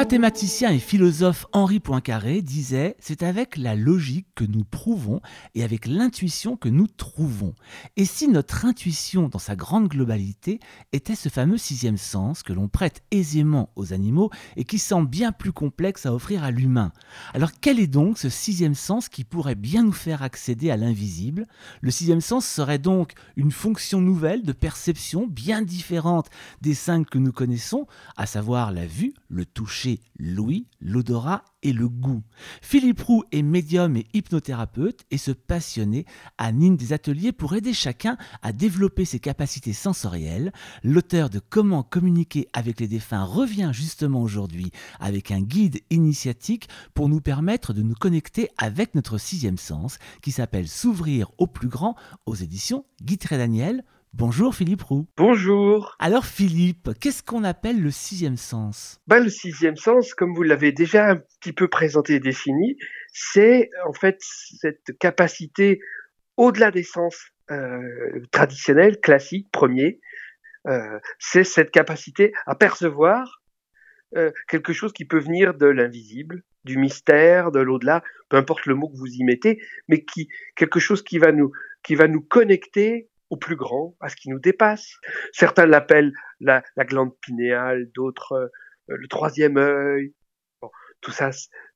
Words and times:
mathématicien 0.00 0.70
et 0.70 0.78
philosophe 0.78 1.44
Henri 1.52 1.78
Poincaré 1.78 2.40
disait 2.40 2.96
C'est 3.00 3.22
avec 3.22 3.58
la 3.58 3.74
logique 3.74 4.28
que 4.34 4.44
nous 4.44 4.64
prouvons 4.64 5.20
et 5.54 5.62
avec 5.62 5.84
l'intuition 5.84 6.56
que 6.56 6.70
nous 6.70 6.86
trouvons. 6.86 7.54
Et 7.98 8.06
si 8.06 8.26
notre 8.26 8.64
intuition, 8.64 9.28
dans 9.28 9.38
sa 9.38 9.56
grande 9.56 9.88
globalité, 9.88 10.58
était 10.94 11.14
ce 11.14 11.28
fameux 11.28 11.58
sixième 11.58 11.98
sens 11.98 12.42
que 12.42 12.54
l'on 12.54 12.66
prête 12.66 13.02
aisément 13.10 13.68
aux 13.76 13.92
animaux 13.92 14.30
et 14.56 14.64
qui 14.64 14.78
semble 14.78 15.06
bien 15.06 15.32
plus 15.32 15.52
complexe 15.52 16.06
à 16.06 16.14
offrir 16.14 16.44
à 16.44 16.50
l'humain? 16.50 16.92
Alors 17.34 17.50
quel 17.60 17.78
est 17.78 17.86
donc 17.86 18.16
ce 18.16 18.30
sixième 18.30 18.74
sens 18.74 19.10
qui 19.10 19.24
pourrait 19.24 19.54
bien 19.54 19.82
nous 19.82 19.92
faire 19.92 20.22
accéder 20.22 20.70
à 20.70 20.78
l'invisible? 20.78 21.46
Le 21.82 21.90
sixième 21.90 22.22
sens 22.22 22.46
serait 22.46 22.78
donc 22.78 23.12
une 23.36 23.52
fonction 23.52 24.00
nouvelle 24.00 24.44
de 24.44 24.52
perception 24.52 25.26
bien 25.26 25.60
différente 25.60 26.30
des 26.62 26.72
cinq 26.72 27.10
que 27.10 27.18
nous 27.18 27.32
connaissons, 27.32 27.86
à 28.16 28.24
savoir 28.24 28.72
la 28.72 28.86
vue, 28.86 29.12
le 29.28 29.44
toucher, 29.44 29.89
l'ouïe, 30.18 30.66
l'odorat 30.80 31.44
et 31.62 31.72
le 31.72 31.88
goût. 31.88 32.22
Philippe 32.62 33.00
Roux 33.00 33.24
est 33.32 33.42
médium 33.42 33.96
et 33.96 34.06
hypnothérapeute 34.12 35.04
et 35.10 35.18
se 35.18 35.30
passionné 35.30 36.06
anime 36.38 36.76
des 36.76 36.92
ateliers 36.92 37.32
pour 37.32 37.54
aider 37.54 37.72
chacun 37.72 38.16
à 38.42 38.52
développer 38.52 39.04
ses 39.04 39.18
capacités 39.18 39.72
sensorielles. 39.72 40.52
L'auteur 40.82 41.30
de 41.30 41.38
Comment 41.38 41.82
communiquer 41.82 42.48
avec 42.52 42.80
les 42.80 42.88
défunts 42.88 43.24
revient 43.24 43.70
justement 43.72 44.22
aujourd'hui 44.22 44.70
avec 45.00 45.30
un 45.30 45.40
guide 45.40 45.80
initiatique 45.90 46.68
pour 46.94 47.08
nous 47.08 47.20
permettre 47.20 47.72
de 47.72 47.82
nous 47.82 47.94
connecter 47.94 48.48
avec 48.56 48.94
notre 48.94 49.18
sixième 49.18 49.58
sens 49.58 49.98
qui 50.22 50.32
s'appelle 50.32 50.68
S'ouvrir 50.68 51.30
au 51.38 51.46
plus 51.46 51.68
grand 51.68 51.96
aux 52.26 52.34
éditions 52.34 52.84
Guy 53.02 53.18
Daniel. 53.30 53.84
Bonjour 54.12 54.54
Philippe 54.54 54.82
Roux. 54.82 55.06
Bonjour. 55.16 55.96
Alors 56.00 56.26
Philippe, 56.26 56.90
qu'est-ce 57.00 57.22
qu'on 57.22 57.44
appelle 57.44 57.80
le 57.80 57.90
sixième 57.92 58.36
sens? 58.36 58.98
Ben, 59.06 59.22
Le 59.22 59.30
sixième 59.30 59.76
sens, 59.76 60.14
comme 60.14 60.34
vous 60.34 60.42
l'avez 60.42 60.72
déjà 60.72 61.10
un 61.10 61.16
petit 61.16 61.52
peu 61.52 61.68
présenté 61.68 62.14
et 62.14 62.20
défini, 62.20 62.76
c'est 63.12 63.70
en 63.86 63.92
fait 63.92 64.18
cette 64.20 64.98
capacité 64.98 65.80
au-delà 66.36 66.72
des 66.72 66.82
sens 66.82 67.16
euh, 67.52 68.24
traditionnels, 68.32 69.00
classiques, 69.00 69.50
premiers, 69.52 70.00
euh, 70.66 70.98
c'est 71.18 71.44
cette 71.44 71.70
capacité 71.70 72.32
à 72.46 72.54
percevoir 72.54 73.42
euh, 74.16 74.32
quelque 74.48 74.72
chose 74.72 74.92
qui 74.92 75.04
peut 75.04 75.20
venir 75.20 75.54
de 75.54 75.66
l'invisible, 75.66 76.42
du 76.64 76.78
mystère, 76.78 77.52
de 77.52 77.60
l'au-delà, 77.60 78.02
peu 78.28 78.36
importe 78.36 78.66
le 78.66 78.74
mot 78.74 78.88
que 78.88 78.96
vous 78.96 79.06
y 79.06 79.22
mettez, 79.22 79.62
mais 79.88 80.04
qui 80.04 80.28
quelque 80.56 80.80
chose 80.80 81.02
qui 81.02 81.18
va 81.18 81.30
nous 81.30 81.52
qui 81.82 81.94
va 81.94 82.08
nous 82.08 82.20
connecter 82.20 83.08
au 83.30 83.36
plus 83.36 83.56
grand, 83.56 83.96
à 84.00 84.08
ce 84.08 84.16
qui 84.16 84.28
nous 84.28 84.38
dépasse. 84.38 84.96
Certains 85.32 85.66
l'appellent 85.66 86.12
la, 86.40 86.62
glande 86.80 87.16
pinéale, 87.20 87.90
d'autres 87.94 88.32
euh, 88.32 88.48
le 88.96 89.08
troisième 89.08 89.56
œil. 89.56 90.12
tout 91.00 91.12
ça, 91.12 91.30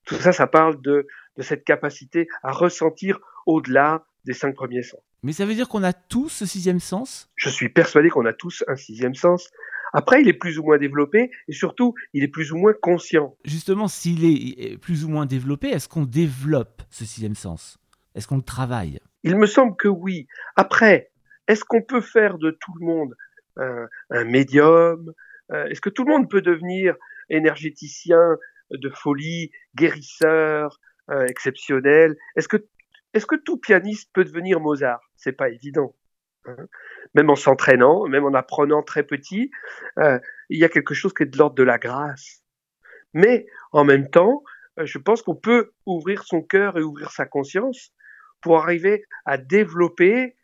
tout 0.05 0.17
ça, 0.17 0.33
ça 0.33 0.47
parle 0.47 0.81
de, 0.83 1.07
de 1.37 1.43
cette 1.43 1.65
capacité 1.65 2.27
à 2.43 2.53
ressentir 2.53 3.21
au-delà 3.47 4.05
des 4.25 4.33
cinq 4.33 4.55
premiers 4.55 4.83
sens. 4.83 5.01
Mais 5.23 5.33
ça 5.33 5.47
veut 5.47 5.55
dire 5.55 5.69
qu'on 5.69 5.83
a 5.83 5.93
tous 5.93 6.29
ce 6.29 6.47
sixième 6.47 6.81
sens? 6.81 7.31
Je 7.37 7.49
suis 7.49 7.69
persuadé 7.69 8.11
qu'on 8.11 8.27
a 8.27 8.33
tous 8.33 8.63
un 8.69 8.77
sixième 8.77 9.15
sens. 9.15 9.51
Après, 9.95 10.21
il 10.21 10.29
est 10.29 10.35
plus 10.35 10.59
ou 10.59 10.65
moins 10.65 10.77
développé 10.77 11.31
et 11.47 11.53
surtout, 11.53 11.95
il 12.13 12.25
est 12.25 12.29
plus 12.29 12.53
ou 12.53 12.57
moins 12.57 12.75
conscient. 12.83 13.37
Justement, 13.45 13.87
s'il 13.87 14.25
est 14.25 14.77
plus 14.77 15.05
ou 15.05 15.09
moins 15.09 15.25
développé, 15.25 15.69
est-ce 15.69 15.89
qu'on 15.89 16.05
développe 16.05 16.83
ce 16.91 17.05
sixième 17.05 17.37
sens? 17.37 17.79
Est-ce 18.15 18.27
qu'on 18.27 18.37
le 18.37 18.43
travaille? 18.43 18.99
Il 19.23 19.37
me 19.37 19.47
semble 19.47 19.77
que 19.77 19.89
oui. 19.89 20.27
Après, 20.57 21.11
est-ce 21.49 21.65
qu'on 21.65 21.83
peut 21.83 22.01
faire 22.01 22.39
de 22.39 22.51
tout 22.51 22.73
le 22.81 22.87
monde 22.87 23.15
un, 23.57 24.25
médium 24.25 25.13
euh, 25.53 25.67
Est-ce 25.67 25.81
que 25.81 25.91
tout 25.91 26.05
le 26.05 26.11
monde 26.11 26.31
peut 26.31 26.43
devenir 26.43 26.97
énergéticien 27.29 28.37
de 28.71 28.91
folie, 28.91 29.51
guérisseur, 29.75 30.81
euh, 31.11 31.27
exceptionnel? 31.27 32.17
Est-ce 32.37 32.49
que 32.49 32.67
est-ce 33.13 33.27
que 33.27 33.37
tout 33.37 33.59
pianiste 33.59 34.11
peut 34.13 34.25
devenir 34.25 34.59
Mozart? 34.59 35.01
C'est 35.17 35.33
pas 35.33 35.49
évident. 35.49 35.95
Hein. 36.47 36.67
même 37.15 37.31
en 37.31 37.37
s'entraînant, 37.37 38.07
même 38.07 38.25
en 38.25 38.35
apprenant 38.35 38.83
très 38.83 39.03
petit, 39.03 39.51
euh, 39.99 40.19
il 40.51 40.59
y 40.59 40.65
a 40.65 40.69
quelque 40.69 40.93
chose 40.93 41.15
qui 41.15 41.23
est 41.23 41.27
de 41.27 41.39
l'ordre 41.39 41.55
de 41.55 41.63
la 41.63 41.79
grâce. 41.79 42.43
Mais 43.15 43.47
en 43.73 43.85
même 43.85 44.11
temps, 44.11 44.43
je 44.77 44.99
pense 44.99 45.23
qu'on 45.23 45.37
peut 45.37 45.73
ouvrir 45.87 46.25
son 46.25 46.43
cœur 46.43 46.77
et 46.77 46.83
ouvrir 46.83 47.13
sa 47.13 47.25
conscience 47.25 47.93
pour 48.43 48.59
arriver 48.59 49.07
à 49.25 49.39
développer 49.39 50.37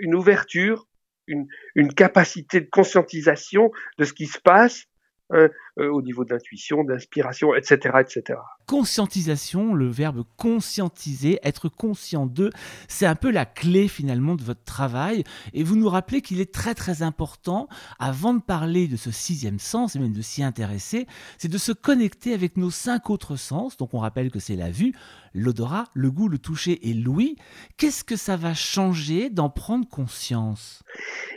une 0.00 0.14
ouverture, 0.14 0.86
une, 1.26 1.46
une 1.74 1.92
capacité 1.92 2.60
de 2.60 2.68
conscientisation 2.68 3.70
de 3.98 4.04
ce 4.04 4.12
qui 4.12 4.26
se 4.26 4.38
passe 4.38 4.86
Hein, 5.30 5.48
euh, 5.78 5.90
au 5.90 6.02
niveau 6.02 6.26
d'intuition, 6.26 6.84
d'inspiration, 6.84 7.54
etc., 7.54 7.96
etc. 7.98 8.38
Conscientisation, 8.66 9.72
le 9.72 9.88
verbe 9.88 10.22
conscientiser, 10.36 11.38
être 11.42 11.70
conscient 11.70 12.26
de, 12.26 12.50
c'est 12.88 13.06
un 13.06 13.14
peu 13.14 13.30
la 13.30 13.46
clé 13.46 13.88
finalement 13.88 14.34
de 14.34 14.42
votre 14.42 14.62
travail. 14.64 15.24
Et 15.54 15.62
vous 15.62 15.76
nous 15.76 15.88
rappelez 15.88 16.20
qu'il 16.20 16.42
est 16.42 16.52
très 16.52 16.74
très 16.74 17.02
important, 17.02 17.68
avant 17.98 18.34
de 18.34 18.42
parler 18.42 18.86
de 18.86 18.96
ce 18.96 19.10
sixième 19.10 19.58
sens, 19.58 19.96
et 19.96 19.98
même 19.98 20.12
de 20.12 20.20
s'y 20.20 20.42
intéresser, 20.42 21.06
c'est 21.38 21.48
de 21.48 21.58
se 21.58 21.72
connecter 21.72 22.34
avec 22.34 22.58
nos 22.58 22.70
cinq 22.70 23.08
autres 23.08 23.36
sens. 23.36 23.78
Donc 23.78 23.94
on 23.94 24.00
rappelle 24.00 24.30
que 24.30 24.40
c'est 24.40 24.56
la 24.56 24.70
vue, 24.70 24.92
l'odorat, 25.32 25.84
le 25.94 26.10
goût, 26.10 26.28
le 26.28 26.38
toucher 26.38 26.86
et 26.90 26.92
l'ouïe. 26.92 27.36
Qu'est-ce 27.78 28.04
que 28.04 28.16
ça 28.16 28.36
va 28.36 28.52
changer 28.52 29.30
d'en 29.30 29.48
prendre 29.48 29.88
conscience? 29.88 30.82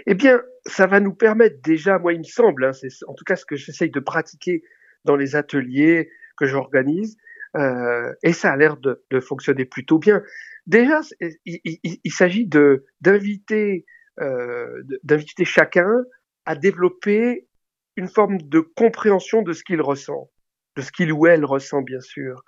Eh 0.06 0.14
bien, 0.14 0.42
ça 0.68 0.86
va 0.86 1.00
nous 1.00 1.14
permettre 1.14 1.62
déjà, 1.62 1.98
moi 1.98 2.14
il 2.14 2.20
me 2.20 2.24
semble, 2.24 2.66
hein, 2.66 2.74
c'est 2.74 2.90
en 3.08 3.14
tout 3.14 3.24
cas 3.24 3.36
ce 3.36 3.46
que 3.46 3.56
j'essaye 3.56 3.90
de 3.90 4.00
pratiquer 4.00 4.64
dans 5.06 5.16
les 5.16 5.36
ateliers 5.36 6.10
que 6.38 6.46
j'organise, 6.46 7.18
euh, 7.56 8.14
et 8.24 8.34
ça 8.34 8.52
a 8.52 8.58
l'air 8.58 8.78
de, 8.78 9.20
fonctionner 9.20 9.66
plutôt 9.66 9.98
bien. 9.98 10.22
Déjà, 10.66 11.00
il, 11.46 12.12
s'agit 12.12 12.46
de 12.46 12.86
d'inviter 13.02 13.86
euh, 14.20 14.84
d'inviter 15.04 15.46
chacun 15.46 16.04
à 16.46 16.56
développer 16.56 17.48
une 17.96 18.08
forme 18.08 18.38
de 18.42 18.60
compréhension 18.60 19.42
de 19.42 19.54
ce 19.54 19.64
qu'il 19.64 19.82
ressent, 19.82 20.30
de 20.76 20.82
ce 20.82 20.92
qu'il 20.92 21.12
ou 21.12 21.26
elle 21.28 21.46
ressent 21.46 21.82
bien 21.82 22.02
sûr. 22.02 22.44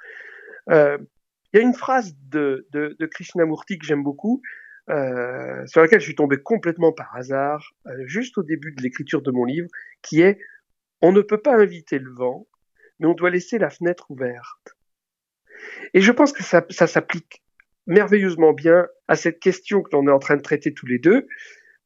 Euh, 0.70 0.98
il 1.52 1.60
y 1.60 1.64
a 1.64 1.66
une 1.66 1.74
phrase 1.74 2.16
de, 2.28 2.68
de, 2.72 2.96
de 3.00 3.06
Krishnamurti 3.08 3.80
que 3.80 3.86
j'aime 3.86 4.04
beaucoup, 4.04 4.42
euh, 4.90 5.66
sur 5.68 5.82
laquelle 5.82 6.00
je 6.00 6.06
suis 6.06 6.16
tombé 6.16 6.38
complètement 6.38 6.92
par 6.92 7.16
hasard, 7.16 7.76
euh, 7.86 7.92
juste 8.06 8.38
au 8.38 8.44
début 8.44 8.72
de 8.72 8.82
l'écriture 8.82 9.22
de 9.22 9.30
mon 9.30 9.46
livre, 9.46 9.68
qui 10.02 10.22
est 10.22 10.40
On 11.02 11.12
ne 11.12 11.22
peut 11.22 11.42
pas 11.42 11.56
inviter 11.56 12.00
le 12.00 12.12
vent, 12.12 12.48
mais 13.00 13.08
on 13.08 13.14
doit 13.14 13.30
laisser 13.30 13.58
la 13.58 13.70
fenêtre 13.70 14.10
ouverte. 14.10 14.76
Et 15.94 16.02
je 16.02 16.12
pense 16.12 16.34
que 16.34 16.44
ça, 16.44 16.64
s'applique 16.70 17.44
merveilleusement 17.86 18.54
bien 18.54 18.88
à 19.08 19.16
cette 19.16 19.40
question 19.40 19.82
que 19.82 19.90
l'on 19.94 20.08
est 20.08 20.12
en 20.12 20.20
train 20.20 20.38
de 20.38 20.42
traiter 20.42 20.74
tous 20.74 20.86
les 20.88 21.00
deux. 21.00 21.28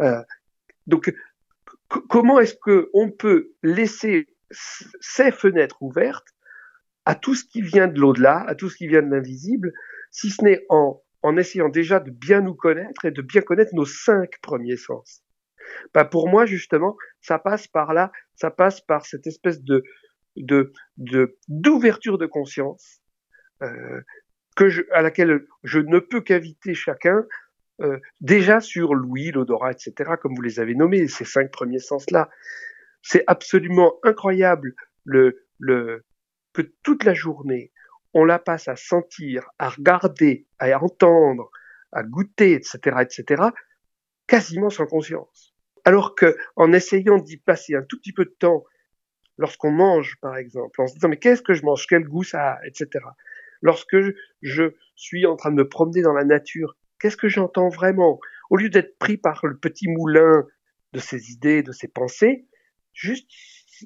Euh, 0.02 0.22
donc, 0.88 1.14
comment 1.88 2.40
est-ce 2.40 2.56
qu'on 2.56 3.12
peut 3.12 3.52
laisser 3.62 4.28
ces 4.50 5.32
fenêtres 5.32 5.82
ouvertes 5.82 6.28
à 7.06 7.16
tout 7.16 7.36
ce 7.36 7.44
qui 7.44 7.62
vient 7.62 7.88
de 7.88 8.00
l'au-delà, 8.00 8.40
à 8.48 8.56
tout 8.56 8.70
ce 8.70 8.78
qui 8.78 8.88
vient 8.88 9.02
de 9.02 9.10
l'invisible, 9.10 9.74
si 10.12 10.30
ce 10.30 10.44
n'est 10.44 10.66
en 10.70 11.03
en 11.24 11.38
essayant 11.38 11.70
déjà 11.70 12.00
de 12.00 12.12
bien 12.12 12.42
nous 12.42 12.54
connaître 12.54 13.06
et 13.06 13.12
de 13.12 13.22
bien 13.22 13.42
connaître 13.42 13.74
nos 13.74 13.86
cinq 13.86 14.40
premiers 14.42 14.78
sens. 14.78 15.24
Bah 15.94 16.06
pour 16.06 16.30
moi, 16.30 16.46
justement, 16.46 16.98
ça 17.22 17.40
passe 17.40 17.68
par 17.68 17.94
là, 17.94 18.12
ça 18.36 18.52
passe 18.52 18.82
par 18.82 19.06
cette 19.06 19.26
espèce 19.26 19.64
de 19.64 19.84
de 20.36 20.74
d'ouverture 21.48 22.18
de, 22.18 22.26
conscience 22.26 23.02
euh, 23.62 24.02
que 24.56 24.68
je, 24.68 24.82
à 24.92 25.02
laquelle 25.02 25.46
je 25.64 25.80
ne 25.80 26.00
peux 26.00 26.22
qu'inviter 26.22 26.74
chacun 26.74 27.26
euh, 27.82 28.00
déjà 28.22 28.60
sur 28.60 28.94
l'ouïe, 28.94 29.32
l'odorat, 29.32 29.72
etc., 29.72 30.12
comme 30.22 30.36
vous 30.36 30.42
les 30.42 30.60
avez 30.60 30.76
nommés, 30.76 31.08
ces 31.08 31.26
cinq 31.26 31.52
premiers 31.52 31.80
sens-là. 31.80 32.30
C'est 33.02 33.24
absolument 33.28 33.96
incroyable 34.04 34.74
le, 35.04 35.46
le, 35.60 36.04
que 36.54 36.62
toute 36.84 37.04
la 37.04 37.14
journée, 37.14 37.72
on 38.14 38.26
la 38.26 38.40
passe 38.40 38.68
à 38.68 38.76
sentir, 38.76 39.50
à 39.60 39.70
regarder, 39.70 40.48
à 40.60 40.82
entendre, 40.82 41.50
à 41.92 42.04
goûter, 42.04 42.54
etc., 42.54 42.98
etc., 43.02 43.44
quasiment 44.28 44.70
sans 44.70 44.86
conscience. 44.86 45.54
Alors 45.86 46.16
que, 46.16 46.38
en 46.56 46.74
essayant 46.74 47.18
d'y 47.18 47.38
passer 47.38 47.76
un 47.76 47.84
tout 47.84 47.98
petit 47.98 48.14
peu 48.14 48.26
de 48.26 48.36
temps, 48.40 48.64
lorsqu'on 49.38 49.72
mange, 49.72 50.18
par 50.22 50.38
exemple, 50.38 50.82
en 50.82 50.88
se 50.88 50.94
disant 50.94 51.10
mais 51.10 51.18
qu'est-ce 51.18 51.42
que 51.42 51.54
je 51.54 51.64
mange, 51.64 51.86
quel 51.88 52.06
goût 52.06 52.24
ça 52.24 52.54
a, 52.54 52.66
etc. 52.66 53.06
Lorsque 53.62 53.98
je 54.42 54.64
suis 54.96 55.26
en 55.26 55.36
train 55.36 55.52
de 55.52 55.56
me 55.56 55.68
promener 55.68 56.02
dans 56.02 56.14
la 56.14 56.24
nature, 56.24 56.78
qu'est-ce 57.00 57.18
que 57.18 57.28
j'entends 57.28 57.70
vraiment? 57.70 58.20
Au 58.50 58.58
lieu 58.58 58.70
d'être 58.70 58.98
pris 58.98 59.18
par 59.18 59.46
le 59.46 59.58
petit 59.58 59.88
moulin 59.88 60.46
de 60.94 61.00
ces 61.00 61.32
idées, 61.32 61.64
de 61.64 61.72
ces 61.72 61.88
pensées, 61.88 62.46
juste 62.94 63.30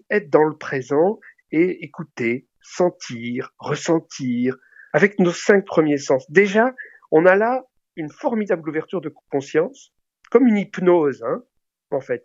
être 0.10 0.30
dans 0.30 0.44
le 0.44 0.58
présent 0.58 1.20
et 1.52 1.84
écouter, 1.84 2.48
sentir, 2.68 3.54
ressentir, 3.60 4.56
avec 4.94 5.20
nos 5.20 5.32
cinq 5.32 5.66
premiers 5.66 5.98
sens. 5.98 6.30
Déjà, 6.30 6.74
on 7.12 7.26
a 7.26 7.36
là 7.36 7.66
une 7.96 8.10
formidable 8.10 8.70
ouverture 8.70 9.02
de 9.02 9.14
conscience, 9.32 9.94
comme 10.30 10.48
une 10.48 10.58
hypnose, 10.58 11.24
hein, 11.24 11.44
en 11.92 12.02
fait, 12.02 12.24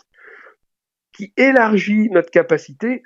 qui 1.13 1.33
élargit 1.37 2.09
notre 2.11 2.31
capacité 2.31 3.03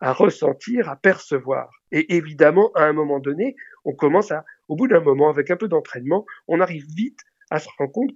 à 0.00 0.12
ressentir, 0.12 0.88
à 0.88 0.96
percevoir. 0.96 1.70
Et 1.90 2.16
évidemment, 2.16 2.70
à 2.74 2.84
un 2.84 2.92
moment 2.92 3.18
donné, 3.18 3.56
on 3.84 3.94
commence 3.94 4.30
à, 4.30 4.44
au 4.68 4.76
bout 4.76 4.88
d'un 4.88 5.00
moment, 5.00 5.28
avec 5.28 5.50
un 5.50 5.56
peu 5.56 5.68
d'entraînement, 5.68 6.24
on 6.48 6.60
arrive 6.60 6.86
vite 6.94 7.20
à 7.50 7.58
se 7.58 7.68
rendre 7.78 7.92
compte 7.92 8.12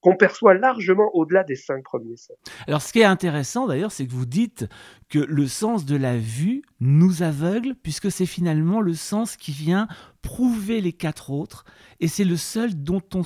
qu'on 0.00 0.16
perçoit 0.16 0.54
largement 0.54 1.10
au-delà 1.14 1.44
des 1.44 1.56
cinq 1.56 1.82
premiers 1.82 2.16
sens. 2.16 2.36
Alors 2.66 2.82
ce 2.82 2.92
qui 2.92 3.00
est 3.00 3.04
intéressant 3.04 3.66
d'ailleurs, 3.66 3.92
c'est 3.92 4.06
que 4.06 4.12
vous 4.12 4.26
dites 4.26 4.66
que 5.08 5.18
le 5.18 5.46
sens 5.46 5.86
de 5.86 5.96
la 5.96 6.16
vue 6.16 6.62
nous 6.80 7.22
aveugle, 7.22 7.74
puisque 7.82 8.10
c'est 8.10 8.26
finalement 8.26 8.80
le 8.80 8.94
sens 8.94 9.36
qui 9.36 9.52
vient 9.52 9.88
prouver 10.20 10.80
les 10.80 10.92
quatre 10.92 11.30
autres, 11.30 11.64
et 12.00 12.08
c'est 12.08 12.24
le 12.24 12.36
seul 12.36 12.74
dont 12.74 13.02
on, 13.14 13.22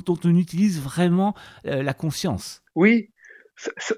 dont 0.00 0.18
on 0.24 0.36
utilise 0.36 0.80
vraiment 0.80 1.34
euh, 1.66 1.82
la 1.82 1.94
conscience. 1.94 2.62
Oui, 2.74 3.10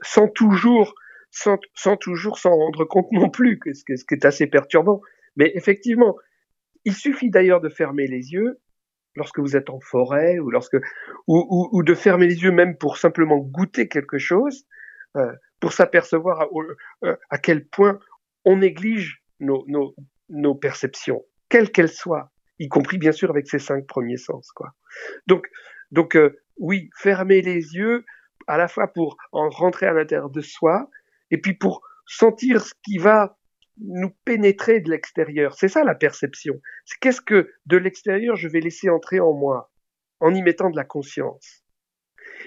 sans 0.03 0.29
toujours 0.29 0.95
sans, 1.31 1.57
sans 1.75 1.97
toujours 1.97 2.39
s'en 2.39 2.55
rendre 2.55 2.85
compte 2.85 3.11
non 3.11 3.31
plus, 3.31 3.59
ce 3.73 3.85
qui 3.85 4.15
est 4.15 4.25
assez 4.25 4.47
perturbant. 4.47 5.01
Mais 5.37 5.51
effectivement, 5.55 6.17
il 6.85 6.95
suffit 6.95 7.31
d'ailleurs 7.31 7.61
de 7.61 7.71
fermer 7.71 8.07
les 8.07 8.33
yeux 8.33 8.61
lorsque 9.15 9.39
vous 9.39 9.57
êtes 9.57 9.71
en 9.71 9.81
forêt 9.81 10.39
ou 10.39 10.51
lorsque 10.51 10.77
ou, 11.27 11.47
ou, 11.51 11.69
ou 11.73 11.83
de 11.83 11.95
fermer 11.95 12.27
les 12.27 12.43
yeux 12.43 12.51
même 12.51 12.77
pour 12.77 12.97
simplement 12.99 13.39
goûter 13.39 13.89
quelque 13.89 14.19
chose, 14.19 14.65
euh, 15.17 15.33
pour 15.61 15.73
s'apercevoir 15.73 16.41
à, 16.43 16.49
euh, 17.05 17.17
quel 17.43 17.67
point 17.67 17.99
on 18.45 18.57
néglige 18.57 19.23
nos, 19.41 19.65
nos, 19.69 19.95
nos 20.29 20.55
perceptions, 20.55 21.23
quelles 21.49 21.71
qu'elles 21.71 21.89
soient, 21.89 22.33
y 22.59 22.69
compris 22.69 22.99
bien 22.99 23.13
sûr 23.13 23.31
avec 23.31 23.47
ces 23.47 23.59
cinq 23.59 23.87
premiers 23.87 24.17
sens. 24.17 24.51
Quoi. 24.53 24.73
Donc, 25.27 25.49
donc 25.91 26.17
euh, 26.17 26.39
oui, 26.57 26.91
fermer 26.97 27.43
les 27.43 27.75
yeux 27.75 28.05
à 28.47 28.57
la 28.57 28.69
fois 28.69 28.89
pour 28.89 29.17
en 29.33 29.49
rentrer 29.51 29.87
à 29.87 29.93
l'intérieur 29.93 30.31
de 30.31 30.41
soi 30.41 30.89
et 31.31 31.39
puis 31.39 31.55
pour 31.55 31.83
sentir 32.07 32.61
ce 32.61 32.75
qui 32.85 32.99
va 32.99 33.37
nous 33.79 34.11
pénétrer 34.25 34.81
de 34.81 34.91
l'extérieur. 34.91 35.55
C'est 35.55 35.69
ça 35.69 35.85
la 35.85 35.95
perception. 35.95 36.61
C'est 36.85 36.99
qu'est-ce 37.01 37.21
que 37.21 37.51
de 37.67 37.77
l'extérieur 37.77 38.37
je 38.37 38.49
vais 38.49 38.61
laisser 38.61 38.91
entrer 38.91 39.21
en 39.21 39.33
moi 39.33 39.71
en 40.21 40.35
y 40.35 40.43
mettant 40.43 40.71
de 40.71 40.77
la 40.77 40.85
conscience. 40.85 41.63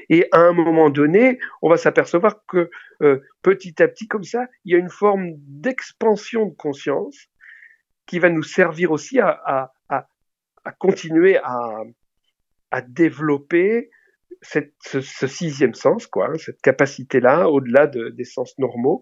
Et 0.09 0.27
à 0.31 0.39
un 0.39 0.53
moment 0.53 0.89
donné, 0.89 1.39
on 1.61 1.69
va 1.69 1.77
s'apercevoir 1.77 2.45
que 2.47 2.69
euh, 3.01 3.21
petit 3.41 3.81
à 3.81 3.87
petit, 3.87 4.07
comme 4.07 4.23
ça, 4.23 4.47
il 4.63 4.73
y 4.73 4.75
a 4.75 4.79
une 4.79 4.89
forme 4.89 5.31
d'expansion 5.37 6.45
de 6.45 6.55
conscience 6.55 7.27
qui 8.05 8.19
va 8.19 8.29
nous 8.29 8.43
servir 8.43 8.91
aussi 8.91 9.19
à, 9.19 9.71
continuer 10.79 11.37
à, 11.43 11.83
développer 12.87 13.89
ce, 14.41 15.01
sixième 15.01 15.73
sens, 15.73 16.07
quoi, 16.07 16.29
hein, 16.29 16.37
cette 16.37 16.61
capacité-là, 16.61 17.49
au-delà 17.49 17.87
de, 17.87 18.09
des 18.09 18.25
sens 18.25 18.57
normaux, 18.57 19.01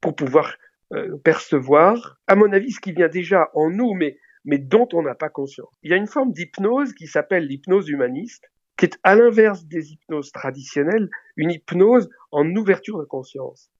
pour 0.00 0.16
pouvoir 0.16 0.56
euh, 0.92 1.16
percevoir, 1.24 2.18
à 2.26 2.36
mon 2.36 2.52
avis, 2.52 2.72
ce 2.72 2.80
qui 2.80 2.92
vient 2.92 3.08
déjà 3.08 3.50
en 3.54 3.70
nous, 3.70 3.94
mais, 3.94 4.18
mais 4.44 4.58
dont 4.58 4.88
on 4.92 5.02
n'a 5.02 5.14
pas 5.14 5.30
conscience. 5.30 5.72
Il 5.82 5.90
y 5.90 5.94
a 5.94 5.96
une 5.96 6.06
forme 6.06 6.32
d'hypnose 6.32 6.92
qui 6.92 7.06
s'appelle 7.06 7.46
l'hypnose 7.46 7.88
humaniste, 7.88 8.44
qui 8.76 8.86
est 8.86 8.98
à 9.02 9.14
l'inverse 9.14 9.64
des 9.64 9.92
hypnoses 9.92 10.32
traditionnelles, 10.32 11.08
une 11.36 11.50
hypnose 11.50 12.10
en 12.30 12.46
ouverture 12.56 12.98
de 12.98 13.04
conscience. 13.04 13.70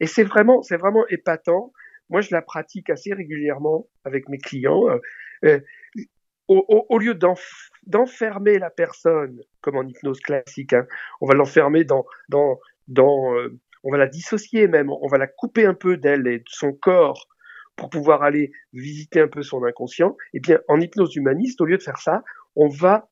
Et 0.00 0.06
c'est 0.06 0.24
vraiment, 0.24 0.62
c'est 0.62 0.76
vraiment 0.76 1.06
épatant. 1.08 1.72
Moi, 2.10 2.20
je 2.20 2.28
la 2.32 2.42
pratique 2.42 2.90
assez 2.90 3.12
régulièrement 3.14 3.86
avec 4.04 4.28
mes 4.28 4.38
clients. 4.38 4.88
Euh, 4.88 4.98
euh 5.44 5.60
au, 6.48 6.64
au, 6.66 6.86
au, 6.88 6.98
lieu 6.98 7.14
d'enfermer 7.86 8.58
la 8.58 8.70
personne, 8.70 9.42
comme 9.60 9.76
en 9.76 9.82
hypnose 9.82 10.20
classique, 10.20 10.72
hein, 10.72 10.86
on 11.20 11.26
va 11.26 11.34
l'enfermer 11.34 11.84
dans, 11.84 12.06
dans, 12.30 12.58
dans 12.88 13.34
euh, 13.34 13.58
on 13.84 13.90
va 13.90 13.98
la 13.98 14.06
dissocier 14.06 14.68
même, 14.68 14.90
on 14.90 15.06
va 15.08 15.18
la 15.18 15.26
couper 15.26 15.66
un 15.66 15.74
peu 15.74 15.96
d'elle 15.96 16.26
et 16.26 16.38
de 16.38 16.48
son 16.48 16.72
corps 16.72 17.28
pour 17.76 17.90
pouvoir 17.90 18.22
aller 18.22 18.50
visiter 18.72 19.20
un 19.20 19.28
peu 19.28 19.42
son 19.42 19.64
inconscient. 19.64 20.16
Eh 20.34 20.40
bien, 20.40 20.58
en 20.68 20.80
hypnose 20.80 21.14
humaniste, 21.16 21.60
au 21.60 21.64
lieu 21.64 21.78
de 21.78 21.82
faire 21.82 21.98
ça, 21.98 22.22
on 22.56 22.68
va 22.68 23.08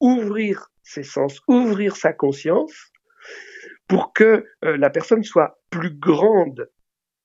ouvrir 0.00 0.68
ses 0.82 1.02
sens, 1.02 1.40
ouvrir 1.48 1.96
sa 1.96 2.12
conscience 2.12 2.92
pour 3.88 4.12
que 4.12 4.46
euh, 4.64 4.76
la 4.76 4.90
personne 4.90 5.22
soit 5.22 5.60
plus 5.70 5.90
grande 5.90 6.70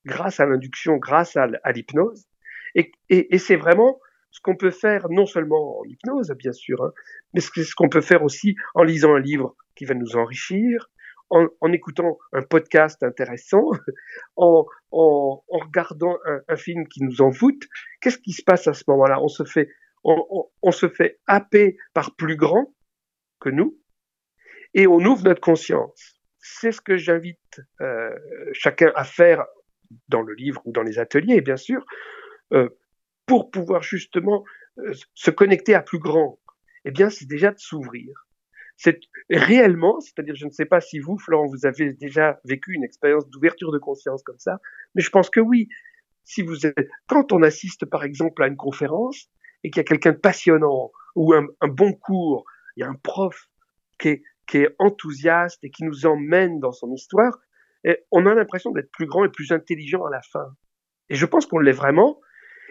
grâce 0.04 0.40
à 0.40 0.46
l'induction, 0.46 0.96
grâce 0.96 1.36
à, 1.36 1.48
l'hypnose. 1.72 2.26
Et, 2.74 2.92
et, 3.08 3.34
et 3.34 3.38
c'est 3.38 3.56
vraiment 3.56 3.98
ce 4.30 4.40
qu'on 4.40 4.56
peut 4.56 4.70
faire 4.70 5.08
non 5.10 5.26
seulement 5.26 5.80
en 5.80 5.84
hypnose, 5.84 6.32
bien 6.38 6.52
sûr, 6.52 6.82
hein, 6.82 6.92
mais 7.34 7.40
ce 7.40 7.74
qu'on 7.74 7.88
peut 7.88 8.00
faire 8.00 8.22
aussi 8.22 8.56
en 8.74 8.82
lisant 8.82 9.14
un 9.14 9.20
livre 9.20 9.54
qui 9.74 9.84
va 9.84 9.94
nous 9.94 10.16
enrichir, 10.16 10.90
en, 11.32 11.48
en 11.62 11.72
écoutant 11.72 12.18
un 12.32 12.42
podcast 12.42 13.02
intéressant, 13.02 13.70
en, 14.36 14.66
en, 14.90 15.42
en 15.48 15.58
regardant 15.58 16.18
un, 16.26 16.40
un, 16.46 16.56
film 16.56 16.86
qui 16.86 17.02
nous 17.02 17.22
envoûte. 17.22 17.66
Qu'est-ce 18.00 18.18
qui 18.18 18.32
se 18.32 18.42
passe 18.44 18.68
à 18.68 18.74
ce 18.74 18.84
moment-là? 18.88 19.20
On 19.20 19.28
se 19.28 19.44
fait 19.44 19.68
on, 20.04 20.48
on, 20.62 20.72
se 20.72 20.88
fait 20.88 21.20
happer 21.26 21.76
par 21.94 22.16
plus 22.16 22.36
grand 22.36 22.74
que 23.40 23.48
nous 23.48 23.78
et 24.74 24.86
on 24.86 24.98
ouvre 24.98 25.24
notre 25.24 25.40
conscience. 25.40 26.20
C'est 26.38 26.72
ce 26.72 26.80
que 26.80 26.96
j'invite 26.96 27.60
euh, 27.80 28.10
chacun 28.52 28.92
à 28.94 29.04
faire 29.04 29.44
dans 30.08 30.22
le 30.22 30.34
livre 30.34 30.60
ou 30.64 30.72
dans 30.72 30.82
les 30.82 30.98
ateliers, 30.98 31.40
bien 31.40 31.56
sûr, 31.56 31.84
euh, 32.52 32.68
pour 33.26 33.50
pouvoir 33.50 33.82
justement 33.82 34.44
euh, 34.78 34.92
se 35.14 35.30
connecter 35.30 35.74
à 35.74 35.82
plus 35.82 35.98
grand, 35.98 36.40
eh 36.84 36.90
bien, 36.90 37.10
c'est 37.10 37.26
déjà 37.26 37.52
de 37.52 37.58
s'ouvrir. 37.58 38.26
C'est 38.76 39.00
réellement, 39.30 40.00
c'est-à-dire, 40.00 40.34
je 40.34 40.46
ne 40.46 40.50
sais 40.50 40.64
pas 40.64 40.80
si 40.80 40.98
vous, 40.98 41.18
Florent, 41.18 41.46
vous 41.46 41.66
avez 41.66 41.92
déjà 41.92 42.40
vécu 42.44 42.74
une 42.74 42.84
expérience 42.84 43.28
d'ouverture 43.28 43.70
de 43.72 43.78
conscience 43.78 44.22
comme 44.22 44.38
ça, 44.38 44.60
mais 44.94 45.02
je 45.02 45.10
pense 45.10 45.30
que 45.30 45.40
oui. 45.40 45.68
Si 46.24 46.42
vous 46.42 46.66
êtes, 46.66 46.88
quand 47.08 47.32
on 47.32 47.42
assiste, 47.42 47.84
par 47.84 48.04
exemple, 48.04 48.42
à 48.42 48.46
une 48.46 48.56
conférence 48.56 49.28
et 49.64 49.70
qu'il 49.70 49.80
y 49.80 49.84
a 49.84 49.84
quelqu'un 49.84 50.12
de 50.12 50.18
passionnant 50.18 50.92
ou 51.16 51.34
un, 51.34 51.46
bon 51.68 51.92
cours, 51.92 52.44
il 52.76 52.80
y 52.80 52.82
a 52.84 52.88
un 52.88 52.94
prof 52.94 53.48
qui 53.98 54.08
est, 54.08 54.22
qui 54.46 54.58
est 54.58 54.74
enthousiaste 54.78 55.62
et 55.64 55.70
qui 55.70 55.84
nous 55.84 56.06
emmène 56.06 56.60
dans 56.60 56.72
son 56.72 56.92
histoire, 56.92 57.38
et 57.84 57.98
on 58.12 58.26
a 58.26 58.34
l'impression 58.34 58.70
d'être 58.70 58.90
plus 58.92 59.06
grand 59.06 59.24
et 59.24 59.28
plus 59.28 59.50
intelligent 59.52 60.04
à 60.04 60.10
la 60.10 60.22
fin. 60.22 60.54
Et 61.08 61.16
je 61.16 61.26
pense 61.26 61.46
qu'on 61.46 61.58
l'est 61.58 61.72
vraiment, 61.72 62.20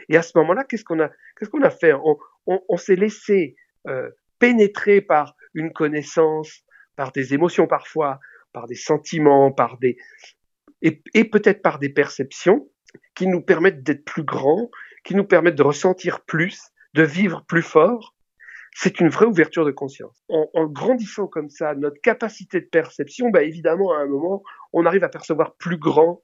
et 0.10 0.18
à 0.18 0.22
ce 0.22 0.38
moment-là, 0.38 0.64
qu'est-ce 0.64 0.84
qu'on 0.84 1.00
a, 1.00 1.10
qu'est-ce 1.38 1.50
qu'on 1.50 1.62
a 1.62 1.70
fait? 1.70 1.94
On, 1.94 2.18
on, 2.48 2.62
on 2.68 2.78
s'est 2.78 2.96
laissé 2.96 3.56
euh, 3.88 4.10
pénétrer 4.40 5.02
par 5.02 5.36
une 5.54 5.72
connaissance, 5.72 6.64
par 6.96 7.12
des 7.12 7.34
émotions 7.34 7.68
parfois, 7.68 8.20
par 8.54 8.68
des 8.68 8.76
sentiments, 8.76 9.52
par 9.52 9.78
des 9.78 9.98
et, 10.82 11.24
peut-être 11.26 11.62
par 11.62 11.78
des 11.78 11.90
perceptions 11.90 12.68
qui 13.14 13.28
nous 13.28 13.42
permettent 13.42 13.84
d'être 13.84 14.04
plus 14.04 14.24
grands, 14.24 14.70
qui 15.04 15.16
nous 15.16 15.24
permettent 15.24 15.56
de 15.56 15.64
ressentir 15.64 16.22
plus, 16.22 16.72
de 16.96 17.04
vivre 17.04 17.46
plus 17.48 17.62
fort. 17.62 18.16
C'est 18.74 19.00
une 19.00 19.10
vraie 19.10 19.26
ouverture 19.26 19.66
de 19.66 19.72
conscience. 19.72 20.24
En, 20.30 20.50
en, 20.54 20.66
grandissant 20.66 21.28
comme 21.28 21.50
ça, 21.50 21.76
notre 21.76 22.02
capacité 22.02 22.62
de 22.62 22.66
perception, 22.66 23.30
bah 23.30 23.44
évidemment, 23.44 23.94
à 23.94 23.98
un 23.98 24.08
moment, 24.08 24.44
on 24.74 24.86
arrive 24.86 25.04
à 25.04 25.10
percevoir 25.10 25.56
plus 25.56 25.78
grand 25.78 26.24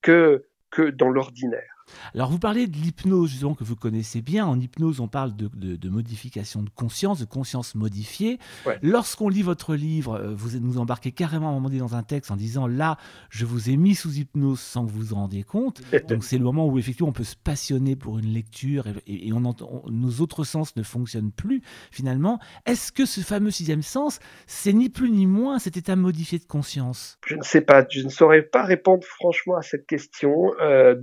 que, 0.00 0.46
que 0.70 0.90
dans 0.90 1.10
l'ordinaire. 1.10 1.79
Alors 2.14 2.30
vous 2.30 2.38
parlez 2.38 2.66
de 2.66 2.76
l'hypnose 2.76 3.30
justement 3.30 3.54
que 3.54 3.64
vous 3.64 3.76
connaissez 3.76 4.22
bien. 4.22 4.46
En 4.46 4.58
hypnose, 4.58 5.00
on 5.00 5.08
parle 5.08 5.36
de, 5.36 5.48
de, 5.54 5.76
de 5.76 5.88
modification 5.88 6.62
de 6.62 6.70
conscience, 6.70 7.20
de 7.20 7.24
conscience 7.24 7.74
modifiée. 7.74 8.38
Ouais. 8.66 8.78
Lorsqu'on 8.82 9.28
lit 9.28 9.42
votre 9.42 9.74
livre, 9.74 10.14
euh, 10.14 10.34
vous 10.34 10.58
nous 10.58 10.78
embarquez 10.78 11.12
carrément 11.12 11.48
à 11.48 11.50
un 11.50 11.54
moment 11.54 11.68
donné 11.68 11.80
dans 11.80 11.94
un 11.94 12.02
texte 12.02 12.30
en 12.30 12.36
disant 12.36 12.66
là, 12.66 12.96
je 13.30 13.44
vous 13.44 13.70
ai 13.70 13.76
mis 13.76 13.94
sous 13.94 14.18
hypnose 14.18 14.60
sans 14.60 14.86
que 14.86 14.90
vous 14.90 15.02
vous 15.02 15.14
rendiez 15.14 15.42
compte. 15.42 15.82
Donc 16.08 16.24
c'est 16.24 16.38
le 16.38 16.44
moment 16.44 16.66
où 16.66 16.78
effectivement 16.78 17.10
on 17.10 17.12
peut 17.12 17.24
se 17.24 17.36
passionner 17.36 17.96
pour 17.96 18.18
une 18.18 18.32
lecture 18.32 18.86
et, 19.06 19.28
et 19.28 19.32
on 19.32 19.44
entend, 19.44 19.82
on, 19.84 19.90
nos 19.90 20.20
autres 20.20 20.44
sens 20.44 20.76
ne 20.76 20.82
fonctionnent 20.82 21.32
plus 21.32 21.62
finalement. 21.90 22.38
Est-ce 22.66 22.92
que 22.92 23.06
ce 23.06 23.20
fameux 23.20 23.50
sixième 23.50 23.82
sens, 23.82 24.20
c'est 24.46 24.72
ni 24.72 24.88
plus 24.88 25.10
ni 25.10 25.26
moins 25.26 25.58
cet 25.58 25.76
état 25.76 25.96
modifié 25.96 26.38
de 26.38 26.44
conscience? 26.44 27.18
Je 27.26 27.36
ne 27.36 27.42
sais 27.42 27.60
pas, 27.60 27.86
je 27.88 28.02
ne 28.02 28.08
saurais 28.08 28.42
pas 28.42 28.64
répondre 28.64 29.04
franchement 29.04 29.56
à 29.56 29.62
cette 29.62 29.86
question. 29.86 30.52
Euh 30.60 30.96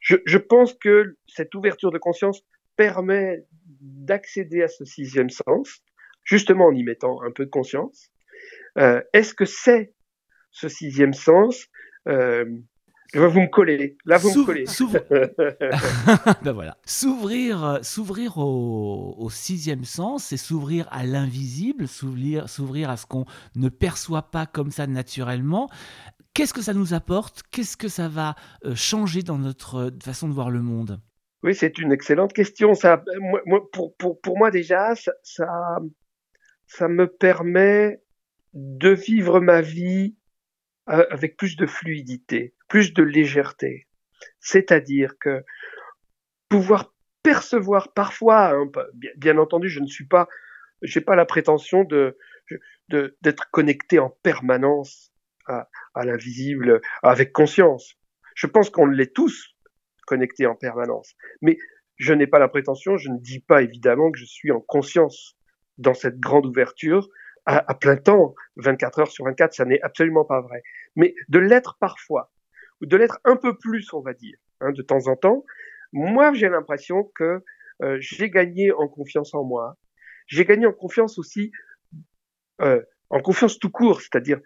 je, 0.00 0.16
je, 0.26 0.38
pense 0.38 0.74
que 0.74 1.16
cette 1.26 1.54
ouverture 1.54 1.90
de 1.90 1.98
conscience 1.98 2.42
permet 2.76 3.44
d'accéder 3.80 4.62
à 4.62 4.68
ce 4.68 4.84
sixième 4.84 5.30
sens, 5.30 5.82
justement 6.24 6.66
en 6.66 6.74
y 6.74 6.82
mettant 6.82 7.22
un 7.22 7.30
peu 7.30 7.44
de 7.44 7.50
conscience. 7.50 8.10
Euh, 8.78 9.00
Est-ce 9.12 9.34
que 9.34 9.44
c'est 9.44 9.92
ce 10.50 10.68
sixième 10.68 11.14
sens 11.14 11.68
euh, 12.08 12.44
vous 13.14 13.40
me 13.40 13.48
collez. 13.48 13.96
Là, 14.04 14.18
vous 14.18 14.30
me 14.30 14.44
collez. 14.44 14.64
ben 16.42 16.52
voilà. 16.52 16.76
S'ouvrir, 16.84 17.78
s'ouvrir 17.82 18.38
au, 18.38 19.14
au, 19.18 19.30
sixième 19.30 19.84
sens, 19.84 20.24
c'est 20.24 20.36
s'ouvrir 20.36 20.88
à 20.90 21.04
l'invisible, 21.04 21.86
s'ouvrir, 21.86 22.48
s'ouvrir 22.48 22.90
à 22.90 22.96
ce 22.96 23.06
qu'on 23.06 23.24
ne 23.54 23.68
perçoit 23.68 24.30
pas 24.30 24.46
comme 24.46 24.70
ça 24.70 24.86
naturellement. 24.86 25.68
Qu'est-ce 26.34 26.52
que 26.52 26.62
ça 26.62 26.74
nous 26.74 26.94
apporte? 26.94 27.44
Qu'est-ce 27.52 27.76
que 27.76 27.86
ça 27.86 28.08
va 28.08 28.34
euh, 28.64 28.74
changer 28.74 29.22
dans 29.22 29.38
notre 29.38 29.76
euh, 29.76 29.90
façon 30.02 30.28
de 30.28 30.34
voir 30.34 30.50
le 30.50 30.62
monde? 30.62 31.00
Oui, 31.44 31.54
c'est 31.54 31.78
une 31.78 31.92
excellente 31.92 32.32
question. 32.32 32.72
Pour, 33.72 34.36
moi 34.36 34.50
déjà, 34.50 34.94
ça, 35.22 35.78
me 36.88 37.06
permet 37.06 38.02
de 38.52 38.90
vivre 38.90 39.38
ma 39.38 39.60
vie 39.60 40.16
euh, 40.88 41.06
avec 41.10 41.36
plus 41.36 41.54
de 41.54 41.66
fluidité, 41.66 42.54
plus 42.68 42.92
de 42.92 43.04
légèreté. 43.04 43.86
C'est-à-dire 44.40 45.16
que 45.20 45.44
pouvoir 46.48 46.92
percevoir 47.22 47.92
parfois, 47.92 48.54
hein, 48.54 48.68
bien, 49.16 49.38
entendu, 49.38 49.68
je 49.68 49.78
ne 49.78 49.86
suis 49.86 50.06
pas, 50.06 50.28
j'ai 50.82 51.00
pas 51.00 51.14
la 51.14 51.26
prétention 51.26 51.86
d'être 52.88 53.50
connecté 53.52 54.00
en 54.00 54.10
permanence 54.10 55.13
à, 55.46 55.68
à 55.94 56.04
l'invisible 56.04 56.80
avec 57.02 57.32
conscience. 57.32 57.94
Je 58.34 58.46
pense 58.46 58.70
qu'on 58.70 58.86
l'est 58.86 59.14
tous 59.14 59.54
connectés 60.06 60.46
en 60.46 60.54
permanence, 60.54 61.14
mais 61.40 61.58
je 61.96 62.12
n'ai 62.12 62.26
pas 62.26 62.38
la 62.38 62.48
prétention, 62.48 62.96
je 62.96 63.08
ne 63.08 63.18
dis 63.18 63.40
pas 63.40 63.62
évidemment 63.62 64.10
que 64.10 64.18
je 64.18 64.24
suis 64.24 64.50
en 64.50 64.60
conscience 64.60 65.36
dans 65.78 65.94
cette 65.94 66.18
grande 66.18 66.46
ouverture 66.46 67.08
à, 67.46 67.74
plein 67.74 67.96
temps, 67.96 68.34
24 68.56 69.00
heures 69.00 69.10
sur 69.10 69.24
24, 69.26 69.52
ça 69.52 69.64
n'est 69.64 69.80
absolument 69.82 70.24
pas 70.24 70.40
vrai. 70.40 70.62
Mais 70.96 71.14
de 71.28 71.38
l'être 71.38 71.76
parfois, 71.78 72.32
ou 72.80 72.86
de 72.86 72.96
l'être 72.96 73.20
un 73.24 73.36
peu 73.36 73.58
plus, 73.58 73.92
on 73.92 74.00
va 74.00 74.14
dire, 74.14 74.38
hein, 74.60 74.72
de 74.72 74.82
temps 74.82 75.08
en 75.08 75.16
temps, 75.16 75.44
moi 75.92 76.32
j'ai 76.32 76.48
l'impression 76.48 77.04
que 77.14 77.44
euh, 77.82 77.98
j'ai 78.00 78.30
gagné 78.30 78.72
en 78.72 78.88
confiance 78.88 79.34
en 79.34 79.44
moi. 79.44 79.76
J'ai 80.26 80.44
gagné 80.44 80.64
en 80.64 80.72
confiance 80.72 81.18
aussi, 81.18 81.52
euh, 82.62 82.82
en 83.14 83.20
confiance 83.20 83.60
tout 83.60 83.70
court, 83.70 84.00
c'est-à-dire 84.00 84.40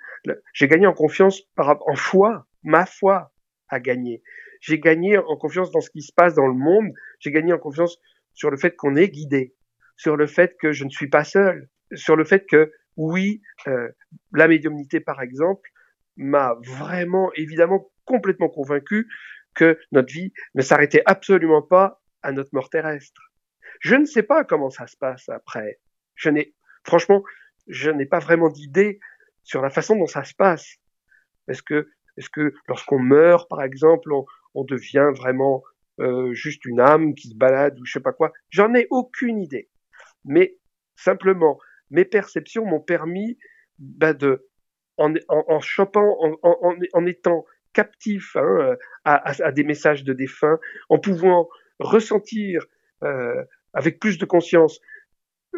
j'ai 0.53 0.69
gagné 0.69 0.87
en 0.87 0.93
confiance 0.93 1.41
par, 1.55 1.79
en 1.89 1.97
foi, 1.97 2.47
ma 2.63 2.85
foi 2.85 3.33
a 3.71 3.81
gagné. 3.81 4.23
J'ai 4.61 4.79
gagné 4.79 5.17
en 5.17 5.37
confiance 5.37 5.71
dans 5.71 5.81
ce 5.81 5.89
qui 5.89 6.03
se 6.03 6.13
passe 6.13 6.35
dans 6.35 6.47
le 6.47 6.53
monde. 6.53 6.93
J'ai 7.19 7.31
gagné 7.31 7.55
en 7.55 7.59
confiance 7.59 7.99
sur 8.35 8.51
le 8.51 8.59
fait 8.59 8.77
qu'on 8.77 8.95
est 8.95 9.09
guidé, 9.09 9.55
sur 9.97 10.17
le 10.17 10.27
fait 10.27 10.55
que 10.61 10.73
je 10.73 10.85
ne 10.85 10.91
suis 10.91 11.09
pas 11.09 11.25
seul, 11.25 11.71
sur 11.95 12.15
le 12.15 12.25
fait 12.25 12.45
que 12.45 12.71
oui, 12.97 13.41
euh, 13.69 13.89
la 14.33 14.49
médiumnité 14.49 15.01
par 15.01 15.23
exemple 15.23 15.71
m'a 16.19 16.55
vraiment 16.63 17.33
évidemment 17.37 17.91
complètement 18.05 18.51
convaincu 18.51 19.09
que 19.55 19.79
notre 19.93 20.13
vie 20.13 20.35
ne 20.55 20.61
s'arrêtait 20.61 21.03
absolument 21.07 21.63
pas 21.63 22.03
à 22.21 22.33
notre 22.33 22.51
mort 22.53 22.69
terrestre. 22.69 23.33
Je 23.81 23.95
ne 23.95 24.05
sais 24.05 24.23
pas 24.23 24.45
comment 24.45 24.69
ça 24.69 24.87
se 24.87 24.97
passe 24.99 25.27
après. 25.31 25.81
Je 26.17 26.29
n'ai, 26.29 26.55
franchement, 26.85 27.23
je 27.69 27.91
n'ai 27.91 28.07
pas 28.07 28.19
vraiment 28.19 28.49
d'idée 28.49 29.01
sur 29.43 29.63
la 29.63 29.71
façon 29.71 29.97
dont 29.97 30.07
ça 30.07 30.25
se 30.25 30.35
passe. 30.35 30.77
Est-ce 31.49 31.63
que, 31.63 31.91
est-ce 32.17 32.31
que 32.31 32.55
lorsqu'on 32.67 32.99
meurt, 32.99 33.49
par 33.49 33.63
exemple, 33.63 34.13
on, 34.13 34.27
on 34.55 34.65
devient 34.65 35.11
vraiment 35.15 35.63
euh, 36.01 36.33
juste 36.33 36.65
une 36.65 36.81
âme 36.81 37.15
qui 37.15 37.29
se 37.29 37.35
balade 37.35 37.79
ou 37.81 37.85
je 37.85 37.93
sais 37.93 38.01
pas 38.01 38.13
quoi? 38.13 38.33
J'en 38.51 38.75
ai 38.75 38.87
aucune 38.91 39.41
idée. 39.41 39.69
Mais 40.25 40.59
simplement, 40.97 41.59
mes 41.91 42.05
perceptions 42.05 42.65
m'ont 42.65 42.81
permis 42.81 43.39
bah, 43.79 44.13
de, 44.13 44.49
en, 44.97 45.15
en, 45.29 45.45
en 45.49 45.61
chopant, 45.61 46.17
en, 46.43 46.77
en, 46.93 47.07
étant 47.07 47.47
captif 47.73 48.37
hein, 48.37 48.77
à, 49.05 49.31
à, 49.45 49.53
des 49.53 49.65
messages 49.65 50.05
de 50.05 50.13
défunts, 50.13 50.59
en 50.89 50.99
pouvant 50.99 51.49
ressentir 51.79 52.65
euh, 53.05 53.45
avec 53.73 54.01
plus 54.01 54.19
de 54.19 54.25
conscience 54.25 54.81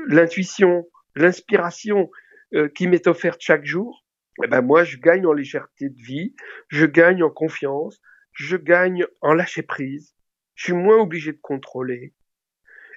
l'intuition, 0.06 0.86
l'inspiration 1.14 2.10
euh, 2.54 2.68
qui 2.68 2.86
m'est 2.86 3.06
offerte 3.06 3.40
chaque 3.40 3.64
jour, 3.64 4.04
eh 4.42 4.46
ben 4.46 4.62
moi 4.62 4.84
je 4.84 4.96
gagne 4.96 5.26
en 5.26 5.32
légèreté 5.32 5.88
de 5.88 6.02
vie, 6.02 6.34
je 6.68 6.86
gagne 6.86 7.22
en 7.22 7.30
confiance, 7.30 8.00
je 8.32 8.56
gagne 8.56 9.04
en 9.20 9.34
lâcher 9.34 9.62
prise, 9.62 10.14
je 10.54 10.64
suis 10.64 10.72
moins 10.72 10.98
obligé 10.98 11.32
de 11.32 11.40
contrôler. 11.40 12.14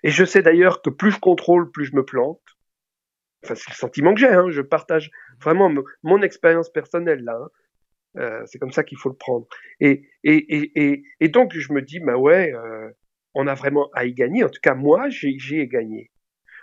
Et 0.03 0.09
je 0.09 0.25
sais 0.25 0.41
d'ailleurs 0.41 0.81
que 0.81 0.89
plus 0.89 1.11
je 1.11 1.19
contrôle, 1.19 1.71
plus 1.71 1.85
je 1.85 1.95
me 1.95 2.03
plante. 2.03 2.41
Enfin, 3.43 3.55
c'est 3.55 3.71
le 3.71 3.75
sentiment 3.75 4.13
que 4.13 4.19
j'ai, 4.19 4.27
hein. 4.27 4.49
je 4.49 4.61
partage 4.61 5.11
vraiment 5.41 5.73
mon 6.03 6.21
expérience 6.21 6.71
personnelle 6.71 7.23
là. 7.23 7.37
Hein. 7.41 7.49
Euh, 8.17 8.43
c'est 8.45 8.59
comme 8.59 8.71
ça 8.71 8.83
qu'il 8.83 8.97
faut 8.97 9.09
le 9.09 9.15
prendre. 9.15 9.47
Et, 9.79 10.07
donc 11.29 11.53
je 11.53 11.73
me 11.73 11.81
dis, 11.81 11.99
bah 11.99 12.17
ouais, 12.17 12.53
euh, 12.53 12.89
on 13.33 13.47
a 13.47 13.55
vraiment 13.55 13.89
à 13.93 14.05
y 14.05 14.13
gagner. 14.13 14.43
En 14.43 14.49
tout 14.49 14.61
cas, 14.61 14.75
moi, 14.75 15.09
j'ai 15.09 15.67
gagné 15.67 16.11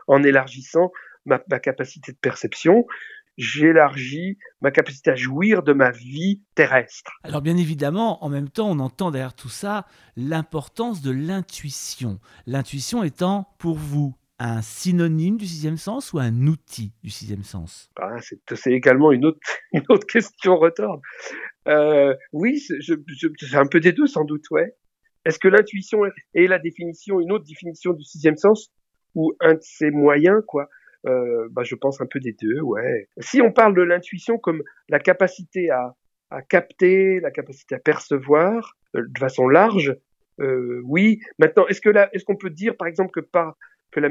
en 0.06 0.22
élargissant 0.22 0.92
ma, 1.26 1.40
ma, 1.48 1.58
capacité 1.58 2.12
de 2.12 2.18
perception. 2.18 2.86
J'élargis 3.36 4.38
ma 4.60 4.70
capacité 4.70 5.10
à 5.10 5.14
jouir 5.14 5.62
de 5.62 5.72
ma 5.72 5.90
vie 5.90 6.42
terrestre. 6.54 7.12
Alors 7.22 7.40
bien 7.40 7.56
évidemment, 7.56 8.22
en 8.22 8.28
même 8.28 8.50
temps, 8.50 8.68
on 8.68 8.78
entend 8.80 9.10
derrière 9.10 9.34
tout 9.34 9.48
ça 9.48 9.86
l'importance 10.16 11.00
de 11.00 11.10
l'intuition. 11.10 12.18
L'intuition 12.46 13.02
étant 13.02 13.54
pour 13.58 13.76
vous 13.76 14.14
un 14.40 14.62
synonyme 14.62 15.36
du 15.36 15.46
sixième 15.46 15.76
sens 15.76 16.14
ou 16.14 16.18
un 16.18 16.46
outil 16.46 16.92
du 17.04 17.10
sixième 17.10 17.44
sens? 17.44 17.90
Ah, 17.96 18.16
C'est 18.20 18.72
également 18.72 19.12
une 19.12 19.26
autre, 19.26 19.38
une 19.72 19.84
autre 19.90 20.06
question 20.06 20.56
retorne. 20.56 21.00
Euh, 21.68 22.14
oui, 22.32 22.58
c'est 22.58 23.54
un 23.56 23.66
peu 23.66 23.80
des 23.80 23.92
deux 23.92 24.06
sans 24.06 24.24
doute, 24.24 24.50
ouais. 24.50 24.74
Est-ce 25.26 25.38
que 25.38 25.48
l'intuition 25.48 26.00
est 26.34 26.46
la 26.46 26.58
définition, 26.58 27.20
une 27.20 27.32
autre 27.32 27.44
définition 27.44 27.92
du 27.92 28.02
sixième 28.02 28.38
sens 28.38 28.72
ou 29.14 29.34
un 29.40 29.54
de 29.54 29.60
ses 29.60 29.90
moyens, 29.90 30.42
quoi? 30.46 30.70
Euh, 31.06 31.48
bah, 31.50 31.62
Je 31.64 31.74
pense 31.74 32.00
un 32.00 32.06
peu 32.06 32.20
des 32.20 32.32
deux, 32.40 32.60
ouais. 32.60 33.08
Si 33.18 33.40
on 33.40 33.52
parle 33.52 33.74
de 33.74 33.82
l'intuition 33.82 34.38
comme 34.38 34.62
la 34.88 34.98
capacité 34.98 35.70
à, 35.70 35.94
à 36.30 36.42
capter, 36.42 37.20
la 37.20 37.30
capacité 37.30 37.74
à 37.74 37.78
percevoir 37.78 38.76
euh, 38.96 39.02
de 39.06 39.18
façon 39.18 39.48
large, 39.48 39.96
euh, 40.40 40.80
oui. 40.84 41.20
Maintenant, 41.38 41.66
est-ce 41.66 41.80
que 41.80 41.90
est-ce 42.12 42.24
qu'on 42.24 42.36
peut 42.36 42.50
dire, 42.50 42.76
par 42.76 42.88
exemple, 42.88 43.10
que 43.12 43.20
par 43.20 43.56
que 43.90 44.00
la, 44.00 44.08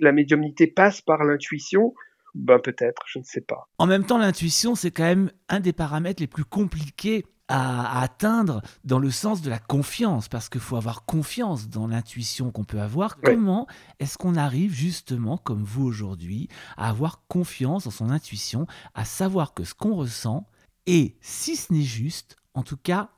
la 0.00 0.12
médiumnité 0.12 0.66
passe 0.66 1.00
par 1.00 1.24
l'intuition? 1.24 1.94
Ben 2.34 2.58
peut-être, 2.58 3.02
je 3.06 3.18
ne 3.18 3.24
sais 3.24 3.42
pas. 3.42 3.68
En 3.78 3.86
même 3.86 4.04
temps, 4.04 4.18
l'intuition, 4.18 4.74
c'est 4.74 4.90
quand 4.90 5.04
même 5.04 5.30
un 5.48 5.60
des 5.60 5.74
paramètres 5.74 6.22
les 6.22 6.26
plus 6.26 6.44
compliqués 6.44 7.24
à, 7.48 8.02
atteindre 8.02 8.62
dans 8.84 8.98
le 8.98 9.10
sens 9.10 9.42
de 9.42 9.50
la 9.50 9.58
confiance, 9.58 10.28
parce 10.28 10.48
qu'il 10.48 10.60
faut 10.60 10.76
avoir 10.76 11.04
confiance 11.04 11.68
dans 11.68 11.86
l'intuition 11.86 12.50
qu'on 12.50 12.64
peut 12.64 12.80
avoir. 12.80 13.20
Comment 13.20 13.66
est-ce 13.98 14.18
qu'on 14.18 14.36
arrive 14.36 14.72
justement, 14.72 15.36
comme 15.36 15.62
vous 15.62 15.84
aujourd'hui, 15.84 16.48
à 16.76 16.88
avoir 16.88 17.26
confiance 17.28 17.84
dans 17.84 17.90
son 17.90 18.10
intuition, 18.10 18.66
à 18.94 19.04
savoir 19.04 19.54
que 19.54 19.64
ce 19.64 19.74
qu'on 19.74 19.94
ressent 19.94 20.46
est, 20.86 21.16
si 21.20 21.56
ce 21.56 21.72
n'est 21.72 21.82
juste, 21.82 22.36
en 22.54 22.62
tout 22.62 22.76
cas, 22.76 23.10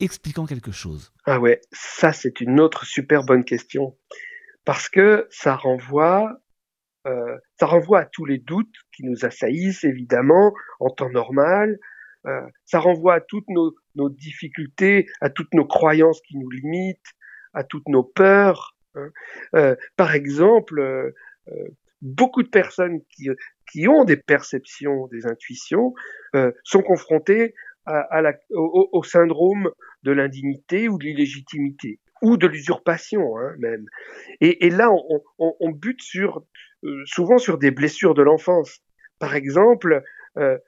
expliquant 0.00 0.46
quelque 0.46 0.72
chose? 0.72 1.12
Ah 1.26 1.38
ouais, 1.38 1.60
ça 1.72 2.12
c'est 2.12 2.40
une 2.40 2.60
autre 2.60 2.84
super 2.84 3.24
bonne 3.24 3.44
question, 3.44 3.96
parce 4.64 4.88
que 4.88 5.28
ça 5.30 5.54
renvoie 5.54 6.38
euh, 7.06 7.36
ça 7.58 7.66
renvoie 7.66 8.00
à 8.00 8.04
tous 8.04 8.24
les 8.24 8.38
doutes 8.38 8.74
qui 8.94 9.04
nous 9.04 9.24
assaillissent 9.24 9.82
évidemment 9.82 10.52
en 10.78 10.88
temps 10.90 11.10
normal, 11.10 11.78
euh, 12.26 12.46
ça 12.64 12.78
renvoie 12.78 13.14
à 13.14 13.20
toutes 13.20 13.48
nos, 13.48 13.74
nos, 13.94 14.08
difficultés, 14.08 15.06
à 15.20 15.30
toutes 15.30 15.52
nos 15.54 15.64
croyances 15.64 16.20
qui 16.22 16.36
nous 16.38 16.50
limitent, 16.50 17.12
à 17.52 17.64
toutes 17.64 17.88
nos 17.88 18.04
peurs. 18.04 18.76
Hein. 18.94 19.10
Euh, 19.54 19.76
par 19.96 20.14
exemple, 20.14 20.78
euh, 20.78 21.10
euh, 21.48 21.68
beaucoup 22.00 22.42
de 22.42 22.48
personnes 22.48 23.00
qui, 23.10 23.28
qui, 23.70 23.88
ont 23.88 24.04
des 24.04 24.16
perceptions, 24.16 25.08
des 25.08 25.26
intuitions, 25.26 25.94
euh, 26.36 26.52
sont 26.64 26.82
confrontées 26.82 27.54
à, 27.86 28.00
à 28.00 28.22
la, 28.22 28.34
au, 28.50 28.88
au, 28.92 29.02
syndrome 29.02 29.70
de 30.04 30.12
l'indignité 30.12 30.88
ou 30.88 30.98
de 30.98 31.04
l'illégitimité 31.04 31.98
ou 32.22 32.36
de 32.36 32.46
l'usurpation 32.46 33.36
hein, 33.38 33.54
même. 33.58 33.86
Et, 34.40 34.66
et 34.66 34.70
là, 34.70 34.92
on, 34.92 35.22
on, 35.38 35.56
on, 35.58 35.70
bute 35.70 36.00
sur 36.00 36.44
souvent 37.04 37.38
sur 37.38 37.58
des 37.58 37.70
blessures 37.70 38.14
de 38.14 38.22
l'enfance. 38.22 38.80
Par 39.18 39.34
exemple, 39.34 40.02
euh, 40.38 40.58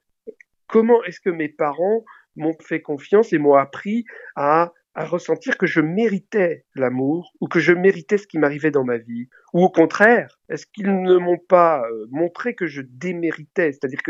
comment 0.67 1.03
est-ce 1.05 1.21
que 1.21 1.31
mes 1.31 1.49
parents 1.49 2.05
m'ont 2.37 2.57
fait 2.61 2.81
confiance 2.81 3.33
et 3.33 3.39
m'ont 3.39 3.55
appris 3.55 4.05
à, 4.37 4.73
ressentir 4.97 5.59
que 5.59 5.67
je 5.67 5.81
méritais 5.81 6.65
l'amour 6.77 7.33
ou 7.41 7.49
que 7.49 7.59
je 7.59 7.73
méritais 7.73 8.17
ce 8.17 8.29
qui 8.29 8.39
m'arrivait 8.39 8.71
dans 8.71 8.85
ma 8.85 8.97
vie? 8.97 9.29
Ou 9.53 9.65
au 9.65 9.69
contraire, 9.69 10.39
est-ce 10.49 10.67
qu'ils 10.67 11.03
ne 11.03 11.17
m'ont 11.17 11.39
pas 11.39 11.83
euh, 11.83 12.07
montré 12.11 12.55
que 12.55 12.67
je 12.67 12.81
déméritais, 12.81 13.73
c'est-à-dire 13.73 14.01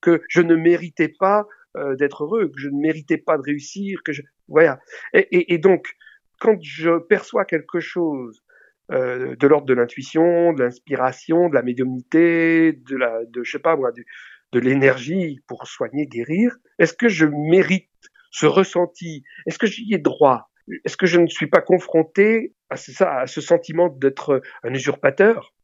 que, 0.00 0.22
je 0.28 0.40
ne 0.40 0.54
méritais 0.54 1.08
pas 1.08 1.46
euh, 1.76 1.94
d'être 1.94 2.24
heureux, 2.24 2.48
que 2.48 2.58
je 2.58 2.70
ne 2.70 2.80
méritais 2.80 3.18
pas 3.18 3.36
de 3.36 3.42
réussir, 3.42 4.00
que 4.02 4.12
je... 4.12 4.22
Voilà. 4.48 4.80
Et 5.12 5.58
donc, 5.58 5.94
quand 6.40 6.56
je 6.62 6.98
perçois 6.98 7.44
quelque 7.44 7.78
chose 7.78 8.42
euh, 8.90 9.36
de 9.36 9.46
l'ordre 9.46 9.66
de 9.66 9.74
l'intuition, 9.74 10.52
de 10.52 10.64
l'inspiration, 10.64 11.48
de 11.48 11.54
la 11.54 11.62
médiumnité, 11.62 12.72
de 12.72 12.96
la, 12.96 13.24
de 13.24 13.44
je 13.44 13.52
sais 13.52 13.60
pas 13.60 13.76
moi, 13.76 13.92
du, 13.92 14.04
de 14.52 14.60
l'énergie 14.60 15.40
pour 15.46 15.66
soigner, 15.66 16.06
guérir. 16.06 16.56
Est-ce 16.78 16.94
que 16.94 17.08
je 17.08 17.26
mérite 17.26 17.88
ce 18.30 18.46
ressenti? 18.46 19.22
Est-ce 19.46 19.58
que 19.58 19.66
j'y 19.66 19.94
ai 19.94 19.98
droit? 19.98 20.50
Est-ce 20.84 20.96
que 20.96 21.06
je 21.06 21.18
ne 21.18 21.26
suis 21.26 21.48
pas 21.48 21.60
confronté 21.60 22.54
à 22.68 22.76
ce, 22.76 23.02
à 23.02 23.26
ce 23.26 23.40
sentiment 23.40 23.88
d'être 23.88 24.40
un 24.62 24.74
usurpateur? 24.74 25.54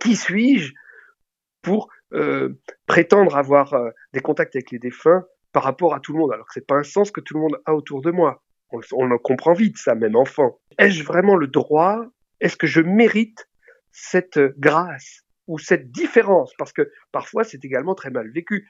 Qui 0.00 0.16
suis-je 0.16 0.72
pour 1.62 1.88
euh, 2.12 2.60
prétendre 2.86 3.36
avoir 3.36 3.74
euh, 3.74 3.90
des 4.12 4.20
contacts 4.20 4.56
avec 4.56 4.70
les 4.70 4.78
défunts 4.78 5.24
par 5.52 5.62
rapport 5.62 5.94
à 5.94 6.00
tout 6.00 6.12
le 6.12 6.18
monde, 6.18 6.32
alors 6.32 6.46
que 6.46 6.52
c'est 6.54 6.66
pas 6.66 6.76
un 6.76 6.82
sens 6.82 7.10
que 7.10 7.20
tout 7.20 7.34
le 7.34 7.40
monde 7.40 7.60
a 7.64 7.74
autour 7.74 8.02
de 8.02 8.10
moi? 8.10 8.42
On, 8.70 8.80
on 8.92 9.10
en 9.10 9.18
comprend 9.18 9.54
vite, 9.54 9.78
ça, 9.78 9.94
même 9.94 10.16
enfant. 10.16 10.58
Ai-je 10.78 11.02
vraiment 11.04 11.36
le 11.36 11.46
droit? 11.46 12.04
Est-ce 12.40 12.56
que 12.56 12.66
je 12.66 12.80
mérite 12.80 13.48
cette 13.92 14.38
grâce? 14.58 15.24
Ou 15.48 15.58
cette 15.58 15.90
différence, 15.90 16.52
parce 16.56 16.72
que 16.72 16.90
parfois 17.10 17.42
c'est 17.42 17.64
également 17.64 17.94
très 17.94 18.10
mal 18.10 18.30
vécu. 18.30 18.68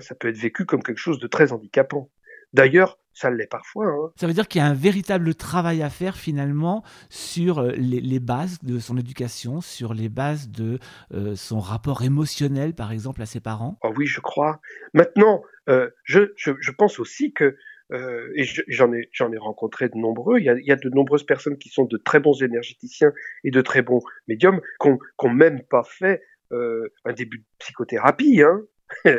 Ça 0.00 0.14
peut 0.14 0.28
être 0.28 0.38
vécu 0.38 0.66
comme 0.66 0.82
quelque 0.82 0.98
chose 0.98 1.18
de 1.18 1.26
très 1.26 1.52
handicapant. 1.52 2.10
D'ailleurs, 2.52 2.98
ça 3.12 3.30
l'est 3.30 3.46
parfois. 3.46 3.86
Hein. 3.86 4.10
Ça 4.16 4.26
veut 4.26 4.32
dire 4.32 4.48
qu'il 4.48 4.60
y 4.60 4.64
a 4.64 4.66
un 4.66 4.74
véritable 4.74 5.34
travail 5.34 5.82
à 5.82 5.90
faire 5.90 6.16
finalement 6.16 6.82
sur 7.10 7.58
euh, 7.58 7.72
les, 7.72 8.20
bases 8.20 8.58
de 8.62 8.78
son 8.78 8.96
éducation, 8.96 9.60
sur 9.60 9.92
les 9.92 10.08
bases 10.08 10.48
de 10.48 10.78
euh, 11.12 11.34
son 11.34 11.58
rapport 11.58 12.02
émotionnel, 12.02 12.74
par 12.74 12.92
exemple, 12.92 13.20
à 13.20 13.26
ses 13.26 13.40
parents? 13.40 13.78
Oh 13.82 13.92
oui, 13.96 14.06
je 14.06 14.20
crois. 14.20 14.60
Maintenant, 14.94 15.42
euh, 15.68 15.90
je, 16.04 16.32
je, 16.36 16.70
pense 16.70 17.00
aussi 17.00 17.32
que, 17.32 17.56
et 17.90 18.44
j'en 18.68 18.92
ai, 18.92 19.08
j'en 19.12 19.32
ai 19.32 19.38
rencontré 19.38 19.88
de 19.88 19.96
nombreux, 19.96 20.38
il 20.38 20.44
y, 20.44 20.50
a, 20.50 20.54
il 20.58 20.64
y, 20.64 20.72
a, 20.72 20.76
de 20.76 20.90
nombreuses 20.90 21.24
personnes 21.24 21.56
qui 21.56 21.70
sont 21.70 21.84
de 21.84 21.96
très 21.96 22.20
bons 22.20 22.42
énergéticiens 22.42 23.12
et 23.44 23.50
de 23.50 23.60
très 23.62 23.82
bons 23.82 24.02
médiums, 24.26 24.60
qui 24.80 24.88
n'ont 24.88 25.30
même 25.30 25.62
pas 25.62 25.84
fait 25.84 26.22
un 26.50 27.12
début 27.14 27.38
de 27.38 27.44
psychothérapie. 27.58 28.42
Hein. 28.42 28.62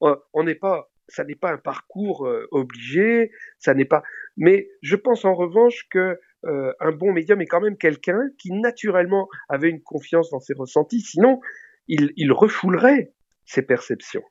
on 0.00 0.44
n'est 0.44 0.54
pas 0.54 0.90
ça 1.10 1.24
n'est 1.24 1.34
pas 1.34 1.52
un 1.52 1.58
parcours 1.58 2.26
euh, 2.26 2.46
obligé, 2.50 3.30
ça 3.58 3.74
n'est 3.74 3.84
pas. 3.84 4.02
Mais 4.36 4.70
je 4.82 4.96
pense 4.96 5.24
en 5.24 5.34
revanche 5.34 5.86
que 5.90 6.18
euh, 6.46 6.72
un 6.80 6.92
bon 6.92 7.12
médium 7.12 7.40
est 7.40 7.46
quand 7.46 7.60
même 7.60 7.76
quelqu'un 7.76 8.30
qui 8.38 8.52
naturellement 8.52 9.28
avait 9.48 9.68
une 9.68 9.82
confiance 9.82 10.30
dans 10.30 10.40
ses 10.40 10.54
ressentis. 10.54 11.00
Sinon, 11.00 11.40
il, 11.88 12.12
il 12.16 12.32
refoulerait 12.32 13.12
ses 13.44 13.62
perceptions. 13.62 14.22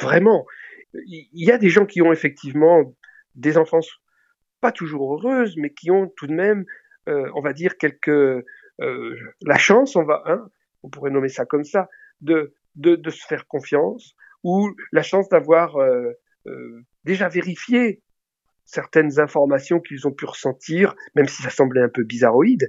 Vraiment, 0.00 0.46
il 0.94 1.28
y 1.32 1.50
a 1.50 1.58
des 1.58 1.68
gens 1.68 1.86
qui 1.86 2.02
ont 2.02 2.12
effectivement 2.12 2.94
des 3.34 3.58
enfances 3.58 3.90
pas 4.60 4.72
toujours 4.72 5.14
heureuses, 5.14 5.56
mais 5.56 5.70
qui 5.70 5.90
ont 5.90 6.08
tout 6.16 6.26
de 6.26 6.34
même, 6.34 6.64
euh, 7.08 7.30
on 7.34 7.40
va 7.40 7.52
dire, 7.52 7.76
quelques 7.76 8.44
la 8.80 9.58
chance, 9.58 9.96
on 9.96 10.04
va, 10.04 10.22
hein, 10.26 10.48
on 10.82 10.88
pourrait 10.88 11.10
nommer 11.10 11.28
ça 11.28 11.44
comme 11.44 11.64
ça, 11.64 11.88
de, 12.20 12.54
de, 12.76 12.96
de 12.96 13.10
se 13.10 13.26
faire 13.26 13.46
confiance, 13.46 14.14
ou 14.44 14.74
la 14.92 15.02
chance 15.02 15.28
d'avoir 15.28 15.76
euh, 15.76 16.12
euh, 16.46 16.84
déjà 17.04 17.28
vérifié 17.28 18.02
certaines 18.64 19.18
informations 19.18 19.80
qu'ils 19.80 20.06
ont 20.06 20.12
pu 20.12 20.26
ressentir, 20.26 20.94
même 21.14 21.26
si 21.26 21.42
ça 21.42 21.50
semblait 21.50 21.82
un 21.82 21.88
peu 21.88 22.04
bizarroïde. 22.04 22.68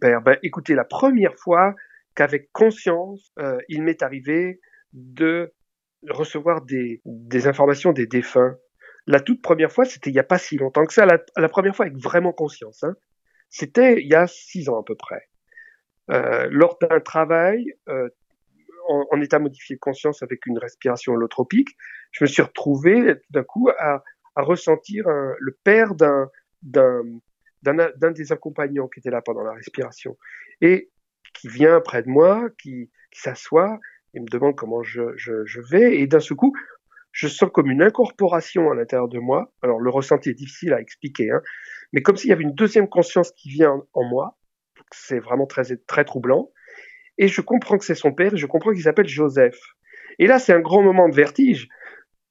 Ben, 0.00 0.20
ben 0.20 0.36
écoutez, 0.42 0.74
la 0.74 0.84
première 0.84 1.36
fois 1.36 1.74
qu'avec 2.14 2.50
conscience, 2.52 3.32
euh, 3.38 3.58
il 3.68 3.82
m'est 3.82 4.02
arrivé 4.02 4.60
de 4.92 5.52
recevoir 6.10 6.62
des, 6.62 7.00
des, 7.04 7.46
informations 7.46 7.92
des 7.92 8.06
défunts. 8.06 8.56
La 9.06 9.20
toute 9.20 9.42
première 9.42 9.72
fois, 9.72 9.84
c'était 9.84 10.10
il 10.10 10.14
n'y 10.14 10.18
a 10.18 10.24
pas 10.24 10.38
si 10.38 10.56
longtemps 10.56 10.84
que 10.84 10.92
ça. 10.92 11.06
La, 11.06 11.48
première 11.48 11.74
fois 11.74 11.86
avec 11.86 11.98
vraiment 11.98 12.32
conscience. 12.32 12.82
Hein. 12.84 12.96
C'était 13.48 14.00
il 14.00 14.08
y 14.08 14.14
a 14.14 14.26
six 14.26 14.68
ans 14.68 14.80
à 14.80 14.84
peu 14.84 14.94
près. 14.96 15.28
Euh, 16.10 16.48
lors 16.50 16.78
d'un 16.78 17.00
travail 17.00 17.74
euh, 17.88 18.08
en, 18.88 19.20
état 19.20 19.38
modifié 19.38 19.76
de 19.76 19.80
conscience 19.80 20.22
avec 20.22 20.46
une 20.46 20.58
respiration 20.58 21.14
holotropique, 21.14 21.76
je 22.12 22.24
me 22.24 22.28
suis 22.28 22.42
retrouvé 22.42 23.16
tout 23.16 23.32
d'un 23.32 23.44
coup 23.44 23.68
à, 23.78 24.02
ressentir 24.36 25.08
le 25.08 25.58
père 25.64 25.94
d'un 25.94 26.28
d'un 26.62 28.10
des 28.12 28.32
accompagnants 28.32 28.86
qui 28.86 29.00
était 29.00 29.10
là 29.10 29.22
pendant 29.22 29.42
la 29.42 29.54
respiration 29.54 30.18
et 30.60 30.90
qui 31.34 31.48
vient 31.48 31.80
près 31.80 32.02
de 32.02 32.08
moi, 32.08 32.48
qui, 32.58 32.90
s'assoit 33.12 33.80
et 34.14 34.20
me 34.20 34.26
demande 34.26 34.54
comment 34.56 34.82
je, 34.82 35.02
je, 35.16 35.60
vais 35.70 35.98
et 35.98 36.06
d'un 36.06 36.20
seul 36.20 36.36
coup 36.36 36.52
je 37.12 37.28
sens 37.28 37.48
comme 37.52 37.70
une 37.70 37.80
incorporation 37.80 38.70
à 38.70 38.74
l'intérieur 38.74 39.08
de 39.08 39.18
moi. 39.18 39.50
Alors 39.62 39.80
le 39.80 39.88
ressenti 39.88 40.28
est 40.28 40.34
difficile 40.34 40.74
à 40.74 40.80
expliquer, 40.80 41.30
hein, 41.30 41.40
mais 41.92 42.02
comme 42.02 42.16
s'il 42.16 42.28
y 42.28 42.32
avait 42.32 42.42
une 42.42 42.54
deuxième 42.54 42.88
conscience 42.88 43.32
qui 43.32 43.48
vient 43.48 43.82
en 43.94 44.04
moi. 44.04 44.36
C'est 44.92 45.18
vraiment 45.18 45.46
très 45.46 45.64
très 45.86 46.04
troublant 46.04 46.50
et 47.18 47.28
je 47.28 47.40
comprends 47.40 47.78
que 47.78 47.84
c'est 47.84 47.94
son 47.94 48.12
père, 48.12 48.34
et 48.34 48.36
je 48.36 48.46
comprends 48.46 48.72
qu'il 48.72 48.82
s'appelle 48.82 49.08
Joseph. 49.08 49.58
Et 50.18 50.26
là, 50.26 50.38
c'est 50.38 50.52
un 50.52 50.60
grand 50.60 50.82
moment 50.82 51.08
de 51.08 51.14
vertige, 51.14 51.68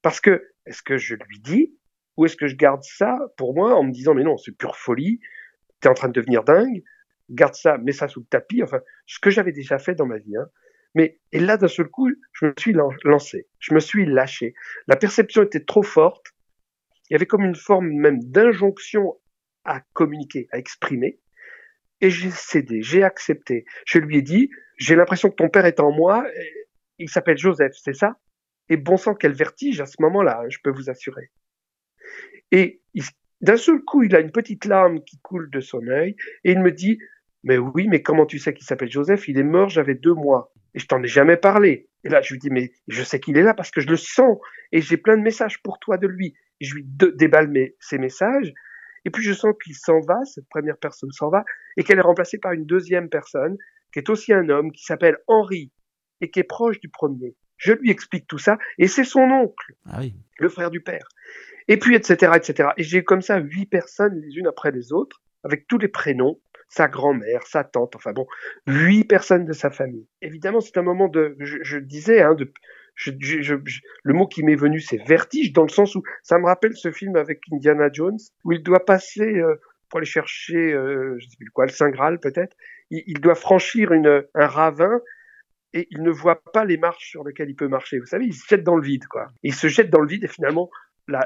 parce 0.02 0.20
que 0.20 0.50
est-ce 0.66 0.82
que 0.82 0.96
je 0.96 1.14
lui 1.14 1.40
dis, 1.40 1.76
ou 2.16 2.24
est-ce 2.24 2.36
que 2.36 2.46
je 2.46 2.56
garde 2.56 2.82
ça 2.82 3.18
pour 3.36 3.54
moi 3.54 3.74
en 3.74 3.84
me 3.84 3.92
disant, 3.92 4.14
mais 4.14 4.24
non, 4.24 4.36
c'est 4.36 4.56
pure 4.56 4.76
folie, 4.76 5.20
t'es 5.80 5.88
en 5.88 5.94
train 5.94 6.08
de 6.08 6.12
devenir 6.12 6.44
dingue, 6.44 6.82
garde 7.30 7.54
ça, 7.54 7.78
mets 7.78 7.92
ça 7.92 8.08
sous 8.08 8.20
le 8.20 8.26
tapis, 8.26 8.62
enfin, 8.62 8.80
ce 9.06 9.18
que 9.18 9.30
j'avais 9.30 9.52
déjà 9.52 9.78
fait 9.78 9.94
dans 9.94 10.06
ma 10.06 10.18
vie. 10.18 10.36
Hein. 10.36 10.46
Mais, 10.96 11.20
et 11.30 11.40
là, 11.40 11.58
d'un 11.58 11.68
seul 11.68 11.88
coup, 11.88 12.10
je 12.32 12.46
me 12.46 12.54
suis 12.58 12.72
lancé, 13.04 13.46
je 13.58 13.74
me 13.74 13.80
suis 13.80 14.06
lâché. 14.06 14.54
La 14.88 14.96
perception 14.96 15.42
était 15.42 15.62
trop 15.62 15.82
forte, 15.82 16.28
il 17.10 17.12
y 17.12 17.16
avait 17.16 17.26
comme 17.26 17.44
une 17.44 17.54
forme 17.54 17.90
même 17.90 18.18
d'injonction 18.24 19.14
à 19.64 19.82
communiquer, 19.92 20.48
à 20.52 20.58
exprimer, 20.58 21.20
et 22.00 22.08
j'ai 22.08 22.30
cédé, 22.30 22.80
j'ai 22.80 23.02
accepté. 23.02 23.66
Je 23.84 23.98
lui 23.98 24.16
ai 24.16 24.22
dit, 24.22 24.48
j'ai 24.78 24.96
l'impression 24.96 25.28
que 25.28 25.34
ton 25.34 25.50
père 25.50 25.66
est 25.66 25.80
en 25.80 25.92
moi, 25.92 26.26
il 26.98 27.10
s'appelle 27.10 27.36
Joseph, 27.36 27.74
c'est 27.74 27.94
ça? 27.94 28.16
Et 28.70 28.78
bon 28.78 28.96
sang, 28.96 29.14
quel 29.14 29.34
vertige 29.34 29.82
à 29.82 29.86
ce 29.86 29.96
moment-là, 30.00 30.40
hein, 30.40 30.48
je 30.48 30.58
peux 30.64 30.70
vous 30.70 30.88
assurer. 30.88 31.30
Et 32.52 32.80
d'un 33.42 33.58
seul 33.58 33.82
coup, 33.82 34.02
il 34.02 34.16
a 34.16 34.20
une 34.20 34.32
petite 34.32 34.64
larme 34.64 35.04
qui 35.04 35.18
coule 35.18 35.50
de 35.50 35.60
son 35.60 35.86
œil, 35.88 36.16
et 36.42 36.52
il 36.52 36.60
me 36.60 36.72
dit, 36.72 36.98
mais 37.44 37.58
oui, 37.58 37.86
mais 37.86 38.00
comment 38.00 38.24
tu 38.24 38.38
sais 38.38 38.54
qu'il 38.54 38.64
s'appelle 38.64 38.90
Joseph? 38.90 39.28
Il 39.28 39.38
est 39.38 39.42
mort, 39.44 39.68
j'avais 39.68 39.94
deux 39.94 40.14
mois. 40.14 40.54
Et 40.76 40.78
je 40.78 40.86
t'en 40.86 41.02
ai 41.02 41.08
jamais 41.08 41.36
parlé. 41.36 41.88
Et 42.04 42.08
là, 42.08 42.20
je 42.20 42.34
lui 42.34 42.38
dis, 42.38 42.50
mais 42.50 42.70
je 42.86 43.02
sais 43.02 43.18
qu'il 43.18 43.36
est 43.36 43.42
là 43.42 43.54
parce 43.54 43.70
que 43.70 43.80
je 43.80 43.88
le 43.88 43.96
sens. 43.96 44.38
Et 44.70 44.80
j'ai 44.80 44.96
plein 44.96 45.16
de 45.16 45.22
messages 45.22 45.60
pour 45.62 45.80
toi 45.80 45.96
de 45.96 46.06
lui. 46.06 46.34
Et 46.60 46.66
je 46.66 46.74
lui 46.74 46.84
déballe 46.86 47.48
mes, 47.48 47.74
ces 47.80 47.98
messages. 47.98 48.52
Et 49.06 49.10
puis 49.10 49.22
je 49.22 49.32
sens 49.32 49.54
qu'il 49.62 49.74
s'en 49.74 50.00
va, 50.00 50.24
cette 50.24 50.48
première 50.48 50.76
personne 50.76 51.12
s'en 51.12 51.30
va, 51.30 51.44
et 51.76 51.84
qu'elle 51.84 51.98
est 51.98 52.02
remplacée 52.02 52.38
par 52.38 52.52
une 52.52 52.66
deuxième 52.66 53.08
personne 53.08 53.56
qui 53.92 54.00
est 54.00 54.10
aussi 54.10 54.32
un 54.32 54.48
homme, 54.48 54.72
qui 54.72 54.84
s'appelle 54.84 55.16
Henri, 55.28 55.70
et 56.20 56.30
qui 56.30 56.40
est 56.40 56.44
proche 56.44 56.80
du 56.80 56.88
premier. 56.88 57.36
Je 57.56 57.72
lui 57.72 57.90
explique 57.90 58.26
tout 58.26 58.38
ça, 58.38 58.58
et 58.78 58.88
c'est 58.88 59.04
son 59.04 59.30
oncle, 59.30 59.74
ah 59.88 60.00
le 60.38 60.48
frère 60.48 60.70
du 60.70 60.80
père. 60.80 61.06
Et 61.68 61.78
puis, 61.78 61.94
etc., 61.94 62.32
etc. 62.34 62.70
Et 62.76 62.82
j'ai 62.82 63.04
comme 63.04 63.22
ça 63.22 63.38
huit 63.38 63.66
personnes 63.66 64.20
les 64.20 64.36
unes 64.36 64.48
après 64.48 64.72
les 64.72 64.92
autres, 64.92 65.22
avec 65.44 65.66
tous 65.68 65.78
les 65.78 65.88
prénoms, 65.88 66.40
sa 66.68 66.88
grand-mère, 66.88 67.46
sa 67.46 67.64
tante, 67.64 67.96
enfin 67.96 68.12
bon, 68.12 68.26
huit 68.66 69.04
personnes 69.04 69.44
de 69.44 69.52
sa 69.52 69.70
famille. 69.70 70.06
Évidemment, 70.22 70.60
c'est 70.60 70.76
un 70.78 70.82
moment 70.82 71.08
de, 71.08 71.36
je, 71.38 71.78
disais, 71.78 72.22
hein, 72.22 72.36
je, 72.96 73.54
le 74.02 74.14
mot 74.14 74.26
qui 74.26 74.42
m'est 74.42 74.56
venu, 74.56 74.80
c'est 74.80 75.02
vertige, 75.06 75.52
dans 75.52 75.62
le 75.62 75.68
sens 75.68 75.94
où 75.94 76.02
ça 76.22 76.38
me 76.38 76.46
rappelle 76.46 76.76
ce 76.76 76.90
film 76.90 77.16
avec 77.16 77.42
Indiana 77.52 77.88
Jones, 77.92 78.18
où 78.44 78.52
il 78.52 78.62
doit 78.62 78.84
passer 78.84 79.38
euh, 79.38 79.54
pour 79.88 79.98
aller 79.98 80.06
chercher, 80.06 80.72
euh, 80.72 81.16
je 81.18 81.28
sais 81.28 81.36
plus 81.38 81.50
quoi, 81.50 81.66
le 81.66 81.72
Saint 81.72 81.90
Graal 81.90 82.18
peut-être, 82.18 82.56
il, 82.90 83.20
doit 83.20 83.34
franchir 83.34 83.90
un 83.92 84.46
ravin 84.46 85.00
et 85.72 85.88
il 85.90 86.02
ne 86.02 86.10
voit 86.10 86.40
pas 86.52 86.64
les 86.64 86.76
marches 86.76 87.10
sur 87.10 87.24
lesquelles 87.24 87.50
il 87.50 87.56
peut 87.56 87.68
marcher. 87.68 87.98
Vous 87.98 88.06
savez, 88.06 88.26
il 88.26 88.34
se 88.34 88.46
jette 88.48 88.62
dans 88.62 88.76
le 88.76 88.82
vide, 88.82 89.06
quoi. 89.08 89.28
Il 89.42 89.54
se 89.54 89.66
jette 89.66 89.90
dans 89.90 90.00
le 90.00 90.08
vide 90.08 90.22
et 90.22 90.28
finalement, 90.28 90.70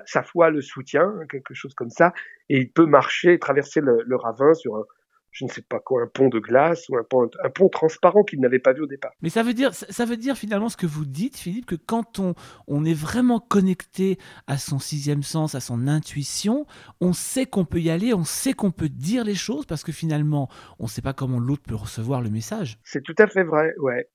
sa 0.06 0.22
foi 0.22 0.50
le 0.50 0.62
soutient, 0.62 1.12
quelque 1.30 1.54
chose 1.54 1.74
comme 1.74 1.90
ça, 1.90 2.12
et 2.48 2.58
il 2.58 2.70
peut 2.70 2.86
marcher, 2.86 3.38
traverser 3.38 3.80
le, 3.80 4.02
le 4.04 4.16
ravin 4.16 4.54
sur 4.54 4.76
un, 4.76 4.84
je 5.32 5.44
ne 5.44 5.50
sais 5.50 5.62
pas 5.62 5.78
quoi, 5.78 6.02
un 6.02 6.06
pont 6.06 6.28
de 6.28 6.38
glace 6.38 6.88
ou 6.88 6.96
un 6.96 7.04
pont, 7.04 7.30
un 7.42 7.50
pont 7.50 7.68
transparent 7.68 8.24
qu'il 8.24 8.40
n'avait 8.40 8.58
pas 8.58 8.72
vu 8.72 8.82
au 8.82 8.86
départ. 8.86 9.12
Mais 9.22 9.30
ça 9.30 9.42
veut 9.42 9.54
dire, 9.54 9.72
ça 9.74 10.04
veut 10.04 10.16
dire 10.16 10.36
finalement 10.36 10.68
ce 10.68 10.76
que 10.76 10.86
vous 10.86 11.04
dites, 11.04 11.36
Philippe, 11.36 11.66
que 11.66 11.76
quand 11.76 12.18
on, 12.18 12.34
on 12.66 12.84
est 12.84 12.94
vraiment 12.94 13.38
connecté 13.38 14.18
à 14.46 14.58
son 14.58 14.78
sixième 14.78 15.22
sens, 15.22 15.54
à 15.54 15.60
son 15.60 15.86
intuition, 15.86 16.66
on 17.00 17.12
sait 17.12 17.46
qu'on 17.46 17.64
peut 17.64 17.80
y 17.80 17.90
aller, 17.90 18.12
on 18.12 18.24
sait 18.24 18.52
qu'on 18.52 18.70
peut 18.70 18.88
dire 18.88 19.24
les 19.24 19.34
choses 19.34 19.66
parce 19.66 19.84
que 19.84 19.92
finalement, 19.92 20.48
on 20.78 20.84
ne 20.84 20.88
sait 20.88 21.02
pas 21.02 21.12
comment 21.12 21.38
l'autre 21.38 21.62
peut 21.62 21.74
recevoir 21.74 22.20
le 22.20 22.30
message. 22.30 22.78
C'est 22.84 23.02
tout 23.02 23.14
à 23.18 23.26
fait 23.26 23.44
vrai, 23.44 23.72
ouais. 23.78 24.08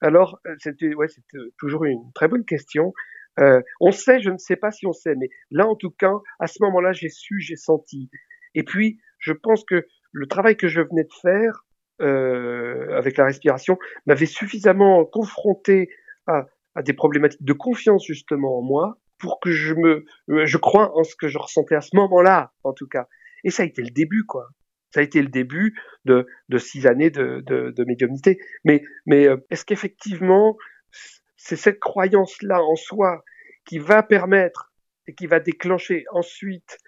Alors, 0.00 0.40
euh, 0.46 0.54
c'était 0.58 0.94
ouais, 0.94 1.06
euh, 1.34 1.52
toujours 1.58 1.84
une 1.84 2.12
très 2.14 2.28
bonne 2.28 2.44
question. 2.44 2.92
Euh, 3.38 3.60
on 3.80 3.92
sait, 3.92 4.20
je 4.20 4.30
ne 4.30 4.38
sais 4.38 4.56
pas 4.56 4.70
si 4.70 4.86
on 4.86 4.92
sait, 4.92 5.14
mais 5.14 5.28
là, 5.50 5.66
en 5.66 5.76
tout 5.76 5.90
cas, 5.90 6.14
à 6.40 6.46
ce 6.46 6.62
moment-là, 6.62 6.92
j'ai 6.92 7.08
su, 7.08 7.40
j'ai 7.40 7.56
senti. 7.56 8.10
Et 8.54 8.64
puis, 8.64 9.00
je 9.18 9.32
pense 9.32 9.64
que 9.64 9.86
le 10.12 10.26
travail 10.26 10.56
que 10.56 10.68
je 10.68 10.80
venais 10.80 11.04
de 11.04 11.12
faire 11.22 11.64
euh, 12.00 12.96
avec 12.96 13.16
la 13.16 13.24
respiration 13.24 13.78
m'avait 14.06 14.26
suffisamment 14.26 15.04
confronté 15.04 15.90
à, 16.26 16.46
à, 16.74 16.82
des 16.82 16.92
problématiques 16.92 17.42
de 17.42 17.52
confiance 17.52 18.04
justement 18.06 18.58
en 18.58 18.62
moi 18.62 18.98
pour 19.18 19.40
que 19.40 19.50
je 19.50 19.74
me, 19.74 20.04
euh, 20.30 20.46
je 20.46 20.58
crois 20.58 20.96
en 20.96 21.02
ce 21.02 21.16
que 21.16 21.28
je 21.28 21.38
ressentais 21.38 21.74
à 21.74 21.80
ce 21.80 21.96
moment-là, 21.96 22.52
en 22.62 22.72
tout 22.72 22.86
cas. 22.86 23.08
Et 23.44 23.50
ça 23.50 23.64
a 23.64 23.66
été 23.66 23.82
le 23.82 23.90
début, 23.90 24.24
quoi. 24.24 24.48
Ça 24.94 25.00
a 25.00 25.02
été 25.02 25.20
le 25.20 25.28
début 25.28 25.78
de, 26.04 26.26
de 26.48 26.58
six 26.58 26.86
années 26.86 27.10
de, 27.10 27.42
de, 27.46 27.72
de 27.76 27.84
médiumnité. 27.84 28.38
Mais, 28.64 28.82
mais 29.06 29.26
euh, 29.26 29.36
est-ce 29.50 29.64
qu'effectivement, 29.64 30.56
c'est 31.36 31.56
cette 31.56 31.78
croyance-là 31.80 32.62
en 32.62 32.76
soi 32.76 33.24
qui 33.64 33.78
va 33.78 34.02
permettre 34.02 34.72
et 35.06 35.14
qui 35.14 35.26
va 35.26 35.40
déclencher 35.40 36.04
ensuite, 36.12 36.78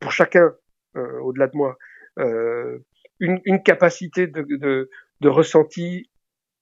pour 0.00 0.12
chacun 0.12 0.52
euh, 0.96 1.20
au-delà 1.20 1.46
de 1.46 1.56
moi, 1.56 1.76
une, 2.18 3.40
une, 3.44 3.62
capacité 3.62 4.26
de, 4.26 4.42
de, 4.42 4.90
de 5.20 5.28
ressenti, 5.28 6.10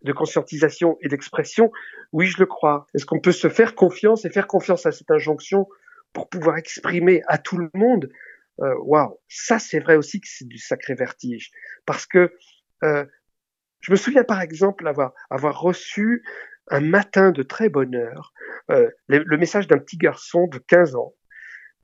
de 0.02 0.12
conscientisation 0.12 0.96
et 1.00 1.08
d'expression, 1.08 1.72
oui, 2.12 2.26
je 2.26 2.38
le 2.38 2.46
crois. 2.46 2.86
Est-ce 2.94 3.06
qu'on 3.06 3.20
peut 3.20 3.32
se 3.32 3.48
faire 3.48 3.74
confiance 3.74 4.24
et 4.24 4.30
faire 4.30 4.46
confiance 4.46 4.86
à 4.86 4.92
cette 4.92 5.10
injonction 5.10 5.68
pour 6.12 6.28
pouvoir 6.28 6.56
exprimer 6.56 7.22
à 7.26 7.38
tout 7.38 7.58
le 7.58 7.70
monde? 7.74 8.08
Euh, 8.60 8.74
Waouh, 8.80 9.18
ça 9.28 9.58
c'est 9.58 9.78
vrai 9.78 9.96
aussi 9.96 10.20
que 10.20 10.26
c'est 10.28 10.48
du 10.48 10.58
sacré 10.58 10.94
vertige, 10.94 11.52
parce 11.86 12.06
que 12.06 12.32
euh, 12.82 13.04
je 13.80 13.92
me 13.92 13.96
souviens 13.96 14.24
par 14.24 14.40
exemple 14.40 14.88
avoir 14.88 15.12
avoir 15.30 15.60
reçu 15.60 16.24
un 16.68 16.80
matin 16.80 17.30
de 17.30 17.44
très 17.44 17.68
bonne 17.68 17.94
heure 17.94 18.32
euh, 18.70 18.90
le, 19.06 19.22
le, 19.24 19.36
message 19.38 19.68
d'un 19.68 19.78
petit 19.78 19.96
garçon 19.96 20.48
de 20.48 20.58
15 20.58 20.96
ans 20.96 21.14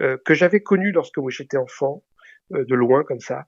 euh, 0.02 0.18
que 0.24 0.34
j'avais 0.34 0.60
connu 0.60 0.90
lorsque 0.90 1.18
j'étais 1.28 1.56
enfant, 1.56 2.02
euh, 2.02 2.13
de 2.50 2.74
loin 2.74 3.04
comme 3.04 3.20
ça, 3.20 3.46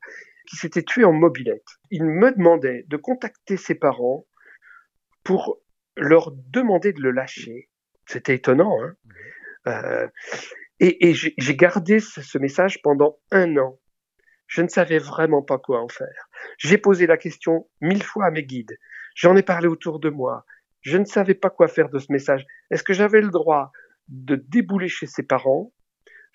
qui 0.49 0.57
s'était 0.57 0.83
tué 0.83 1.05
en 1.05 1.13
mobilette. 1.13 1.67
Il 1.91 2.05
me 2.05 2.33
demandait 2.33 2.85
de 2.89 2.97
contacter 2.97 3.57
ses 3.57 3.75
parents 3.75 4.27
pour 5.25 5.61
leur 5.97 6.33
demander 6.33 6.93
de 6.93 7.03
le 7.03 7.11
lâcher. 7.11 7.69
C'était 8.07 8.37
étonnant, 8.37 8.77
hein 8.83 8.95
euh, 9.67 10.09
Et, 10.79 11.09
et 11.09 11.15
j'ai 11.15 11.57
gardé 11.57 11.99
ce, 11.99 12.23
ce 12.23 12.39
message 12.39 12.81
pendant 12.83 13.19
un 13.31 13.57
an. 13.57 13.79
Je 14.47 14.63
ne 14.63 14.69
savais 14.69 14.99
vraiment 14.99 15.43
pas 15.43 15.59
quoi 15.59 15.81
en 15.83 15.89
faire. 15.89 16.29
J'ai 16.59 16.79
posé 16.79 17.07
la 17.07 17.17
question 17.17 17.69
mille 17.81 18.03
fois 18.03 18.27
à 18.27 18.31
mes 18.31 18.45
guides. 18.45 18.79
J'en 19.17 19.37
ai 19.37 19.43
parlé 19.43 19.67
autour 19.67 19.99
de 19.99 20.11
moi. 20.11 20.45
Je 20.83 20.99
ne 20.99 21.05
savais 21.05 21.35
pas 21.35 21.51
quoi 21.51 21.67
faire 21.67 21.89
de 21.89 21.99
ce 21.99 22.13
message. 22.13 22.47
Est-ce 22.71 22.85
que 22.85 22.93
j'avais 22.93 23.21
le 23.21 23.31
droit 23.31 23.73
de 24.09 24.37
débouler 24.37 24.89
chez 24.89 25.07
ses 25.07 25.25
parents 25.25 25.73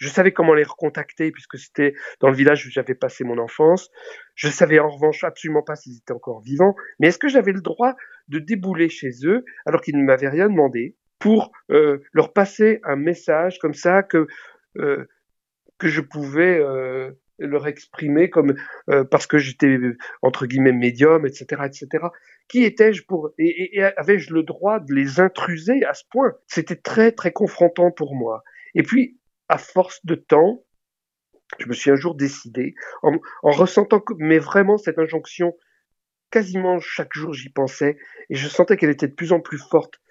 je 0.01 0.09
savais 0.09 0.31
comment 0.31 0.55
les 0.55 0.63
recontacter 0.63 1.31
puisque 1.31 1.59
c'était 1.59 1.93
dans 2.21 2.29
le 2.29 2.35
village 2.35 2.65
où 2.65 2.71
j'avais 2.71 2.95
passé 2.95 3.23
mon 3.23 3.37
enfance. 3.37 3.91
Je 4.33 4.47
savais 4.47 4.79
en 4.79 4.89
revanche 4.89 5.23
absolument 5.23 5.61
pas 5.61 5.75
s'ils 5.75 5.97
étaient 5.97 6.11
encore 6.11 6.41
vivants. 6.41 6.75
Mais 6.99 7.09
est-ce 7.09 7.19
que 7.19 7.29
j'avais 7.29 7.51
le 7.51 7.61
droit 7.61 7.93
de 8.27 8.39
débouler 8.39 8.89
chez 8.89 9.11
eux 9.25 9.45
alors 9.67 9.81
qu'ils 9.81 9.95
ne 9.97 10.03
m'avaient 10.03 10.29
rien 10.29 10.49
demandé 10.49 10.97
pour 11.19 11.51
euh, 11.69 11.99
leur 12.13 12.33
passer 12.33 12.79
un 12.83 12.95
message 12.95 13.59
comme 13.59 13.75
ça 13.75 14.01
que 14.01 14.25
euh, 14.77 15.05
que 15.77 15.87
je 15.87 16.01
pouvais 16.01 16.59
euh, 16.59 17.11
leur 17.37 17.67
exprimer 17.67 18.31
comme 18.31 18.55
euh, 18.89 19.03
parce 19.03 19.27
que 19.27 19.37
j'étais 19.37 19.77
entre 20.23 20.47
guillemets 20.47 20.71
médium, 20.71 21.27
etc., 21.27 21.61
etc. 21.65 22.07
Qui 22.47 22.63
étais-je 22.63 23.03
pour 23.03 23.29
et, 23.37 23.77
et 23.77 23.83
avais-je 23.83 24.33
le 24.33 24.41
droit 24.41 24.79
de 24.79 24.95
les 24.95 25.19
intruser 25.19 25.85
à 25.85 25.93
ce 25.93 26.05
point? 26.09 26.33
C'était 26.47 26.75
très 26.75 27.11
très 27.11 27.31
confrontant 27.31 27.91
pour 27.91 28.15
moi. 28.15 28.43
Et 28.73 28.81
puis 28.81 29.20
à 29.51 29.57
force 29.57 30.05
de 30.05 30.15
temps, 30.15 30.63
je 31.59 31.67
me 31.67 31.73
suis 31.73 31.91
un 31.91 31.97
jour 31.97 32.15
décidé, 32.15 32.73
en, 33.03 33.17
en 33.43 33.51
ressentant, 33.51 33.99
que, 33.99 34.13
mais 34.17 34.39
vraiment 34.39 34.77
cette 34.77 34.97
injonction, 34.97 35.53
quasiment 36.31 36.79
chaque 36.79 37.13
jour 37.13 37.33
j'y 37.33 37.49
pensais, 37.49 37.97
et 38.29 38.35
je 38.35 38.47
sentais 38.47 38.77
qu'elle 38.77 38.89
était 38.89 39.09
de 39.09 39.13
plus 39.13 39.33
en 39.33 39.41
plus 39.41 39.57
forte. 39.57 40.01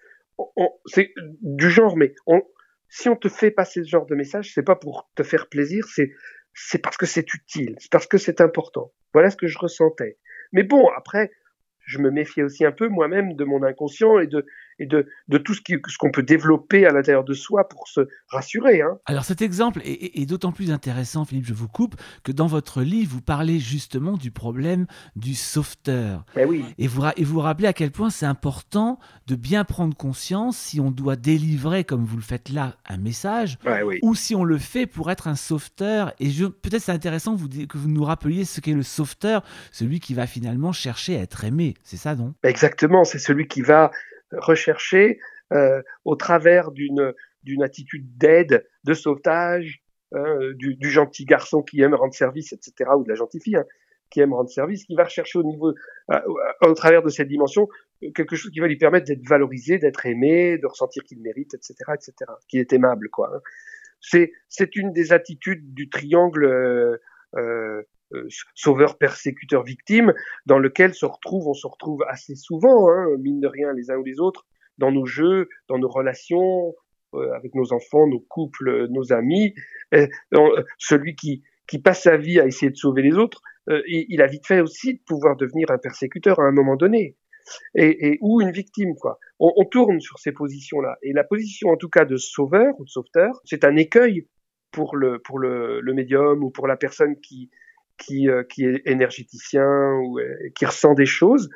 C'est 0.84 1.14
du 1.40 1.70
genre, 1.70 1.96
mais 1.96 2.14
on, 2.26 2.42
si 2.90 3.08
on 3.08 3.16
te 3.16 3.28
fait 3.28 3.50
passer 3.50 3.82
ce 3.82 3.88
genre 3.88 4.04
de 4.04 4.14
message, 4.14 4.52
c'est 4.52 4.62
pas 4.62 4.76
pour 4.76 5.10
te 5.14 5.22
faire 5.22 5.48
plaisir, 5.48 5.86
c'est 5.86 6.82
parce 6.82 6.98
que 6.98 7.06
c'est 7.06 7.32
utile, 7.32 7.76
c'est 7.78 7.90
parce 7.90 8.06
que 8.06 8.18
c'est 8.18 8.42
important. 8.42 8.92
Voilà 9.14 9.30
ce 9.30 9.36
que 9.36 9.46
je 9.46 9.58
ressentais. 9.58 10.18
Mais 10.52 10.64
bon, 10.64 10.86
après, 10.96 11.30
je 11.86 11.98
me 11.98 12.10
méfiais 12.10 12.42
aussi 12.42 12.66
un 12.66 12.72
peu 12.72 12.88
moi-même 12.88 13.34
de 13.34 13.44
mon 13.44 13.62
inconscient 13.62 14.18
et 14.18 14.26
de, 14.26 14.44
et 14.80 14.86
de, 14.86 15.06
de 15.28 15.38
tout 15.38 15.54
ce 15.54 15.60
qu'on 15.60 15.88
ce 15.88 15.98
qu'on 15.98 16.10
peut 16.10 16.22
développer 16.22 16.86
à 16.86 16.92
l'intérieur 16.92 17.22
de 17.22 17.34
soi 17.34 17.68
pour 17.68 17.86
se 17.86 18.08
rassurer. 18.28 18.82
Hein. 18.82 18.98
Alors 19.06 19.24
cet 19.24 19.42
exemple 19.42 19.80
est, 19.84 20.18
est 20.20 20.26
d'autant 20.26 20.52
plus 20.52 20.72
intéressant, 20.72 21.24
Philippe, 21.24 21.46
je 21.46 21.54
vous 21.54 21.68
coupe, 21.68 21.94
que 22.24 22.32
dans 22.32 22.46
votre 22.46 22.82
livre, 22.82 23.12
vous 23.12 23.22
parlez 23.22 23.60
justement 23.60 24.16
du 24.16 24.30
problème 24.30 24.86
du 25.16 25.34
sauveteur. 25.34 26.24
Eh 26.36 26.44
oui. 26.44 26.64
Et 26.78 26.88
vous, 26.88 27.02
et 27.16 27.24
vous 27.24 27.40
rappelez 27.40 27.68
à 27.68 27.72
quel 27.72 27.90
point 27.90 28.10
c'est 28.10 28.26
important 28.26 28.98
de 29.26 29.36
bien 29.36 29.64
prendre 29.64 29.96
conscience 29.96 30.56
si 30.56 30.80
on 30.80 30.90
doit 30.90 31.16
délivrer, 31.16 31.84
comme 31.84 32.04
vous 32.04 32.16
le 32.16 32.22
faites 32.22 32.48
là, 32.48 32.76
un 32.88 32.96
message, 32.96 33.58
oui. 33.84 33.98
ou 34.02 34.14
si 34.14 34.34
on 34.34 34.44
le 34.44 34.58
fait 34.58 34.86
pour 34.86 35.10
être 35.10 35.28
un 35.28 35.34
sauveteur. 35.34 36.12
Et 36.18 36.28
peut-être 36.28 36.82
c'est 36.82 36.92
intéressant 36.92 37.36
que 37.36 37.40
vous, 37.40 37.48
que 37.48 37.78
vous 37.78 37.88
nous 37.88 38.04
rappeliez 38.04 38.44
ce 38.44 38.60
qu'est 38.60 38.72
le 38.72 38.82
sauveteur, 38.82 39.42
celui 39.72 40.00
qui 40.00 40.14
va 40.14 40.26
finalement 40.26 40.72
chercher 40.72 41.16
à 41.16 41.20
être 41.20 41.44
aimé. 41.44 41.74
C'est 41.82 41.96
ça, 41.96 42.14
non? 42.14 42.34
Exactement, 42.42 43.04
c'est 43.04 43.18
celui 43.18 43.46
qui 43.46 43.60
va 43.60 43.90
rechercher 44.32 45.18
euh, 45.52 45.82
au 46.04 46.16
travers 46.16 46.70
d'une 46.70 47.12
d'une 47.42 47.62
attitude 47.62 48.18
d'aide, 48.18 48.66
de 48.84 48.92
sauvetage, 48.92 49.82
euh, 50.12 50.52
du, 50.56 50.74
du, 50.74 50.90
gentil 50.90 51.24
garçon 51.24 51.62
qui 51.62 51.80
aime 51.80 51.94
rendre 51.94 52.12
service, 52.12 52.52
etc., 52.52 52.90
ou 52.96 53.02
de 53.02 53.08
la 53.08 53.14
gentille 53.14 53.40
fille 53.40 53.56
hein, 53.56 53.64
qui 54.10 54.20
aime 54.20 54.34
rendre 54.34 54.50
service, 54.50 54.84
qui 54.84 54.94
va 54.94 55.04
rechercher 55.04 55.38
au 55.38 55.44
niveau, 55.44 55.72
euh, 56.10 56.20
au 56.62 56.74
travers 56.74 57.02
de 57.02 57.08
cette 57.08 57.28
dimension, 57.28 57.68
quelque 58.14 58.36
chose 58.36 58.50
qui 58.50 58.60
va 58.60 58.66
lui 58.66 58.76
permettre 58.76 59.06
d'être 59.06 59.26
valorisé, 59.26 59.78
d'être 59.78 60.04
aimé, 60.04 60.58
de 60.58 60.66
ressentir 60.66 61.04
qu'il 61.04 61.20
mérite, 61.22 61.54
etc., 61.54 61.74
etc., 61.94 62.12
qu'il 62.48 62.60
est 62.60 62.72
aimable, 62.72 63.08
quoi. 63.08 63.30
Hein. 63.34 63.40
C'est 64.00 64.32
c'est 64.48 64.76
une 64.76 64.92
des 64.92 65.12
attitudes 65.12 65.74
du 65.74 65.88
triangle 65.88 66.44
euh, 66.44 66.96
euh, 67.36 67.82
sauveur, 68.54 68.98
persécuteur, 68.98 69.62
victime, 69.62 70.12
dans 70.46 70.58
lequel 70.58 70.94
se 70.94 71.06
retrouve, 71.06 71.48
on 71.48 71.54
se 71.54 71.66
retrouve 71.66 72.02
assez 72.08 72.34
souvent, 72.34 72.90
hein, 72.90 73.06
mine 73.20 73.40
de 73.40 73.48
rien, 73.48 73.72
les 73.72 73.90
uns 73.90 73.96
ou 73.96 74.04
les 74.04 74.20
autres, 74.20 74.46
dans 74.78 74.90
nos 74.90 75.06
jeux, 75.06 75.48
dans 75.68 75.78
nos 75.78 75.88
relations, 75.88 76.74
euh, 77.14 77.32
avec 77.34 77.54
nos 77.54 77.72
enfants, 77.72 78.06
nos 78.06 78.20
couples, 78.20 78.86
nos 78.88 79.12
amis. 79.12 79.54
Euh, 79.94 80.06
celui 80.78 81.16
qui, 81.16 81.42
qui 81.66 81.80
passe 81.80 82.02
sa 82.02 82.16
vie 82.16 82.38
à 82.38 82.46
essayer 82.46 82.70
de 82.70 82.76
sauver 82.76 83.02
les 83.02 83.16
autres, 83.16 83.42
euh, 83.68 83.82
il, 83.88 84.06
il, 84.08 84.22
a 84.22 84.26
vite 84.26 84.46
fait 84.46 84.60
aussi 84.60 84.94
de 84.94 85.00
pouvoir 85.06 85.36
devenir 85.36 85.70
un 85.70 85.78
persécuteur 85.78 86.38
à 86.40 86.44
un 86.44 86.52
moment 86.52 86.76
donné. 86.76 87.16
Et, 87.74 88.12
et 88.12 88.18
ou 88.20 88.40
une 88.40 88.52
victime, 88.52 88.94
quoi. 88.94 89.18
On, 89.40 89.52
on 89.56 89.64
tourne 89.64 90.00
sur 90.00 90.18
ces 90.18 90.30
positions-là. 90.30 90.98
Et 91.02 91.12
la 91.12 91.24
position, 91.24 91.70
en 91.70 91.76
tout 91.76 91.88
cas, 91.88 92.04
de 92.04 92.16
sauveur 92.16 92.74
ou 92.78 92.84
de 92.84 92.90
sauveteur, 92.90 93.40
c'est 93.44 93.64
un 93.64 93.76
écueil 93.76 94.28
pour 94.70 94.94
le, 94.94 95.18
pour 95.18 95.40
le, 95.40 95.80
le 95.80 95.94
médium 95.94 96.44
ou 96.44 96.50
pour 96.50 96.68
la 96.68 96.76
personne 96.76 97.16
qui, 97.20 97.50
qui, 98.00 98.28
euh, 98.28 98.42
qui 98.42 98.64
est 98.64 98.82
énergéticien 98.86 99.92
ou 100.02 100.18
euh, 100.18 100.34
qui 100.56 100.66
ressent 100.66 100.94
des 100.94 101.06
choses, 101.06 101.48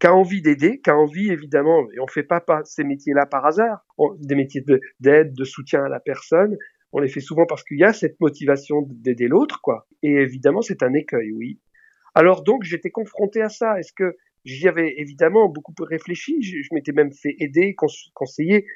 qui 0.00 0.06
a 0.06 0.14
envie 0.14 0.42
d'aider, 0.42 0.80
qui 0.80 0.90
a 0.90 0.96
envie 0.96 1.30
évidemment, 1.30 1.86
et 1.92 2.00
on 2.00 2.08
fait 2.08 2.22
pas, 2.24 2.42
ces 2.64 2.82
métiers-là 2.82 3.26
par 3.26 3.44
hasard, 3.46 3.84
des 4.18 4.34
métiers 4.34 4.64
d'aide, 4.98 5.34
de, 5.34 5.44
soutien 5.44 5.84
à 5.84 5.88
la 5.88 6.00
personne, 6.00 6.56
on 6.92 6.98
les 6.98 7.08
fait 7.08 7.20
souvent 7.20 7.46
parce 7.46 7.62
qu'il 7.62 7.78
y 7.78 7.84
a 7.84 7.92
cette 7.92 8.18
motivation 8.20 8.82
d'aider 8.88 9.28
l'autre, 9.28 9.60
quoi. 9.60 9.86
Et 10.02 10.14
évidemment, 10.14 10.62
c'est 10.62 10.82
un 10.82 10.92
écueil, 10.94 11.30
oui. 11.32 11.60
Alors 12.14 12.42
donc, 12.42 12.64
j'étais 12.64 12.90
confronté 12.90 13.42
à 13.42 13.48
ça. 13.48 13.78
Est-ce 13.78 13.92
que 13.92 14.16
j'y 14.44 14.66
avais 14.66 14.94
évidemment 14.96 15.48
beaucoup 15.48 15.72
réfléchi? 15.78 16.42
Je, 16.42 16.62
je 16.62 16.68
m'étais 16.72 16.92
même 16.92 17.12
fait 17.12 17.36
aider, 17.38 17.76
conseiller, 18.14 18.66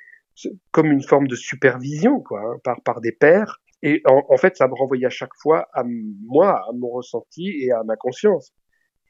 comme 0.70 0.92
une 0.92 1.03
forme 1.03 1.27
de 1.27 1.35
supervision, 1.35 2.20
quoi, 2.20 2.40
hein, 2.40 2.59
par 2.62 2.83
par 2.83 3.01
des 3.01 3.12
pairs. 3.12 3.61
Et 3.85 4.01
en, 4.07 4.25
en, 4.31 4.37
fait, 4.38 4.57
ça 4.57 4.66
me 4.66 4.75
renvoyait 4.75 5.07
à 5.07 5.11
chaque 5.11 5.35
fois 5.40 5.68
à 5.75 5.85
moi, 5.85 6.62
à 6.68 6.73
mon 6.73 6.88
ressenti 6.88 7.55
et 7.61 7.70
à 7.70 7.85
ma 7.85 7.97
conscience. 7.97 8.53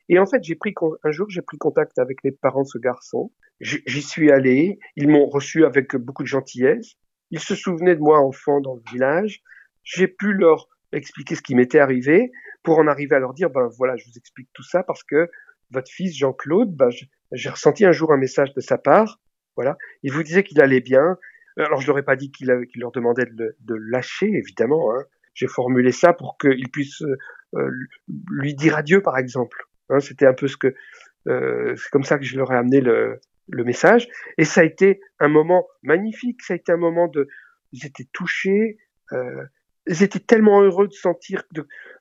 Et 0.08 0.18
en 0.18 0.26
fait, 0.26 0.42
j'ai 0.42 0.56
pris 0.56 0.74
un 1.04 1.12
jour, 1.12 1.30
j'ai 1.30 1.42
pris 1.42 1.58
contact 1.58 1.98
avec 2.00 2.18
les 2.24 2.32
parents 2.32 2.62
de 2.62 2.66
ce 2.66 2.78
garçon. 2.78 3.30
J'y 3.60 4.02
suis 4.02 4.32
allé. 4.32 4.80
Ils 4.96 5.08
m'ont 5.08 5.28
reçu 5.28 5.64
avec 5.64 5.94
beaucoup 5.94 6.24
de 6.24 6.28
gentillesse. 6.28 6.96
Ils 7.30 7.38
se 7.38 7.54
souvenaient 7.54 7.94
de 7.94 8.00
moi 8.00 8.18
enfant 8.18 8.60
dans 8.60 8.74
le 8.74 8.82
village. 8.90 9.42
J'ai 9.84 10.08
pu 10.08 10.32
leur 10.32 10.68
expliquer 10.92 11.36
ce 11.36 11.42
qui 11.42 11.54
m'était 11.54 11.78
arrivé 11.78 12.32
pour 12.64 12.78
en 12.78 12.88
arriver 12.88 13.14
à 13.14 13.20
leur 13.20 13.32
dire, 13.32 13.50
ben 13.50 13.68
voilà, 13.78 13.96
je 13.96 14.04
vous 14.06 14.16
explique 14.16 14.48
tout 14.54 14.64
ça 14.64 14.82
parce 14.82 15.04
que 15.04 15.30
votre 15.70 15.90
fils 15.90 16.16
Jean-Claude, 16.16 16.74
ben, 16.74 16.88
j'ai 17.30 17.48
ressenti 17.48 17.84
un 17.84 17.92
jour 17.92 18.12
un 18.12 18.16
message 18.16 18.52
de 18.54 18.60
sa 18.60 18.76
part. 18.76 19.20
Voilà, 19.56 19.76
il 20.02 20.12
vous 20.12 20.24
disait 20.24 20.42
qu'il 20.42 20.60
allait 20.60 20.80
bien, 20.80 21.16
alors 21.56 21.80
je 21.80 21.86
leur 21.86 21.98
ai 21.98 22.02
pas 22.02 22.16
dit 22.16 22.30
qu'il 22.30 22.48
qu 22.72 22.78
leur 22.78 22.92
demandait 22.92 23.26
de, 23.26 23.56
de 23.60 23.74
lâcher, 23.74 24.28
évidemment. 24.28 24.94
Hein. 24.94 25.04
J'ai 25.34 25.46
formulé 25.46 25.92
ça 25.92 26.12
pour 26.12 26.36
qu'ils 26.38 26.70
puissent 26.70 27.02
euh, 27.54 27.70
lui 28.30 28.54
dire 28.54 28.76
adieu, 28.76 29.02
par 29.02 29.18
exemple. 29.18 29.64
Hein, 29.90 30.00
C'était 30.00 30.26
un 30.26 30.34
peu 30.34 30.48
ce 30.48 30.56
que 30.56 30.74
euh, 31.28 31.74
c'est 31.76 31.90
comme 31.90 32.04
ça 32.04 32.18
que 32.18 32.24
je 32.24 32.36
leur 32.36 32.52
ai 32.52 32.56
amené 32.56 32.80
le, 32.80 33.20
le 33.48 33.64
message. 33.64 34.08
Et 34.38 34.44
ça 34.44 34.60
a 34.60 34.64
été 34.64 35.00
un 35.20 35.28
moment 35.28 35.66
magnifique. 35.82 36.42
Ça 36.42 36.54
a 36.54 36.56
été 36.56 36.72
un 36.72 36.76
moment 36.76 37.08
de, 37.08 37.28
ils 37.72 37.86
étaient 37.86 38.08
touchés. 38.12 38.78
Euh, 39.12 39.44
ils 39.86 40.02
étaient 40.02 40.20
tellement 40.20 40.62
heureux 40.62 40.88
de 40.88 40.94
sentir, 40.94 41.42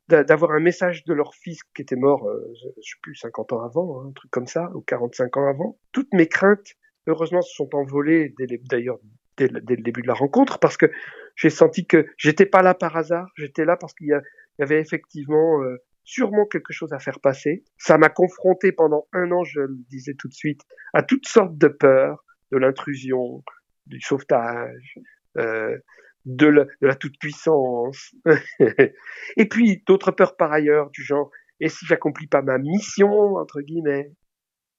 d'avoir 0.08 0.52
un 0.52 0.62
message 0.62 1.04
de 1.04 1.14
leur 1.14 1.36
fils 1.36 1.64
qui 1.76 1.82
était 1.82 1.98
mort, 1.98 2.26
euh, 2.28 2.40
je, 2.54 2.68
je 2.78 2.90
sais 2.90 2.98
plus, 3.02 3.16
50 3.16 3.52
ans 3.54 3.62
avant, 3.62 4.00
hein, 4.00 4.08
un 4.10 4.12
truc 4.14 4.32
comme 4.32 4.48
ça, 4.48 4.72
ou 4.74 4.82
45 4.82 5.36
ans 5.36 5.50
avant. 5.50 5.78
Toutes 5.92 6.14
mes 6.14 6.28
craintes, 6.28 6.76
heureusement, 7.08 7.42
se 7.42 7.54
sont 7.54 7.76
envolées, 7.76 8.34
d'ailleurs, 8.70 9.00
dès, 9.38 9.48
le 9.48 9.62
début 9.62 10.02
de 10.02 10.08
la 10.08 10.14
rencontre 10.14 10.60
parce 10.60 10.78
que 10.78 10.92
j'ai 11.36 11.50
senti 11.50 11.86
que 11.86 12.06
j'étais 12.18 12.46
pas 12.46 12.62
là 12.62 12.74
par 12.74 12.96
hasard, 12.96 13.32
j'étais 13.38 13.66
là 13.66 13.78
parce 13.78 13.94
qu'il 13.94 14.08
y, 14.08 14.12
y, 14.60 14.64
avait 14.64 14.80
effectivement 14.80 15.62
euh, 15.62 15.78
sûrement 16.04 16.46
quelque 16.46 16.74
chose 16.74 16.94
à 16.94 17.00
faire 17.00 17.20
passer. 17.20 17.64
Ça 17.78 17.98
m'a 17.98 18.10
confronté 18.10 18.72
pendant 18.72 19.08
un 19.14 19.32
an, 19.32 19.44
je 19.44 19.62
le 19.62 19.76
disais 19.90 20.14
tout 20.14 20.28
de 20.28 20.34
suite, 20.34 20.62
à 20.94 21.04
toutes 21.04 21.28
sortes 21.28 21.58
de 21.58 21.68
peurs, 21.68 22.24
de 22.52 22.58
l'intrusion, 22.58 23.44
du 23.88 24.00
sauvetage, 24.00 25.00
euh, 25.38 25.78
de, 26.26 26.48
la, 26.48 26.66
de 26.66 26.88
la 26.88 26.96
toute-puissance. 26.96 28.14
Et 29.38 29.46
puis 29.50 29.84
d'autres 29.86 30.12
peurs 30.12 30.36
par 30.36 30.52
ailleurs, 30.52 30.90
du 30.92 31.04
genre, 31.04 31.32
et 31.60 31.70
si 31.70 31.86
j'accomplis 31.86 32.28
pas 32.28 32.42
ma 32.42 32.58
mission, 32.58 33.36
entre 33.36 33.62
guillemets, 33.62 34.12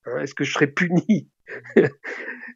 hein, 0.06 0.20
est-ce 0.20 0.34
que 0.34 0.44
je 0.44 0.52
serai 0.52 0.66
puni 0.66 1.28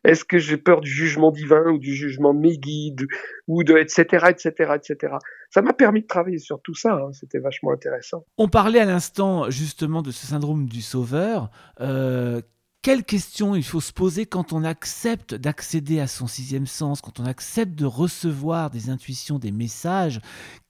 Est-ce 0.05 0.25
que 0.25 0.39
j'ai 0.39 0.57
peur 0.57 0.81
du 0.81 0.91
jugement 0.91 1.31
divin 1.31 1.71
ou 1.71 1.79
du 1.79 1.95
jugement 1.95 2.33
de 2.33 2.39
mes 2.39 2.57
guides 2.57 3.07
ou 3.47 3.65
de 3.65 3.77
etc 3.77 4.27
etc 4.29 4.75
etc. 4.77 5.15
Ça 5.51 5.61
m'a 5.61 5.73
permis 5.73 6.03
de 6.03 6.07
travailler 6.07 6.39
sur 6.39 6.61
tout 6.63 6.75
ça. 6.75 6.95
Hein. 6.95 7.13
C'était 7.13 7.41
vachement 7.41 7.73
intéressant. 7.73 8.25
On 8.37 8.49
parlait 8.49 8.81
à 8.81 8.85
l'instant 8.85 9.51
justement 9.51 10.03
de 10.03 10.11
ce 10.11 10.27
syndrome 10.27 10.67
du 10.67 10.83
sauveur. 10.83 11.51
Euh, 11.81 12.41
quelles 12.81 13.05
questions 13.05 13.57
il 13.57 13.65
faut 13.65 13.81
se 13.81 13.93
poser 13.93 14.25
quand 14.25 14.53
on 14.53 14.63
accepte 14.63 15.35
d'accéder 15.35 15.99
à 15.99 16.07
son 16.07 16.29
sixième 16.29 16.67
sens, 16.67 17.01
quand 17.01 17.19
on 17.19 17.27
accepte 17.27 17.75
de 17.75 17.85
recevoir 17.85 18.71
des 18.71 18.89
intuitions, 18.89 19.39
des 19.39 19.51
messages? 19.51 20.21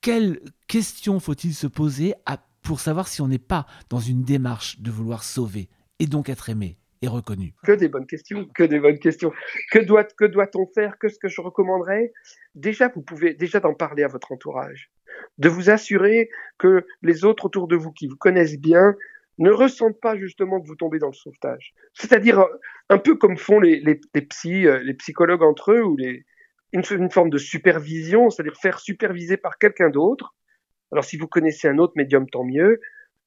Quelles 0.01 0.41
questions 0.69 1.21
faut-il 1.21 1.55
se 1.55 1.67
poser 1.67 2.15
pour 2.63 2.81
savoir 2.81 3.09
si 3.09 3.21
on 3.21 3.29
n'est 3.29 3.39
pas 3.39 3.67
dans 3.91 4.01
une 4.01 4.23
démarche 4.23 4.81
de 4.81 4.91
vouloir 4.91 5.23
sauver? 5.23 5.69
Et 5.99 6.07
donc 6.07 6.29
être 6.29 6.49
aimé 6.49 6.79
et 7.03 7.09
reconnu 7.09 7.55
Que 7.65 7.73
des 7.73 7.89
bonnes 7.89 8.07
questions, 8.07 8.47
que 8.55 8.65
des 8.65 8.81
bonnes 8.81 8.99
questions. 8.99 9.33
Que 9.71 9.79
doit 9.79 10.05
que 10.05 10.25
doit-on 10.25 10.67
faire? 10.75 10.99
Que 10.99 11.09
ce 11.09 11.19
que 11.19 11.29
je 11.29 11.41
recommanderais? 11.41 12.13
Déjà, 12.55 12.89
vous 12.89 13.03
pouvez 13.03 13.35
déjà 13.35 13.61
d'en 13.61 13.75
parler 13.75 14.03
à 14.03 14.09
votre 14.09 14.33
entourage, 14.33 14.91
de 15.39 15.49
vous 15.49 15.71
assurer 15.71 16.29
que 16.59 16.87
les 17.03 17.25
autres 17.25 17.45
autour 17.45 17.69
de 17.69 17.77
vous 17.77 17.93
qui 17.93 18.09
vous 18.09 18.17
connaissent 18.17 18.59
bien 18.59 18.97
ne 19.39 19.51
ressentent 19.51 20.01
pas 20.01 20.17
justement 20.17 20.61
que 20.61 20.67
vous 20.67 20.75
tombez 20.75 20.99
dans 20.99 21.07
le 21.07 21.13
sauvetage. 21.13 21.73
C'est-à-dire 21.95 22.45
un 22.89 22.99
peu 22.99 23.15
comme 23.15 23.37
font 23.37 23.61
les, 23.61 23.79
les, 23.81 24.01
les, 24.13 24.23
psy, 24.23 24.67
euh, 24.67 24.81
les 24.83 24.95
psychologues 24.95 25.45
entre 25.45 25.73
eux, 25.73 25.85
ou 25.85 25.97
les, 25.97 26.25
une, 26.73 26.83
une 26.91 27.11
forme 27.11 27.31
de 27.31 27.39
supervision, 27.39 28.31
c'est-à-dire 28.31 28.57
faire 28.57 28.81
superviser 28.81 29.37
par 29.37 29.59
quelqu'un 29.59 29.91
d'autre. 29.91 30.35
Alors 30.91 31.05
si 31.05 31.17
vous 31.17 31.29
connaissez 31.29 31.69
un 31.69 31.79
autre 31.79 31.93
médium, 31.95 32.29
tant 32.29 32.45
mieux. 32.45 32.81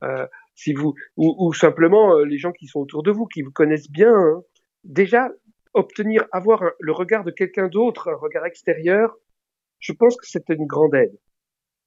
Euh, 0.03 0.27
si 0.61 0.73
vous 0.73 0.93
ou, 1.17 1.35
ou 1.39 1.53
simplement 1.53 2.15
euh, 2.15 2.25
les 2.25 2.37
gens 2.37 2.51
qui 2.51 2.67
sont 2.67 2.79
autour 2.79 3.03
de 3.03 3.11
vous, 3.11 3.25
qui 3.25 3.41
vous 3.41 3.51
connaissent 3.51 3.89
bien, 3.89 4.13
hein. 4.13 4.41
déjà 4.83 5.29
obtenir, 5.73 6.25
avoir 6.31 6.63
le 6.79 6.91
regard 6.91 7.23
de 7.23 7.31
quelqu'un 7.31 7.67
d'autre, 7.67 8.09
un 8.09 8.15
regard 8.15 8.45
extérieur, 8.45 9.15
je 9.79 9.93
pense 9.93 10.15
que 10.17 10.27
c'est 10.27 10.49
une 10.49 10.67
grande 10.67 10.93
aide. 10.93 11.17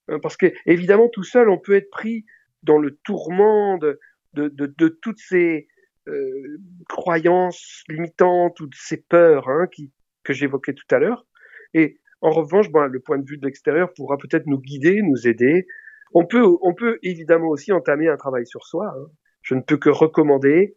Hein, 0.09 0.19
parce 0.23 0.37
que 0.37 0.53
évidemment, 0.67 1.09
tout 1.09 1.23
seul, 1.23 1.49
on 1.49 1.59
peut 1.59 1.75
être 1.75 1.91
pris 1.91 2.25
dans 2.63 2.79
le 2.79 2.97
tourment 3.05 3.79
de, 3.79 4.01
de, 4.33 4.49
de, 4.49 4.67
de 4.67 4.89
toutes 4.89 5.21
ces 5.21 5.69
euh, 6.09 6.59
croyances 6.89 7.85
limitantes, 7.89 8.55
toutes 8.57 8.75
ces 8.75 8.97
peurs 8.97 9.49
hein, 9.49 9.69
qui, 9.71 9.93
que 10.25 10.33
j'évoquais 10.33 10.75
tout 10.75 10.95
à 10.95 10.99
l'heure. 10.99 11.27
Et 11.75 12.01
en 12.23 12.31
revanche, 12.31 12.71
bon, 12.71 12.87
le 12.87 13.01
point 13.01 13.19
de 13.19 13.29
vue 13.29 13.39
de 13.39 13.47
l'extérieur 13.47 13.93
pourra 13.95 14.17
peut-être 14.17 14.47
nous 14.47 14.59
guider, 14.59 15.01
nous 15.03 15.29
aider, 15.29 15.67
on 16.15 16.25
peut, 16.25 16.45
on 16.63 16.75
peut 16.75 16.99
évidemment 17.03 17.49
aussi 17.49 17.73
entamer 17.73 18.09
un 18.09 18.17
travail 18.17 18.47
sur 18.47 18.65
soi. 18.65 18.95
Hein. 18.97 19.07
Je 19.43 19.55
ne 19.55 19.61
peux 19.61 19.77
que 19.77 19.91
recommander, 19.91 20.77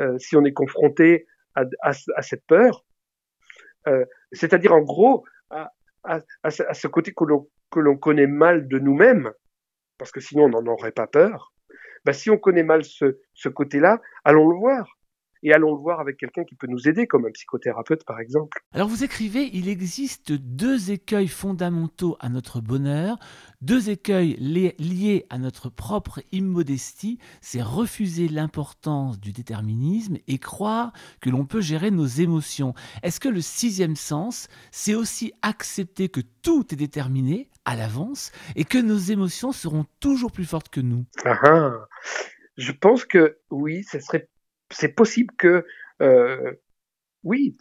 euh, 0.00 0.16
si 0.18 0.36
on 0.36 0.44
est 0.44 0.52
confronté 0.52 1.26
à, 1.54 1.92
cette 2.22 2.46
peur, 2.46 2.84
euh, 3.88 4.04
c'est-à-dire 4.30 4.72
en 4.72 4.80
gros 4.80 5.24
à, 5.50 6.22
ce 6.50 6.86
côté 6.86 7.12
que 7.12 7.24
l'on, 7.80 7.96
connaît 7.96 8.28
mal 8.28 8.68
de 8.68 8.78
nous-mêmes, 8.78 9.32
parce 9.98 10.12
que 10.12 10.20
sinon 10.20 10.44
on 10.44 10.48
n'en 10.48 10.66
aurait 10.66 10.92
pas 10.92 11.08
peur. 11.08 11.52
Bah, 12.04 12.12
si 12.12 12.30
on 12.30 12.38
connaît 12.38 12.62
mal 12.62 12.84
ce, 12.84 13.18
ce 13.34 13.48
côté-là, 13.48 14.00
allons 14.24 14.48
le 14.48 14.56
voir 14.56 14.97
et 15.42 15.52
allons 15.52 15.74
le 15.74 15.80
voir 15.80 16.00
avec 16.00 16.16
quelqu'un 16.16 16.44
qui 16.44 16.54
peut 16.54 16.66
nous 16.66 16.88
aider, 16.88 17.06
comme 17.06 17.26
un 17.26 17.30
psychothérapeute 17.30 18.04
par 18.04 18.20
exemple. 18.20 18.58
Alors 18.72 18.88
vous 18.88 19.04
écrivez, 19.04 19.50
il 19.52 19.68
existe 19.68 20.32
deux 20.32 20.90
écueils 20.90 21.28
fondamentaux 21.28 22.16
à 22.20 22.28
notre 22.28 22.60
bonheur, 22.60 23.18
deux 23.60 23.90
écueils 23.90 24.36
liés 24.38 25.26
à 25.30 25.38
notre 25.38 25.68
propre 25.68 26.20
immodestie, 26.32 27.18
c'est 27.40 27.62
refuser 27.62 28.28
l'importance 28.28 29.18
du 29.20 29.32
déterminisme 29.32 30.18
et 30.26 30.38
croire 30.38 30.92
que 31.20 31.30
l'on 31.30 31.46
peut 31.46 31.60
gérer 31.60 31.90
nos 31.90 32.06
émotions. 32.06 32.74
Est-ce 33.02 33.20
que 33.20 33.28
le 33.28 33.40
sixième 33.40 33.96
sens, 33.96 34.48
c'est 34.70 34.94
aussi 34.94 35.32
accepter 35.42 36.08
que 36.08 36.20
tout 36.42 36.66
est 36.72 36.76
déterminé 36.76 37.50
à 37.64 37.76
l'avance 37.76 38.32
et 38.56 38.64
que 38.64 38.78
nos 38.78 38.96
émotions 38.96 39.52
seront 39.52 39.84
toujours 40.00 40.32
plus 40.32 40.44
fortes 40.44 40.68
que 40.68 40.80
nous? 40.80 41.04
Ah, 41.24 41.38
ah. 41.44 41.72
Je 42.56 42.72
pense 42.72 43.04
que 43.04 43.38
oui, 43.50 43.84
ce 43.84 44.00
serait 44.00 44.28
c'est 44.70 44.94
possible 44.94 45.34
que, 45.36 45.64
euh, 46.02 46.52
oui, 47.24 47.56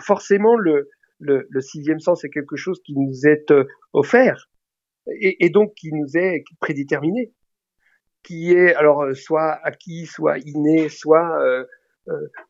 forcément, 0.00 0.56
le, 0.56 0.88
le, 1.20 1.46
le, 1.48 1.60
sixième 1.60 2.00
sens 2.00 2.24
est 2.24 2.30
quelque 2.30 2.56
chose 2.56 2.80
qui 2.84 2.94
nous 2.96 3.26
est 3.26 3.50
euh, 3.50 3.64
offert 3.92 4.48
et, 5.06 5.44
et, 5.44 5.50
donc 5.50 5.74
qui 5.74 5.92
nous 5.92 6.16
est 6.16 6.44
prédéterminé, 6.60 7.32
qui 8.22 8.52
est 8.52 8.74
alors 8.74 9.02
euh, 9.02 9.14
soit 9.14 9.52
acquis, 9.64 10.06
soit 10.06 10.38
inné, 10.38 10.88
soit 10.88 11.40
euh, 11.42 11.64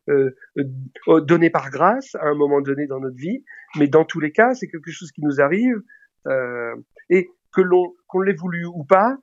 euh, 0.09 0.31
euh, 0.57 1.21
donné 1.21 1.49
par 1.49 1.69
grâce 1.69 2.15
à 2.15 2.25
un 2.25 2.35
moment 2.35 2.61
donné 2.61 2.87
dans 2.87 2.99
notre 2.99 3.17
vie, 3.17 3.43
mais 3.77 3.87
dans 3.87 4.05
tous 4.05 4.19
les 4.19 4.31
cas, 4.31 4.53
c'est 4.53 4.67
quelque 4.67 4.91
chose 4.91 5.11
qui 5.11 5.21
nous 5.21 5.41
arrive 5.41 5.81
et 7.09 7.29
que 7.53 7.61
l'on 7.61 7.93
qu'on 8.07 8.21
l'ait 8.21 8.33
voulu 8.33 8.65
ou 8.65 8.83
pas, 8.83 9.15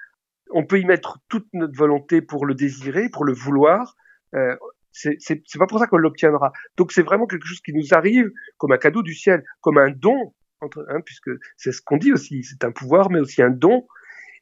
on 0.53 0.65
peut 0.65 0.79
y 0.79 0.85
mettre 0.85 1.19
toute 1.29 1.47
notre 1.53 1.77
volonté 1.77 2.23
pour 2.23 2.47
le 2.47 2.55
désirer, 2.55 3.09
pour 3.09 3.25
le 3.25 3.33
vouloir, 3.33 3.97
euh, 4.35 4.57
c'est 4.93 5.59
pas 5.59 5.67
pour 5.67 5.79
ça 5.79 5.87
qu'on 5.87 5.97
l'obtiendra. 5.97 6.53
Donc 6.77 6.93
c'est 6.93 7.03
vraiment 7.03 7.27
quelque 7.27 7.47
chose 7.47 7.61
qui 7.61 7.73
nous 7.73 7.93
arrive 7.93 8.31
comme 8.59 8.73
un 8.73 8.79
cadeau 8.79 9.03
du 9.03 9.15
ciel, 9.15 9.43
comme 9.61 9.79
un 9.79 9.91
don, 9.91 10.35
entre, 10.61 10.87
hein, 10.89 11.01
puisque 11.05 11.31
c'est 11.57 11.73
ce 11.73 11.83
qu'on 11.83 11.97
dit 11.97 12.13
aussi, 12.13 12.45
c'est 12.45 12.65
un 12.65 12.73
pouvoir, 12.73 13.11
mais 13.11 13.21
aussi 13.21 13.43
un 13.43 13.51
don. 13.51 13.87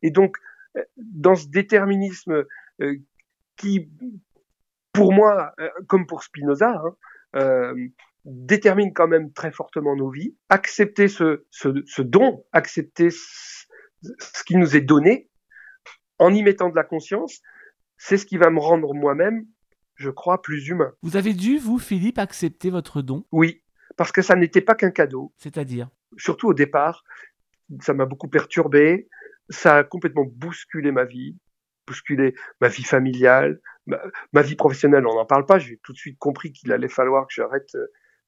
Et 0.03 0.11
donc 0.11 0.37
euh, 0.77 0.83
dans 0.97 1.35
ce 1.35 1.49
déterminisme 1.49 2.45
euh, 2.81 2.97
qui, 3.57 3.91
pour 4.93 5.13
moi, 5.13 5.53
euh, 5.61 5.69
comme 5.87 6.07
pour 6.07 6.23
Spinoza, 6.23 6.83
hein, 7.35 7.75
détermine 8.25 8.93
quand 8.93 9.09
même 9.09 9.33
très 9.33 9.51
fortement 9.51 9.97
nos 9.97 10.11
vies, 10.11 10.37
accepter 10.49 11.09
ce, 11.09 11.43
don, 12.01 12.45
accepter 12.53 13.11
ce, 13.11 13.67
ce 14.03 14.45
qui 14.45 14.57
nous 14.57 14.77
est 14.77 14.81
donné, 14.83 15.31
en 16.19 16.35
y 16.35 16.43
mettant 16.43 16.69
de 16.69 16.77
la 16.77 16.85
conscience, 16.85 17.41
c'est 17.97 18.17
ce 18.17 18.27
qui 18.27 18.37
va 18.37 18.51
me 18.51 18.61
rendre 18.61 18.95
moi-même 18.95 19.47
je 20.01 20.11
crois, 20.11 20.41
plus 20.41 20.69
humain. 20.69 20.93
Vous 21.03 21.17
avez 21.17 21.35
dû, 21.35 21.59
vous, 21.59 21.79
Philippe, 21.79 22.19
accepter 22.19 22.71
votre 22.71 23.03
don 23.03 23.27
Oui, 23.33 23.63
parce 23.97 24.13
que 24.13 24.23
ça 24.23 24.35
n'était 24.35 24.63
pas 24.63 24.75
qu'un 24.75 24.91
cadeau. 24.91 25.33
C'est-à-dire? 25.37 25.91
Surtout 26.17 26.49
au 26.49 26.55
départ, 26.55 27.05
ça 27.83 27.93
m'a 27.93 28.07
beaucoup 28.07 28.29
perturbé, 28.29 29.09
ça 29.51 29.77
a 29.77 29.85
complètement 29.85 30.25
bousculé 30.25 30.91
ma 30.91 31.05
vie, 31.05 31.37
bousculé 31.87 32.35
ma 32.63 32.69
vie 32.69 32.83
familiale, 32.83 33.61
ma, 34.33 34.43
vie 34.43 34.57
professionnelle, 34.57 35.07
on 35.07 35.15
n'en 35.15 35.27
parle 35.27 35.45
pas, 35.45 35.59
j'ai 35.59 35.79
tout 35.83 35.93
de 35.93 35.99
suite 35.99 36.19
compris 36.19 36.51
qu'il 36.51 36.73
allait 36.73 36.89
falloir 36.89 37.27
que 37.27 37.35
j'arrête 37.35 37.77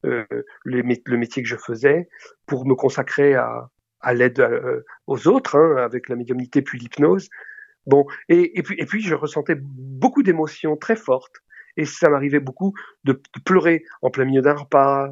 euh, 0.05 0.25
le 0.65 1.17
métier 1.17 1.43
que 1.43 1.49
je 1.49 1.57
faisais 1.57 2.09
pour 2.45 2.67
me 2.67 2.75
consacrer 2.75 3.35
à, 3.35 3.71
à 4.01 4.13
l'aide 4.13 4.41
euh, 4.41 4.85
aux 5.07 5.27
autres, 5.27 5.57
hein, 5.57 5.77
avec 5.79 6.11
la 6.11 6.17
médiumnité 6.17 6.61
puis 6.61 6.79
l'hypnose. 6.79 7.31
Bon, 7.87 8.07
et, 8.29 8.59
et, 8.59 8.63
puis, 8.63 8.77
et 8.79 8.85
puis 8.85 9.01
je 9.01 9.15
ressentais 9.15 9.57
beaucoup 9.59 10.23
d'émotions 10.23 10.77
très 10.77 10.97
fortes 10.97 11.43
et 11.77 11.85
ça 11.85 12.09
m'arrivait 12.09 12.41
beaucoup 12.41 12.75
de, 13.05 13.21
pleurer 13.45 13.85
en 14.03 14.11
plein 14.11 14.25
milieu 14.25 14.43
d'un 14.43 14.55
repas, 14.55 15.11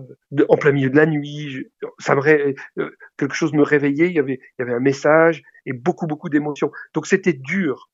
en 0.48 0.56
plein 0.56 0.72
milieu 0.72 0.90
de 0.90 0.96
la 0.96 1.06
nuit. 1.06 1.66
ça 1.98 2.14
me 2.14 2.20
euh, 2.78 2.90
quelque 3.16 3.34
chose 3.34 3.52
me 3.52 3.62
réveillait. 3.62 4.08
Il 4.08 4.14
y 4.14 4.18
avait, 4.18 4.40
il 4.58 4.60
y 4.60 4.62
avait 4.62 4.74
un 4.74 4.80
message 4.80 5.42
et 5.66 5.72
beaucoup, 5.72 6.06
beaucoup 6.06 6.28
d'émotions. 6.28 6.70
Donc 6.94 7.06
c'était 7.06 7.32
dur. 7.32 7.90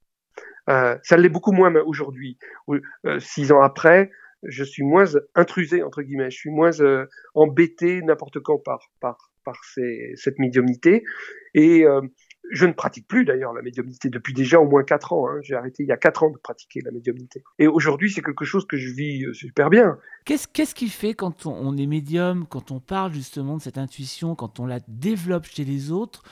Euh, 0.68 0.98
ça 1.02 1.16
l'est 1.16 1.28
beaucoup 1.28 1.52
moins 1.52 1.72
aujourd'hui. 1.86 2.38
Euh, 2.68 3.20
six 3.20 3.52
ans 3.52 3.62
après, 3.62 4.10
je 4.42 4.64
suis 4.64 4.82
moins 4.82 5.06
intrusé 5.34 5.82
entre 5.82 6.02
guillemets. 6.02 6.30
Je 6.30 6.36
suis 6.36 6.50
moins 6.50 6.72
embêté 7.34 8.02
n'importe 8.02 8.40
quand 8.40 8.58
par 8.58 8.90
par 9.00 9.30
par 9.44 9.60
cette 10.16 10.38
médiumnité 10.40 11.04
et 11.54 11.84
je 12.52 12.66
ne 12.66 12.72
pratique 12.72 13.08
plus 13.08 13.24
d'ailleurs 13.24 13.52
la 13.52 13.62
médiumnité 13.62 14.08
depuis 14.08 14.32
déjà 14.32 14.60
au 14.60 14.68
moins 14.68 14.84
quatre 14.84 15.12
ans. 15.12 15.28
Hein. 15.28 15.38
J'ai 15.42 15.54
arrêté 15.54 15.82
il 15.82 15.88
y 15.88 15.92
a 15.92 15.96
quatre 15.96 16.22
ans 16.22 16.30
de 16.30 16.38
pratiquer 16.38 16.80
la 16.84 16.90
médiumnité. 16.90 17.42
Et 17.58 17.66
aujourd'hui, 17.66 18.10
c'est 18.10 18.22
quelque 18.22 18.44
chose 18.44 18.66
que 18.66 18.76
je 18.76 18.90
vis 18.92 19.24
euh, 19.24 19.32
super 19.32 19.70
bien. 19.70 19.98
Qu'est-ce 20.24 20.46
qu'est-ce 20.48 20.74
qui 20.74 20.88
fait 20.88 21.14
quand 21.14 21.46
on, 21.46 21.76
est 21.76 21.86
médium, 21.86 22.46
quand 22.48 22.70
on 22.70 22.80
parle 22.80 23.12
justement 23.12 23.56
de 23.56 23.62
cette 23.62 23.78
intuition, 23.78 24.34
quand 24.34 24.60
on 24.60 24.66
la 24.66 24.80
développe 24.88 25.46
chez 25.46 25.64
les 25.64 25.90
autres, 25.90 26.22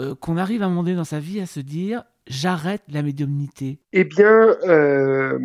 euh, 0.00 0.14
qu'on 0.14 0.36
arrive 0.36 0.62
à 0.62 0.66
un 0.66 0.68
moment 0.68 0.82
donné 0.82 0.96
dans 0.96 1.04
sa 1.04 1.20
vie 1.20 1.40
à 1.40 1.46
se 1.46 1.60
dire 1.60 2.04
j'arrête 2.26 2.82
la 2.88 3.02
médiumnité? 3.02 3.80
Eh 3.92 4.04
bien, 4.04 4.56
euh, 4.66 5.38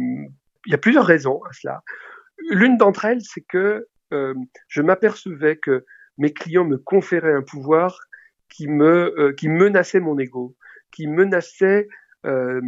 il 0.65 0.71
y 0.71 0.75
a 0.75 0.77
plusieurs 0.77 1.05
raisons 1.05 1.41
à 1.43 1.53
cela. 1.53 1.83
L'une 2.51 2.77
d'entre 2.77 3.05
elles, 3.05 3.21
c'est 3.21 3.41
que 3.41 3.87
euh, 4.13 4.33
je 4.67 4.81
m'apercevais 4.81 5.57
que 5.57 5.85
mes 6.17 6.31
clients 6.31 6.65
me 6.65 6.77
conféraient 6.77 7.33
un 7.33 7.41
pouvoir 7.41 7.99
qui 8.55 8.67
me 8.67 9.13
euh, 9.19 9.33
qui 9.33 9.49
menaçait 9.49 9.99
mon 9.99 10.17
ego, 10.17 10.55
qui 10.91 11.07
menaçait 11.07 11.87
euh, 12.25 12.61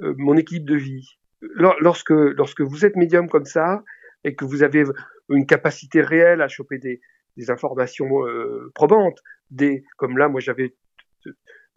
euh, 0.00 0.14
mon 0.18 0.36
équilibre 0.36 0.66
de 0.66 0.76
vie. 0.76 1.18
Lorsque 1.40 2.10
lorsque 2.10 2.60
vous 2.60 2.84
êtes 2.84 2.96
médium 2.96 3.28
comme 3.28 3.46
ça 3.46 3.82
et 4.24 4.34
que 4.34 4.44
vous 4.44 4.62
avez 4.62 4.84
une 5.30 5.46
capacité 5.46 6.02
réelle 6.02 6.42
à 6.42 6.48
choper 6.48 6.78
des, 6.78 7.00
des 7.36 7.50
informations 7.50 8.26
euh, 8.26 8.70
probantes, 8.74 9.18
des 9.50 9.84
comme 9.96 10.18
là 10.18 10.28
moi 10.28 10.40
j'avais 10.40 10.74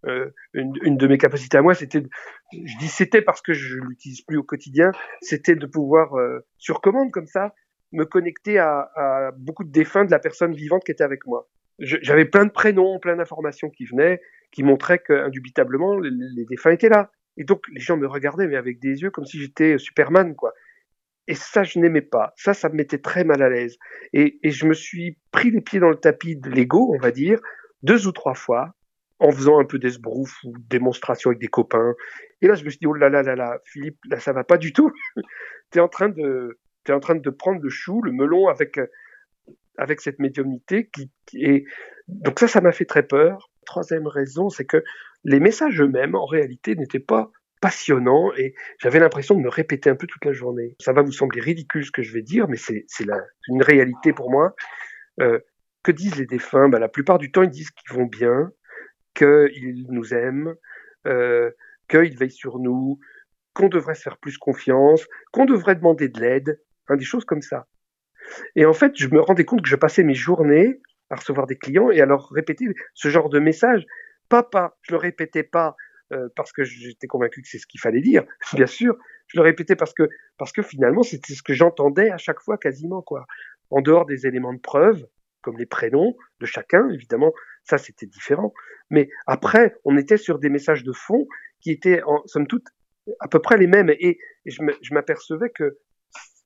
euh, 0.06 0.30
une, 0.52 0.74
une, 0.82 0.96
de 0.98 1.06
mes 1.06 1.16
capacités 1.16 1.56
à 1.56 1.62
moi, 1.62 1.74
c'était, 1.74 2.02
je 2.52 2.78
dis 2.78 2.88
c'était 2.88 3.22
parce 3.22 3.40
que 3.40 3.54
je 3.54 3.78
l'utilise 3.78 4.20
plus 4.20 4.36
au 4.36 4.42
quotidien, 4.42 4.90
c'était 5.22 5.54
de 5.54 5.66
pouvoir 5.66 6.18
euh, 6.18 6.40
sur 6.58 6.82
commande 6.82 7.10
comme 7.10 7.26
ça 7.26 7.54
me 7.92 8.04
connecter 8.04 8.58
à, 8.58 8.90
à, 8.96 9.30
beaucoup 9.38 9.64
de 9.64 9.70
défunts 9.70 10.04
de 10.04 10.10
la 10.10 10.18
personne 10.18 10.52
vivante 10.52 10.84
qui 10.84 10.92
était 10.92 11.04
avec 11.04 11.26
moi 11.26 11.48
j'avais 11.78 12.24
plein 12.24 12.44
de 12.44 12.50
prénoms, 12.50 12.98
plein 12.98 13.16
d'informations 13.16 13.70
qui 13.70 13.84
venaient, 13.84 14.20
qui 14.52 14.62
montraient 14.62 15.00
qu'indubitablement, 15.00 15.98
les, 15.98 16.10
les 16.10 16.44
défunts 16.44 16.70
étaient 16.70 16.88
là. 16.88 17.10
Et 17.36 17.44
donc, 17.44 17.62
les 17.72 17.80
gens 17.80 17.96
me 17.96 18.06
regardaient, 18.06 18.46
mais 18.46 18.56
avec 18.56 18.78
des 18.80 19.02
yeux 19.02 19.10
comme 19.10 19.24
si 19.24 19.40
j'étais 19.40 19.78
Superman, 19.78 20.34
quoi. 20.36 20.52
Et 21.26 21.34
ça, 21.34 21.62
je 21.62 21.78
n'aimais 21.78 22.02
pas. 22.02 22.32
Ça, 22.36 22.54
ça 22.54 22.68
me 22.68 22.74
mettait 22.74 22.98
très 22.98 23.24
mal 23.24 23.42
à 23.42 23.48
l'aise. 23.48 23.78
Et, 24.12 24.38
et 24.42 24.50
je 24.50 24.66
me 24.66 24.74
suis 24.74 25.18
pris 25.32 25.50
les 25.50 25.60
pieds 25.60 25.80
dans 25.80 25.88
le 25.88 25.96
tapis 25.96 26.36
de 26.36 26.50
l'ego, 26.50 26.92
on 26.94 26.98
va 26.98 27.10
dire, 27.10 27.40
deux 27.82 28.06
ou 28.06 28.12
trois 28.12 28.34
fois, 28.34 28.74
en 29.18 29.30
faisant 29.30 29.58
un 29.58 29.64
peu 29.64 29.78
d'esbrouf 29.78 30.42
ou 30.44 30.52
démonstration 30.68 31.30
avec 31.30 31.40
des 31.40 31.48
copains. 31.48 31.94
Et 32.42 32.46
là, 32.46 32.54
je 32.54 32.64
me 32.64 32.70
suis 32.70 32.78
dit, 32.78 32.86
oh 32.86 32.94
là 32.94 33.08
là 33.08 33.22
là 33.22 33.34
là, 33.34 33.58
Philippe, 33.64 33.98
là, 34.08 34.20
ça 34.20 34.32
va 34.32 34.44
pas 34.44 34.58
du 34.58 34.72
tout. 34.72 34.92
tu 35.72 35.78
es 35.78 35.80
en 35.80 35.88
train 35.88 36.10
de, 36.10 36.58
tu 36.84 36.92
es 36.92 36.94
en 36.94 37.00
train 37.00 37.14
de 37.14 37.30
prendre 37.30 37.60
le 37.62 37.70
chou, 37.70 38.02
le 38.02 38.12
melon 38.12 38.48
avec, 38.48 38.78
avec 39.78 40.00
cette 40.00 40.18
médiumnité 40.18 40.88
qui, 40.88 41.10
est, 41.34 41.64
donc 42.08 42.38
ça, 42.38 42.48
ça 42.48 42.60
m'a 42.60 42.72
fait 42.72 42.84
très 42.84 43.02
peur. 43.02 43.50
Troisième 43.66 44.06
raison, 44.06 44.50
c'est 44.50 44.64
que 44.64 44.82
les 45.24 45.40
messages 45.40 45.80
eux-mêmes, 45.80 46.14
en 46.14 46.26
réalité, 46.26 46.74
n'étaient 46.76 46.98
pas 47.00 47.30
passionnants 47.60 48.30
et 48.36 48.54
j'avais 48.78 49.00
l'impression 49.00 49.34
de 49.34 49.40
me 49.40 49.48
répéter 49.48 49.88
un 49.88 49.96
peu 49.96 50.06
toute 50.06 50.24
la 50.24 50.32
journée. 50.32 50.76
Ça 50.80 50.92
va 50.92 51.00
vous 51.02 51.12
sembler 51.12 51.40
ridicule 51.40 51.84
ce 51.84 51.90
que 51.90 52.02
je 52.02 52.12
vais 52.12 52.22
dire, 52.22 52.46
mais 52.46 52.58
c'est 52.58 52.84
une 53.48 53.62
réalité 53.62 54.12
pour 54.12 54.30
moi. 54.30 54.54
Euh, 55.20 55.38
que 55.82 55.92
disent 55.92 56.16
les 56.16 56.26
défunts? 56.26 56.68
Ben, 56.68 56.78
La 56.78 56.88
plupart 56.88 57.18
du 57.18 57.30
temps, 57.30 57.42
ils 57.42 57.50
disent 57.50 57.70
qu'ils 57.70 57.96
vont 57.96 58.06
bien, 58.06 58.50
qu'ils 59.14 59.86
nous 59.88 60.12
aiment, 60.12 60.54
euh, 61.06 61.50
qu'ils 61.88 62.18
veillent 62.18 62.30
sur 62.30 62.58
nous, 62.58 62.98
qu'on 63.54 63.68
devrait 63.68 63.94
se 63.94 64.02
faire 64.02 64.18
plus 64.18 64.36
confiance, 64.36 65.06
qu'on 65.32 65.44
devrait 65.44 65.76
demander 65.76 66.08
de 66.08 66.20
l'aide, 66.20 66.60
hein, 66.88 66.96
des 66.96 67.04
choses 67.04 67.24
comme 67.24 67.42
ça. 67.42 67.66
Et 68.56 68.64
en 68.66 68.72
fait, 68.72 68.92
je 68.96 69.08
me 69.08 69.20
rendais 69.20 69.44
compte 69.44 69.62
que 69.62 69.68
je 69.68 69.76
passais 69.76 70.02
mes 70.02 70.14
journées 70.14 70.80
à 71.10 71.16
recevoir 71.16 71.46
des 71.46 71.56
clients 71.56 71.90
et 71.90 72.00
à 72.00 72.06
leur 72.06 72.28
répéter 72.30 72.66
ce 72.94 73.08
genre 73.08 73.28
de 73.28 73.38
message. 73.38 73.84
Papa, 74.28 74.76
je 74.82 74.92
le 74.92 74.98
répétais 74.98 75.42
pas 75.42 75.76
euh, 76.12 76.28
parce 76.36 76.52
que 76.52 76.64
j'étais 76.64 77.06
convaincu 77.06 77.42
que 77.42 77.48
c'est 77.48 77.58
ce 77.58 77.66
qu'il 77.66 77.80
fallait 77.80 78.00
dire, 78.00 78.24
bien 78.54 78.66
sûr. 78.66 78.96
Je 79.28 79.38
le 79.38 79.42
répétais 79.42 79.74
parce 79.74 79.94
que 79.94 80.08
parce 80.36 80.52
que 80.52 80.62
finalement 80.62 81.02
c'était 81.02 81.32
ce 81.32 81.42
que 81.42 81.54
j'entendais 81.54 82.10
à 82.10 82.18
chaque 82.18 82.40
fois 82.40 82.58
quasiment 82.58 83.00
quoi. 83.00 83.26
En 83.70 83.80
dehors 83.80 84.04
des 84.04 84.26
éléments 84.26 84.52
de 84.52 84.60
preuve, 84.60 85.06
comme 85.40 85.56
les 85.56 85.66
prénoms 85.66 86.14
de 86.40 86.46
chacun, 86.46 86.88
évidemment, 86.90 87.32
ça 87.64 87.78
c'était 87.78 88.06
différent. 88.06 88.52
Mais 88.90 89.08
après, 89.26 89.76
on 89.84 89.96
était 89.96 90.18
sur 90.18 90.38
des 90.38 90.50
messages 90.50 90.84
de 90.84 90.92
fond 90.92 91.26
qui 91.60 91.70
étaient 91.70 92.02
en 92.02 92.22
somme 92.26 92.46
toute 92.46 92.66
à 93.20 93.28
peu 93.28 93.38
près 93.38 93.56
les 93.56 93.66
mêmes 93.66 93.90
et, 93.90 94.18
je 94.46 94.92
m'apercevais 94.92 95.48
que 95.48 95.78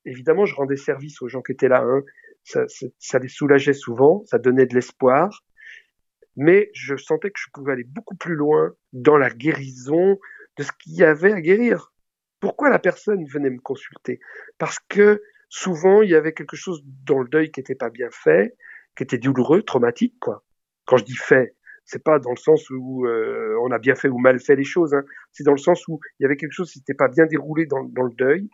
évidemment 0.09 0.45
je 0.45 0.55
rendais 0.55 0.75
service 0.75 1.21
aux 1.21 1.27
gens 1.27 1.41
qui 1.41 1.51
étaient 1.51 1.69
là. 1.69 1.81
Hein 1.81 2.03
ça, 2.43 3.19
les 3.19 3.27
soulageait 3.27 3.73
souvent, 3.73 4.23
ça 4.25 4.39
donnait 4.39 4.65
de 4.65 4.75
l'espoir, 4.75 5.43
mais 6.35 6.69
je 6.73 6.95
sentais 6.95 7.31
que 7.31 7.39
je 7.39 7.49
pouvais 7.53 7.73
aller 7.73 7.83
beaucoup 7.83 8.15
plus 8.15 8.35
loin 8.35 8.73
dans 8.93 9.17
la 9.17 9.29
guérison 9.29 10.17
de 10.57 10.63
ce 10.63 10.71
qu'il 10.79 10.93
y 10.93 11.03
avait 11.03 11.33
à 11.33 11.41
guérir. 11.41 11.93
Pourquoi 12.39 12.69
la 12.69 12.79
personne 12.79 13.25
venait 13.25 13.49
me 13.49 13.59
consulter? 13.59 14.19
Parce 14.57 14.79
que 14.79 15.21
souvent 15.49 16.01
il 16.01 16.09
y 16.09 16.15
avait 16.15 16.33
quelque 16.33 16.55
chose 16.55 16.81
dans 17.05 17.19
le 17.19 17.27
deuil 17.27 17.51
qui 17.51 17.59
n'était 17.59 17.75
pas 17.75 17.89
bien 17.89 18.09
fait, 18.11 18.55
qui 18.95 19.03
était 19.03 19.17
douloureux, 19.17 19.63
traumatique. 19.63 20.15
Quand 20.85 20.97
je 20.97 21.03
dis 21.03 21.17
fait, 21.17 21.55
c'est 21.85 22.03
pas 22.03 22.19
dans 22.19 22.31
le 22.31 22.37
sens 22.37 22.69
où 22.69 23.05
euh, 23.05 23.55
on 23.63 23.71
a 23.71 23.79
bien 23.79 23.95
fait 23.95 24.09
ou 24.09 24.17
mal 24.17 24.39
fait 24.39 24.55
les 24.55 24.63
choses, 24.63 24.93
hein. 24.93 25.03
c'est 25.31 25.43
dans 25.43 25.51
le 25.51 25.57
sens 25.57 25.87
où 25.87 25.99
il 26.19 26.23
y 26.23 26.25
avait 26.25 26.37
quelque 26.37 26.53
chose 26.53 26.71
qui 26.71 26.79
n'était 26.79 26.93
pas 26.93 27.07
bien 27.07 27.25
déroulé 27.25 27.65
dans, 27.65 27.83
dans 27.83 28.03
le 28.03 28.13
deuil, 28.13 28.49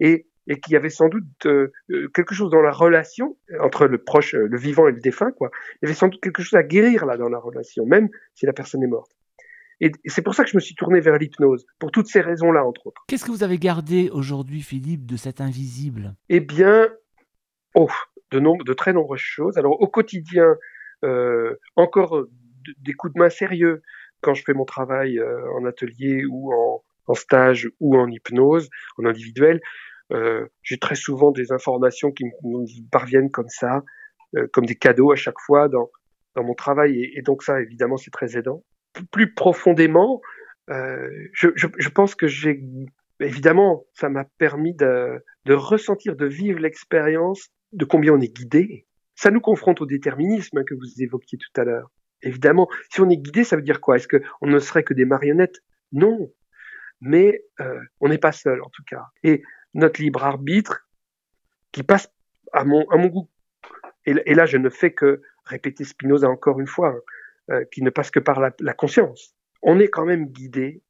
et 0.00 0.28
et 0.48 0.58
qu'il 0.58 0.72
y 0.72 0.76
avait 0.76 0.88
sans 0.88 1.08
doute 1.08 1.24
euh, 1.46 1.72
euh, 1.90 2.08
quelque 2.08 2.34
chose 2.34 2.50
dans 2.50 2.62
la 2.62 2.72
relation 2.72 3.36
entre 3.60 3.86
le 3.86 3.98
proche, 3.98 4.34
euh, 4.34 4.48
le 4.48 4.58
vivant 4.58 4.88
et 4.88 4.92
le 4.92 5.00
défunt, 5.00 5.30
quoi. 5.30 5.50
Il 5.74 5.78
y 5.82 5.86
avait 5.86 5.94
sans 5.94 6.08
doute 6.08 6.20
quelque 6.22 6.42
chose 6.42 6.58
à 6.58 6.62
guérir 6.62 7.04
là 7.04 7.16
dans 7.16 7.28
la 7.28 7.38
relation, 7.38 7.84
même 7.84 8.08
si 8.34 8.46
la 8.46 8.54
personne 8.54 8.82
est 8.82 8.88
morte. 8.88 9.12
Et, 9.80 9.92
c'est 10.06 10.22
pour 10.22 10.34
ça 10.34 10.44
que 10.44 10.50
je 10.50 10.56
me 10.56 10.60
suis 10.60 10.74
tourné 10.74 11.00
vers 11.00 11.18
l'hypnose, 11.18 11.66
pour 11.78 11.92
toutes 11.92 12.08
ces 12.08 12.20
raisons-là, 12.20 12.64
entre 12.64 12.88
autres. 12.88 13.04
Qu'est-ce 13.06 13.24
que 13.24 13.30
vous 13.30 13.44
avez 13.44 13.58
gardé 13.58 14.08
aujourd'hui, 14.10 14.62
Philippe, 14.62 15.06
de 15.06 15.16
cet 15.16 15.40
invisible? 15.40 16.16
Eh 16.30 16.40
bien, 16.40 16.88
oh, 17.74 17.90
de, 18.30 18.40
de 18.40 18.72
très 18.72 18.92
nombreuses 18.92 19.20
choses. 19.20 19.58
Alors, 19.58 19.80
au 19.80 19.86
quotidien, 19.86 20.56
encore 21.76 22.24
des 22.78 22.92
coups 22.94 23.14
de 23.14 23.20
main 23.20 23.30
sérieux 23.30 23.82
quand 24.20 24.34
je 24.34 24.42
fais 24.42 24.52
mon 24.52 24.64
travail 24.64 25.20
en 25.22 25.64
atelier 25.64 26.24
ou 26.28 26.52
en, 26.52 26.82
en 27.06 27.14
stage 27.14 27.70
ou 27.78 27.96
en 27.96 28.10
hypnose, 28.10 28.70
en 28.98 29.04
individuel. 29.04 29.60
Euh, 30.12 30.46
j'ai 30.62 30.78
très 30.78 30.94
souvent 30.94 31.30
des 31.30 31.52
informations 31.52 32.10
qui 32.10 32.24
me 32.24 32.90
parviennent 32.90 33.30
comme 33.30 33.48
ça, 33.48 33.82
euh, 34.36 34.46
comme 34.52 34.66
des 34.66 34.74
cadeaux 34.74 35.12
à 35.12 35.16
chaque 35.16 35.38
fois 35.44 35.68
dans, 35.68 35.90
dans 36.34 36.44
mon 36.44 36.54
travail, 36.54 37.10
et, 37.14 37.22
donc 37.22 37.42
ça, 37.42 37.60
évidemment, 37.60 37.96
c'est 37.96 38.10
très 38.10 38.36
aidant. 38.36 38.64
Plus 39.10 39.34
profondément, 39.34 40.20
euh, 40.70 41.08
je, 41.32 41.48
je, 41.56 41.66
je, 41.76 41.88
pense 41.88 42.14
que 42.14 42.26
j'ai, 42.26 42.60
évidemment, 43.20 43.86
ça 43.94 44.08
m'a 44.08 44.24
permis 44.38 44.74
de, 44.74 45.22
de 45.44 45.54
ressentir, 45.54 46.16
de 46.16 46.26
vivre 46.26 46.60
l'expérience 46.60 47.48
de 47.72 47.84
combien 47.84 48.14
on 48.14 48.20
est 48.20 48.34
guidé. 48.34 48.86
Ça 49.14 49.30
nous 49.30 49.40
confronte 49.40 49.80
au 49.80 49.86
déterminisme 49.86 50.64
que 50.64 50.74
vous 50.74 51.02
évoquiez 51.02 51.38
tout 51.38 51.60
à 51.60 51.64
l'heure. 51.64 51.90
Évidemment, 52.22 52.68
si 52.90 53.00
on 53.00 53.08
est 53.08 53.16
guidé, 53.16 53.44
ça 53.44 53.56
veut 53.56 53.62
dire 53.62 53.80
quoi? 53.80 53.96
Est-ce 53.96 54.08
qu'on 54.08 54.46
ne 54.46 54.58
serait 54.58 54.82
que 54.82 54.94
des 54.94 55.04
marionnettes? 55.04 55.60
Non, 55.92 56.30
mais 57.00 57.44
euh, 57.60 57.80
on 58.00 58.08
n'est 58.08 58.18
pas 58.18 58.32
seul 58.32 58.60
en 58.62 58.70
tout 58.70 58.82
cas. 58.88 59.04
Et 59.22 59.42
notre 59.74 60.00
libre 60.00 60.24
arbitre 60.24 60.88
qui 61.72 61.82
passe 61.82 62.10
à 62.52 62.64
mon, 62.64 62.84
goût. 63.06 63.28
Et, 64.06 64.34
là, 64.34 64.46
je 64.46 64.56
ne 64.56 64.70
fais 64.70 64.92
que 64.92 65.22
répéter 65.44 65.84
Spinoza 65.84 66.28
encore 66.28 66.60
une 66.60 66.66
fois, 66.66 66.90
hein, 66.90 67.00
euh, 67.50 67.64
qui 67.70 67.82
ne 67.82 67.90
passe 67.90 68.10
que 68.10 68.20
par 68.20 68.40
la, 68.40 68.74
conscience. 68.74 69.34
On 69.62 69.78
est 69.78 69.88
quand 69.88 70.04
même 70.04 70.26
guidé, 70.26 70.82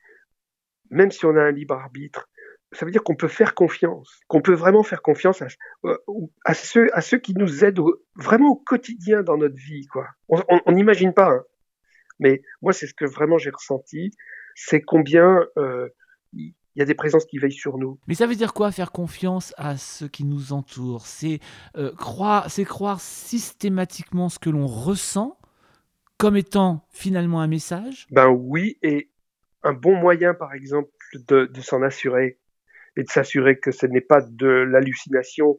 même 0.90 1.10
si 1.10 1.24
on 1.26 1.36
a 1.36 1.42
un 1.42 1.50
libre 1.50 1.74
arbitre. 1.74 2.28
Ça 2.72 2.84
veut 2.84 2.92
dire 2.92 3.02
qu'on 3.02 3.16
peut 3.16 3.28
faire 3.28 3.54
confiance, 3.54 4.20
qu'on 4.28 4.42
peut 4.42 4.54
vraiment 4.54 4.82
faire 4.82 5.00
confiance 5.00 5.40
à, 5.40 5.46
euh, 5.86 5.96
ceux, 6.52 6.94
à 6.94 7.00
ceux 7.00 7.18
qui 7.18 7.34
nous 7.34 7.64
aident 7.64 7.80
vraiment 8.14 8.50
au 8.50 8.56
quotidien 8.56 9.22
dans 9.22 9.38
notre 9.38 9.56
vie. 9.56 9.86
Quoi. 9.86 10.06
On 10.28 10.72
n'imagine 10.72 11.14
pas, 11.14 11.30
hein. 11.30 11.44
mais 12.18 12.42
moi, 12.60 12.74
c'est 12.74 12.86
ce 12.86 12.94
que 12.94 13.06
vraiment 13.06 13.38
j'ai 13.38 13.50
ressenti, 13.50 14.10
c'est 14.54 14.82
combien 14.82 15.46
euh, 15.56 15.88
il 16.78 16.82
y 16.82 16.82
a 16.82 16.86
des 16.86 16.94
présences 16.94 17.24
qui 17.24 17.38
veillent 17.38 17.50
sur 17.50 17.76
nous. 17.76 17.98
Mais 18.06 18.14
ça 18.14 18.28
veut 18.28 18.36
dire 18.36 18.54
quoi 18.54 18.70
faire 18.70 18.92
confiance 18.92 19.52
à 19.56 19.76
ceux 19.76 20.06
qui 20.06 20.24
nous 20.24 20.52
entourent 20.52 21.08
C'est 21.08 21.40
euh, 21.76 21.92
croire, 21.96 22.48
c'est 22.48 22.64
croire 22.64 23.00
systématiquement 23.00 24.28
ce 24.28 24.38
que 24.38 24.48
l'on 24.48 24.68
ressent 24.68 25.36
comme 26.18 26.36
étant 26.36 26.86
finalement 26.92 27.40
un 27.40 27.48
message? 27.48 28.06
Ben 28.12 28.28
oui, 28.28 28.78
et 28.84 29.10
un 29.64 29.72
bon 29.72 29.96
moyen, 29.96 30.34
par 30.34 30.54
exemple, 30.54 30.90
de, 31.14 31.50
s'en 31.60 31.82
assurer 31.82 32.38
et 32.96 33.02
de 33.02 33.08
s'assurer 33.08 33.58
que 33.58 33.72
ce 33.72 33.86
n'est 33.86 34.00
pas 34.00 34.20
de 34.20 34.46
l'hallucination 34.46 35.58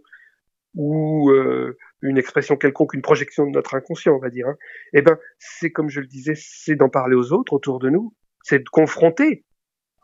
ou 0.73 1.31
euh, 1.31 1.77
une 2.01 2.17
expression 2.17 2.55
quelconque, 2.55 2.93
une 2.93 3.01
projection 3.01 3.45
de 3.45 3.51
notre 3.51 3.75
inconscient, 3.75 4.15
on 4.15 4.19
va 4.19 4.29
dire. 4.29 4.47
Hein. 4.47 4.55
Eh 4.93 5.01
ben, 5.01 5.17
c'est 5.37 5.71
comme 5.71 5.89
je 5.89 5.99
le 5.99 6.07
disais, 6.07 6.35
c'est 6.37 6.75
d'en 6.75 6.87
parler 6.87 7.17
aux 7.17 7.33
autres 7.33 7.51
autour 7.51 7.79
de 7.79 7.89
nous, 7.89 8.13
c'est 8.41 8.59
de 8.59 8.69
confronter 8.69 9.43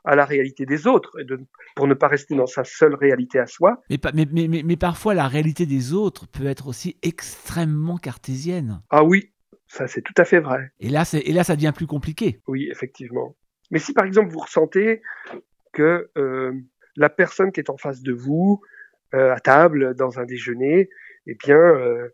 à 0.06 0.16
la 0.16 0.26
réalité 0.26 0.66
des 0.66 0.88
autres, 0.88 1.20
et 1.20 1.24
de, 1.24 1.40
pour 1.76 1.88
ne 1.88 1.94
pas 1.94 2.08
rester 2.08 2.36
dans 2.36 2.46
sa 2.46 2.64
seule 2.64 2.96
réalité 2.96 3.40
à 3.40 3.48
soi. 3.48 3.82
Mais, 3.90 4.00
mais, 4.14 4.48
mais, 4.48 4.62
mais, 4.64 4.78
parfois, 4.78 5.14
la 5.14 5.28
réalité 5.28 5.66
des 5.66 5.94
autres 5.94 6.28
peut 6.28 6.46
être 6.46 6.68
aussi 6.68 6.98
extrêmement 7.02 7.98
cartésienne. 7.98 8.82
Ah 8.90 9.04
oui, 9.04 9.34
ça 9.68 9.88
c'est 9.88 10.02
tout 10.02 10.14
à 10.18 10.26
fait 10.26 10.40
vrai. 10.40 10.72
Et 10.80 10.90
là, 10.90 11.04
et 11.14 11.34
là, 11.34 11.44
ça 11.44 11.56
devient 11.56 11.74
plus 11.76 11.88
compliqué. 11.88 12.40
Oui, 12.48 12.70
effectivement. 12.72 13.36
Mais 13.72 13.80
si 13.80 13.94
par 13.94 14.06
exemple 14.06 14.32
vous 14.32 14.40
ressentez 14.40 15.02
que 15.74 16.10
euh, 16.18 16.54
la 16.96 17.10
personne 17.10 17.52
qui 17.52 17.60
est 17.60 17.70
en 17.70 17.78
face 17.78 18.02
de 18.02 18.14
vous, 18.14 18.62
euh, 19.14 19.34
à 19.34 19.40
table, 19.40 19.96
dans 19.96 20.20
un 20.20 20.26
déjeuner, 20.26 20.90
eh 21.26 21.36
bien, 21.36 21.58
euh, 21.58 22.10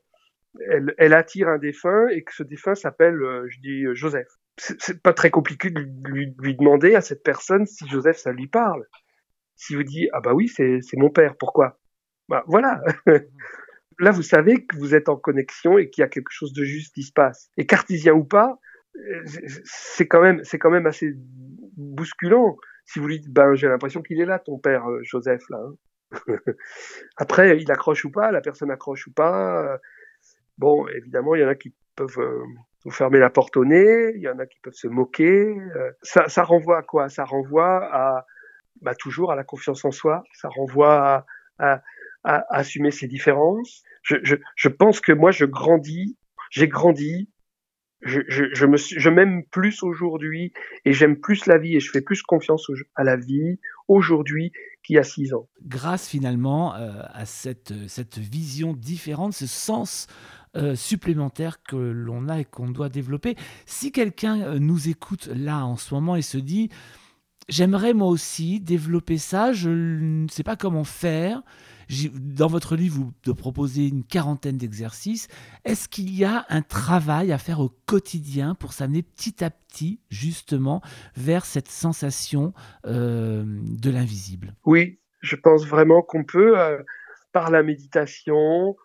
elle, 0.70 0.94
elle, 0.98 1.14
attire 1.14 1.50
un 1.50 1.58
défunt 1.58 2.08
et 2.08 2.24
que 2.24 2.34
ce 2.34 2.44
défunt 2.44 2.76
s'appelle, 2.76 3.20
je 3.48 3.60
dis, 3.60 3.86
Joseph 3.94 4.28
c'est 4.58 5.02
pas 5.02 5.14
très 5.14 5.32
compliqué 5.32 5.70
de 5.70 5.80
lui, 6.06 6.36
lui, 6.40 6.56
demander 6.56 6.96
à 6.96 7.02
cette 7.02 7.24
personne 7.24 7.66
si 7.66 7.88
Joseph 7.88 8.18
ça 8.18 8.32
lui 8.32 8.48
parle. 8.48 8.86
Si 9.56 9.76
vous 9.76 9.84
dit 9.84 10.10
ah 10.14 10.20
bah 10.22 10.34
oui 10.34 10.48
c'est 10.48 10.82
mon 10.98 11.10
père 11.10 11.36
pourquoi? 11.38 11.80
Bah 12.28 12.44
voilà. 12.48 12.82
Là 14.00 14.12
vous 14.12 14.24
savez 14.24 14.66
que 14.66 14.76
vous 14.78 14.96
êtes 14.96 15.10
en 15.10 15.16
connexion 15.16 15.78
et 15.78 15.90
qu'il 15.90 16.02
y 16.02 16.06
a 16.06 16.10
quelque 16.10 16.32
chose 16.32 16.54
de 16.54 16.64
juste 16.64 16.94
qui 16.94 17.04
se 17.04 17.14
passe. 17.14 17.50
Et 17.58 17.66
cartésien 17.66 18.14
ou 18.14 18.24
pas 18.24 18.60
c'est 19.64 20.08
quand 20.08 20.22
même 20.22 20.44
c'est 20.44 20.60
quand 20.60 20.72
même 20.72 20.86
assez 20.86 21.14
bousculant. 21.78 22.58
Si 22.86 23.00
vous 23.00 23.08
lui 23.08 23.20
dites 23.20 23.32
ben 23.32 23.56
j'ai 23.56 23.68
l'impression 23.68 24.02
qu'il 24.02 24.20
est 24.20 24.26
là 24.26 24.40
ton 24.40 24.60
père 24.60 24.90
euh, 24.90 25.00
Joseph 25.04 25.44
là 25.50 25.60
hein. 25.60 26.36
après 27.18 27.58
il 27.58 27.72
accroche 27.72 28.04
ou 28.04 28.12
pas 28.12 28.32
la 28.32 28.42
personne 28.42 28.72
accroche 28.72 29.08
ou 29.08 29.14
pas. 29.14 29.80
Bon 30.58 30.88
évidemment 30.88 31.36
il 31.36 31.42
y 31.42 31.46
en 31.46 31.48
a 31.48 31.56
qui 31.56 31.74
peuvent 31.96 32.20
euh, 32.20 32.44
vous 32.84 32.92
fermez 32.92 33.20
la 33.20 33.30
porte 33.30 33.58
au 33.58 33.66
nez, 33.66 34.14
il 34.16 34.22
y 34.22 34.30
en 34.30 34.40
a 34.40 34.46
qui 34.46 34.60
peuvent 34.62 34.74
se 34.74 34.88
moquer. 34.88 35.56
Euh, 35.76 35.92
ça, 36.02 36.44
renvoie 36.44 36.80
à 36.80 36.82
quoi? 36.82 37.10
Ça 37.10 37.26
renvoie 37.26 37.84
à 37.94 38.26
bah, 38.82 38.96
toujours 38.96 39.32
à 39.32 39.36
la 39.36 39.44
confiance 39.44 39.86
en 39.86 39.92
soi, 39.92 40.24
ça 40.34 40.50
renvoie 40.50 41.26
à, 41.60 41.82
assumer 42.24 42.92
ses 42.92 43.08
différences. 43.08 43.84
Je, 44.04 44.68
pense 44.68 45.00
que 45.00 45.12
moi, 45.12 45.32
je 45.32 45.46
grandis, 45.46 46.18
j'ai 46.50 46.68
grandi 46.68 47.30
je, 48.04 48.22
je, 48.28 48.46
je, 48.54 48.66
me 48.66 48.78
je 48.78 49.10
m'aime 49.10 49.44
plus 49.52 49.84
aujourd'hui 49.84 50.54
et 50.86 50.94
j'aime 50.94 51.20
plus 51.20 51.46
la 51.46 51.60
vie 51.60 51.76
et 51.76 51.80
je 51.80 51.92
fais 51.92 52.02
plus 52.02 52.24
confiance 52.24 52.68
à 52.96 53.04
la 53.04 53.16
vie 53.16 53.60
aujourd'hui 53.88 54.52
qu'il 54.84 54.96
y 54.96 55.00
a 55.00 55.04
six 55.04 55.36
ans. 55.36 55.48
Grâce 55.64 56.08
finalement 56.08 56.76
euh, 56.76 57.04
à 57.14 57.26
cette 57.28 58.18
vision 58.18 58.74
différente, 58.74 59.34
ce 59.34 59.46
sens 59.46 60.08
euh, 60.56 60.76
supplémentaire 60.76 61.64
que 61.64 61.76
l'on 61.76 62.30
a 62.30 62.40
et 62.40 62.46
qu'on 62.46 62.70
doit 62.70 62.90
développer. 62.90 63.36
Si 63.66 63.92
quelqu'un 63.92 64.42
euh, 64.42 64.60
nous 64.60 64.90
écoute 64.90 65.28
là 65.28 65.66
en 65.66 65.78
ce 65.78 65.94
moment 65.94 66.16
et 66.16 66.22
se 66.22 66.38
dit, 66.38 66.70
j'aimerais 67.50 67.94
moi 67.94 68.08
aussi 68.08 68.60
développer 68.60 69.18
ça, 69.18 69.54
je 69.54 69.70
ne 69.70 70.28
sais 70.28 70.44
pas 70.44 70.56
comment 70.56 70.84
faire, 70.84 71.42
dans 72.14 72.48
votre 72.48 72.76
livre, 72.76 73.12
vous 73.26 73.34
proposez 73.36 73.88
une 73.88 74.04
quarantaine 74.04 74.58
d'exercices. 74.58 75.28
Est-ce 75.66 75.90
qu'il 75.90 76.14
y 76.16 76.24
a 76.24 76.46
un 76.50 76.62
travail 76.62 77.32
à 77.32 77.38
faire 77.38 77.60
au 77.60 77.70
quotidien 77.86 78.56
pour 78.56 78.74
s'amener 78.74 79.04
petit 79.04 79.44
à 79.44 79.50
petit, 79.50 80.00
justement, 80.10 80.82
vers 81.16 81.46
cette 81.46 81.70
sensation 81.70 82.54
euh, 82.86 83.44
de 83.46 83.90
l'invisible? 83.90 84.56
Oui, 84.66 85.00
je 85.20 85.36
pense 85.36 85.66
vraiment 85.66 86.02
qu'on 86.02 86.24
peut, 86.24 86.58
euh, 86.58 86.82
par 87.32 87.52
la 87.52 87.64
méditation, 87.64 88.76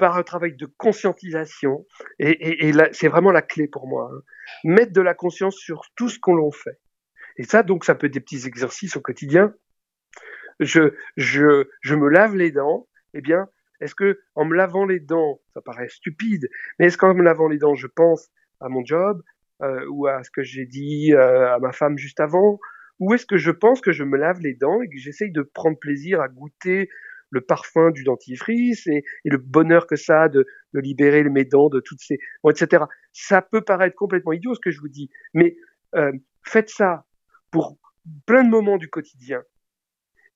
par 0.00 0.16
un 0.16 0.22
travail 0.22 0.56
de 0.56 0.66
conscientisation, 0.66 1.86
et, 2.18 2.72
c'est 2.92 3.08
vraiment 3.08 3.32
la 3.32 3.42
clé 3.42 3.68
pour 3.68 3.86
moi, 3.86 4.10
hein. 4.10 4.22
mettre 4.64 4.92
de 4.92 5.02
la 5.02 5.14
conscience 5.14 5.56
sur 5.56 5.82
tout 5.94 6.08
ce 6.08 6.18
qu'on 6.18 6.34
l'on 6.34 6.50
fait. 6.50 6.80
Et 7.36 7.44
ça, 7.44 7.62
donc, 7.62 7.84
ça 7.84 7.94
peut 7.94 8.06
être 8.06 8.14
des 8.14 8.20
petits 8.20 8.46
exercices 8.46 8.96
au 8.96 9.02
quotidien, 9.02 9.54
je, 10.58 10.94
je, 11.16 11.94
me 11.94 12.08
lave 12.08 12.34
les 12.34 12.50
dents, 12.50 12.88
eh 13.12 13.20
bien, 13.20 13.46
est-ce 13.82 13.94
que 13.94 14.20
en 14.34 14.46
me 14.46 14.56
lavant 14.56 14.86
les 14.86 15.00
dents, 15.00 15.40
ça 15.52 15.60
paraît 15.60 15.88
stupide, 15.88 16.48
mais 16.78 16.86
est-ce 16.86 16.96
qu'en 16.96 17.14
me 17.14 17.22
lavant 17.22 17.48
les 17.48 17.58
dents, 17.58 17.74
je 17.74 17.86
pense 17.86 18.30
à 18.60 18.68
mon 18.70 18.84
job 18.84 19.22
euh, 19.62 19.84
ou 19.90 20.06
à 20.06 20.22
ce 20.24 20.30
que 20.30 20.42
j'ai 20.42 20.64
dit 20.64 21.12
euh, 21.12 21.54
à 21.54 21.58
ma 21.58 21.72
femme 21.72 21.98
juste 21.98 22.20
avant, 22.20 22.58
ou 23.00 23.12
est-ce 23.12 23.26
que 23.26 23.36
je 23.36 23.50
pense 23.50 23.82
que 23.82 23.92
je 23.92 24.04
me 24.04 24.16
lave 24.16 24.40
les 24.40 24.54
dents 24.54 24.80
et 24.80 24.88
que 24.88 24.96
j'essaye 24.96 25.30
de 25.30 25.42
prendre 25.42 25.78
plaisir 25.78 26.22
à 26.22 26.28
goûter 26.28 26.88
le 27.30 27.40
parfum 27.40 27.90
du 27.90 28.04
dentifrice 28.04 28.86
et, 28.86 29.04
le 29.24 29.38
bonheur 29.38 29.86
que 29.86 29.96
ça 29.96 30.22
a 30.22 30.28
de, 30.28 30.46
libérer 30.74 31.22
mes 31.24 31.44
dents 31.44 31.68
de 31.68 31.80
toutes 31.80 32.00
ces, 32.00 32.18
etc. 32.48 32.84
Ça 33.12 33.42
peut 33.42 33.62
paraître 33.62 33.96
complètement 33.96 34.32
idiot 34.32 34.54
ce 34.54 34.60
que 34.60 34.70
je 34.70 34.80
vous 34.80 34.88
dis, 34.88 35.10
mais 35.34 35.56
euh, 35.94 36.12
faites 36.44 36.70
ça 36.70 37.04
pour 37.50 37.78
plein 38.26 38.44
de 38.44 38.50
moments 38.50 38.76
du 38.76 38.88
quotidien 38.88 39.42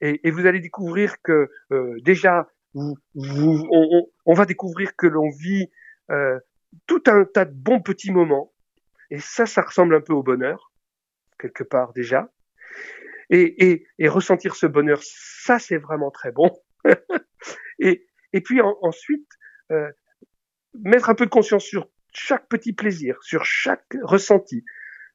et, 0.01 0.31
vous 0.31 0.47
allez 0.47 0.61
découvrir 0.61 1.21
que 1.23 1.49
euh, 1.73 1.97
déjà, 2.03 2.49
vous, 2.75 2.97
on, 3.15 4.35
va 4.35 4.45
découvrir 4.45 4.95
que 4.97 5.07
l'on 5.07 5.31
vit 5.31 5.71
euh, 6.11 6.39
tout 6.87 7.03
un 7.07 7.25
tas 7.25 7.47
de 7.47 7.55
bons 7.55 7.81
petits 7.81 8.11
moments. 8.11 8.53
Et 9.11 9.19
ça, 9.19 9.47
ça 9.47 9.63
ressemble 9.63 9.95
un 9.95 10.01
peu 10.01 10.13
au 10.13 10.23
bonheur, 10.23 10.73
quelque 11.39 11.65
part 11.65 11.93
déjà. 11.95 12.31
Et, 13.31 13.87
ressentir 14.03 14.57
ce 14.57 14.67
bonheur, 14.67 15.01
ça, 15.03 15.59
c'est 15.59 15.79
vraiment 15.79 16.11
très 16.11 16.33
bon. 16.33 16.51
Et, 17.79 18.41
puis 18.45 18.61
ensuite, 18.61 19.29
euh, 19.71 19.91
mettre 20.75 21.11
un 21.11 21.15
peu 21.15 21.25
de 21.25 21.31
conscience 21.31 21.65
sur 21.65 21.89
chaque 22.13 22.49
petit 22.49 22.73
plaisir, 22.73 23.23
sur 23.23 23.45
chaque 23.45 23.97
ressenti, 24.03 24.65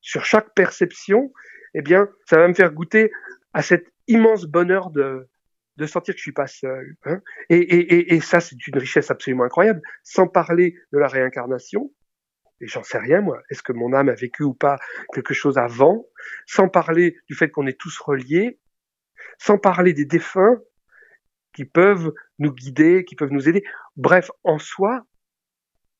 sur 0.01 0.25
chaque 0.25 0.53
perception, 0.53 1.33
eh 1.73 1.81
bien, 1.81 2.09
ça 2.25 2.37
va 2.37 2.47
me 2.47 2.53
faire 2.53 2.71
goûter 2.71 3.11
à 3.53 3.61
cet 3.61 3.91
immense 4.07 4.45
bonheur 4.45 4.89
de, 4.91 5.29
de 5.77 5.85
sentir 5.85 6.13
que 6.13 6.17
je 6.17 6.23
suis 6.23 6.31
pas 6.31 6.47
seul. 6.47 6.95
Hein. 7.05 7.21
Et, 7.49 7.57
et, 7.57 8.13
et, 8.13 8.19
ça, 8.19 8.39
c'est 8.39 8.67
une 8.67 8.77
richesse 8.77 9.11
absolument 9.11 9.43
incroyable. 9.43 9.81
Sans 10.03 10.27
parler 10.27 10.75
de 10.91 10.97
la 10.97 11.07
réincarnation, 11.07 11.91
et 12.61 12.67
j'en 12.67 12.83
sais 12.83 12.97
rien 12.97 13.21
moi. 13.21 13.41
Est-ce 13.49 13.63
que 13.63 13.71
mon 13.71 13.93
âme 13.93 14.09
a 14.09 14.13
vécu 14.13 14.43
ou 14.43 14.53
pas 14.53 14.77
quelque 15.13 15.33
chose 15.33 15.57
avant? 15.57 16.05
Sans 16.45 16.67
parler 16.67 17.17
du 17.27 17.35
fait 17.35 17.49
qu'on 17.49 17.67
est 17.67 17.79
tous 17.79 17.97
reliés, 17.99 18.59
sans 19.37 19.57
parler 19.57 19.93
des 19.93 20.05
défunts 20.05 20.59
qui 21.53 21.65
peuvent 21.65 22.13
nous 22.37 22.53
guider, 22.53 23.05
qui 23.05 23.15
peuvent 23.15 23.31
nous 23.31 23.49
aider. 23.49 23.63
Bref, 23.95 24.31
en 24.43 24.59
soi 24.59 25.03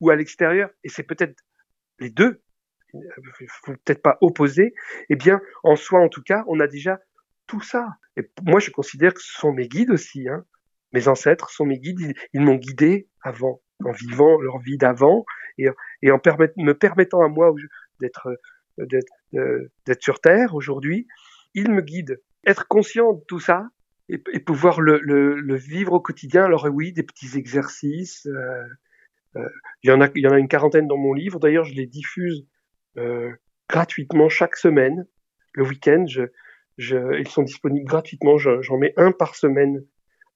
ou 0.00 0.10
à 0.10 0.16
l'extérieur, 0.16 0.70
et 0.84 0.88
c'est 0.88 1.02
peut-être 1.02 1.34
les 1.98 2.10
deux, 2.10 2.42
peut-être 3.64 4.02
pas 4.02 4.18
opposés, 4.20 4.74
eh 5.10 5.16
bien, 5.16 5.40
en 5.62 5.76
soi 5.76 6.00
en 6.00 6.08
tout 6.08 6.22
cas, 6.22 6.44
on 6.46 6.60
a 6.60 6.66
déjà 6.66 6.98
tout 7.46 7.60
ça. 7.60 7.86
Et 8.16 8.30
moi, 8.42 8.60
je 8.60 8.70
considère 8.70 9.12
que 9.14 9.20
ce 9.20 9.32
sont 9.32 9.52
mes 9.52 9.68
guides 9.68 9.90
aussi. 9.90 10.28
Hein. 10.28 10.44
Mes 10.92 11.08
ancêtres 11.08 11.50
sont 11.50 11.66
mes 11.66 11.78
guides. 11.78 12.14
Ils, 12.32 12.40
m'ont 12.40 12.56
guidé 12.56 13.08
avant, 13.22 13.60
en 13.84 13.92
vivant 13.92 14.40
leur 14.40 14.58
vie 14.58 14.78
d'avant 14.78 15.24
et, 15.58 15.68
en 15.68 16.20
me 16.56 16.72
permettant 16.72 17.22
à 17.22 17.28
moi 17.28 17.52
d'être 18.00 18.28
d'être 18.78 20.02
sur 20.02 20.20
Terre 20.20 20.54
aujourd'hui. 20.54 21.06
Ils 21.54 21.70
me 21.70 21.82
guident. 21.82 22.20
Être 22.46 22.66
conscient 22.68 23.12
de 23.12 23.22
tout 23.26 23.40
ça 23.40 23.68
et, 24.32 24.40
pouvoir 24.40 24.80
le, 24.80 24.98
le, 25.00 25.56
vivre 25.56 25.92
au 25.92 26.00
quotidien. 26.00 26.44
Alors 26.44 26.66
oui, 26.70 26.92
des 26.92 27.02
petits 27.02 27.36
exercices. 27.36 28.26
Euh, 28.26 28.64
euh, 29.36 29.48
il 29.82 29.90
y 29.90 29.92
en 29.92 30.00
a, 30.00 30.08
il 30.14 30.22
y 30.22 30.26
en 30.26 30.32
a 30.32 30.38
une 30.38 30.48
quarantaine 30.48 30.86
dans 30.86 30.96
mon 30.96 31.12
livre. 31.12 31.38
D'ailleurs, 31.38 31.64
je 31.64 31.74
les 31.74 31.86
diffuse 31.86 32.46
euh, 32.96 33.30
gratuitement 33.68 34.28
chaque 34.28 34.56
semaine. 34.56 35.06
Le 35.52 35.64
week-end, 35.64 36.04
je, 36.06 36.24
ils 37.18 37.28
sont 37.28 37.42
disponibles 37.42 37.86
gratuitement. 37.86 38.38
J'en 38.38 38.78
mets 38.78 38.94
un 38.96 39.12
par 39.12 39.34
semaine 39.34 39.84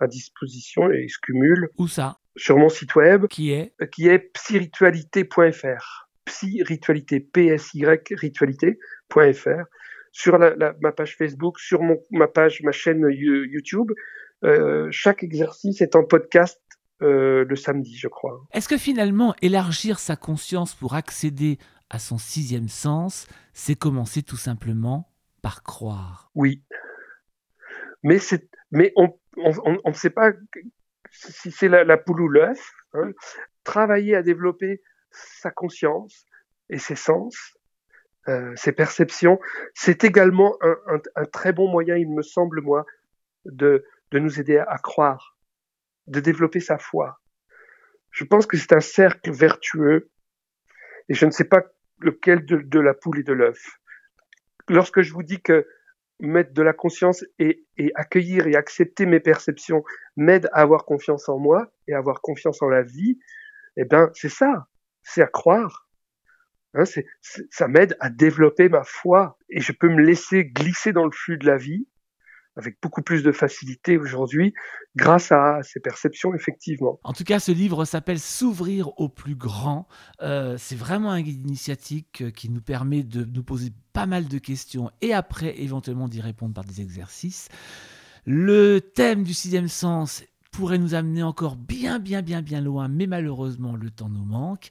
à 0.01 0.07
disposition 0.07 0.91
et 0.91 1.03
ils 1.05 1.11
se 1.11 1.19
cumulent. 1.21 1.71
Où 1.79 1.89
ça? 1.89 2.19
Sur 2.37 2.59
mon 2.59 2.69
site 2.69 2.95
web. 2.97 3.27
Qui 3.29 3.53
est? 3.53 3.75
euh, 3.81 3.87
Qui 3.87 4.09
est 4.09 4.19
psyritualité.fr. 4.19 6.09
Psyritualité, 6.25 7.21
P-S-Y, 7.21 8.15
ritualité.fr. 8.17 9.65
Sur 10.17 10.39
la, 10.39 10.75
ma 10.81 10.93
page 10.93 11.17
Facebook, 11.17 11.59
sur 11.59 11.83
mon, 11.83 12.01
ma 12.13 12.29
page, 12.29 12.63
ma 12.63 12.71
chaîne 12.71 13.05
YouTube. 13.11 13.91
Euh, 14.45 14.87
chaque 14.93 15.25
exercice 15.25 15.81
est 15.81 15.97
en 15.97 16.05
podcast 16.05 16.61
euh, 17.03 17.45
le 17.45 17.57
samedi, 17.57 17.97
je 17.97 18.07
crois. 18.07 18.41
Est-ce 18.53 18.69
que 18.69 18.79
finalement, 18.79 19.35
élargir 19.43 19.99
sa 19.99 20.15
conscience 20.15 20.77
pour 20.77 20.95
accéder 20.95 21.59
à 21.91 21.99
son 21.99 22.17
sixième 22.17 22.69
sens, 22.69 23.27
c'est 23.55 23.75
commencer 23.75 24.23
tout 24.23 24.37
simplement 24.37 25.11
par 25.43 25.65
croire? 25.65 26.31
Oui. 26.37 26.63
Mais, 28.05 28.21
on 28.97 29.13
ne 29.37 29.93
sait 29.95 30.11
pas 30.11 30.31
si 31.11 31.51
c'est 31.51 31.69
la, 31.69 31.97
poule 31.97 32.21
ou 32.21 32.29
l'œuf. 32.29 32.71
Hein. 32.93 33.11
Travailler 33.65 34.15
à 34.15 34.23
développer 34.23 34.81
sa 35.11 35.51
conscience 35.51 36.25
et 36.71 36.79
ses 36.79 36.97
sens, 36.97 37.54
euh, 38.29 38.53
ses 38.57 38.73
perceptions, 38.73 39.39
c'est 39.75 40.05
également 40.05 40.57
un, 40.63 41.25
très 41.27 41.53
bon 41.53 41.69
moyen, 41.69 41.97
il 41.97 42.11
me 42.11 42.23
semble, 42.23 42.61
moi, 42.61 42.87
de, 43.45 43.85
de 44.11 44.19
nous 44.19 44.41
aider 44.41 44.59
à, 44.59 44.79
croire, 44.79 45.37
de 46.07 46.21
développer 46.21 46.61
sa 46.61 46.79
foi. 46.79 47.21
Je 48.11 48.25
pense 48.25 48.47
que 48.47 48.57
c'est 48.57 48.73
un 48.73 48.81
cercle 48.81 49.33
vertueux 49.33 50.11
et 51.09 51.15
je 51.15 51.27
ne 51.27 51.31
sais 51.31 51.45
pas 51.45 51.63
lequel 52.01 52.45
de 52.47 52.81
la 52.81 52.95
poule 52.95 53.21
et 53.21 53.25
de 53.25 53.33
l'œuf 53.33 53.79
lorsque 54.69 55.03
je 55.03 55.13
vous 55.13 55.23
dis 55.23 55.41
que 55.41 55.67
mettre 56.21 56.53
de 56.53 56.63
la 56.63 56.73
conscience 56.73 57.25
et, 57.39 57.65
accueillir 57.95 58.47
et 58.47 58.55
accepter 58.55 59.05
mes 59.07 59.21
perceptions 59.21 59.83
m'aide 60.17 60.49
à 60.53 60.61
avoir 60.61 60.85
confiance 60.85 61.29
en 61.29 61.39
moi 61.39 61.73
et 61.89 61.95
à 61.95 61.99
avoir 61.99 62.21
confiance 62.21 62.63
en 62.63 62.69
la 62.69 62.83
vie, 62.83 63.19
eh 63.77 63.85
ben 63.85 64.11
c'est 64.15 64.29
ça, 64.29 64.69
c'est 65.03 65.23
à 65.23 65.27
croire. 65.27 65.89
Hein, 66.75 66.85
ça 67.51 67.69
m'aide 67.69 67.97
à 68.01 68.11
développer 68.11 68.69
ma 68.69 68.83
foi 68.85 69.39
et 69.49 69.61
je 69.61 69.73
peux 69.73 69.89
me 69.89 70.03
laisser 70.03 70.45
glisser 70.45 70.93
dans 70.93 71.05
le 71.05 71.13
flux 71.13 71.39
de 71.39 71.47
la 71.47 71.57
vie 71.57 71.87
avec 72.57 72.77
beaucoup 72.81 73.03
plus 73.03 73.23
de 73.23 73.33
facilité 73.33 73.99
aujourd'hui 73.99 74.55
grâce 74.97 75.33
à 75.33 75.61
ces 75.63 75.81
perceptions, 75.81 76.35
effectivement. 76.35 77.01
En 77.03 77.13
tout 77.13 77.25
cas, 77.25 77.41
ce 77.41 77.53
livre 77.53 77.85
s'appelle 77.85 78.21
S'ouvrir 78.21 78.99
au 79.01 79.09
plus 79.09 79.35
grand. 79.35 79.89
Euh, 80.23 80.57
c'est 80.59 80.77
vraiment 80.77 81.11
un 81.11 81.21
guide 81.23 81.45
initiatique 81.47 82.23
euh, 82.23 82.31
qui 82.31 82.51
nous 82.51 82.61
permet 82.61 83.03
de 83.03 83.25
nous 83.25 83.43
poser 83.43 83.71
pas 83.93 84.07
mal 84.07 84.29
de 84.29 84.39
questions 84.39 84.91
et 85.01 85.13
après 85.13 85.61
éventuellement 85.61 86.09
d'y 86.09 86.21
répondre 86.21 86.55
par 86.55 86.65
des 86.65 86.81
exercices. 86.81 87.49
Le 88.25 88.81
thème 88.81 89.23
du 89.25 89.35
sixième 89.35 89.69
sens 89.69 90.25
pourrait 90.55 90.79
nous 90.79 90.95
amener 90.95 91.23
encore 91.23 91.57
bien, 91.57 91.99
bien, 91.99 92.23
bien, 92.23 92.41
bien 92.41 92.61
loin, 92.61 92.89
mais 92.89 93.07
malheureusement, 93.07 93.75
le 93.75 93.91
temps 93.91 94.09
nous 94.09 94.25
manque. 94.25 94.69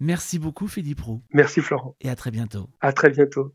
Merci 0.00 0.38
beaucoup, 0.38 0.66
Philippe 0.66 1.02
Roux. 1.02 1.22
Merci, 1.32 1.60
Florent. 1.60 1.94
Et 2.00 2.08
à 2.08 2.16
très 2.16 2.30
bientôt. 2.30 2.70
À 2.80 2.92
très 2.92 3.10
bientôt. 3.10 3.52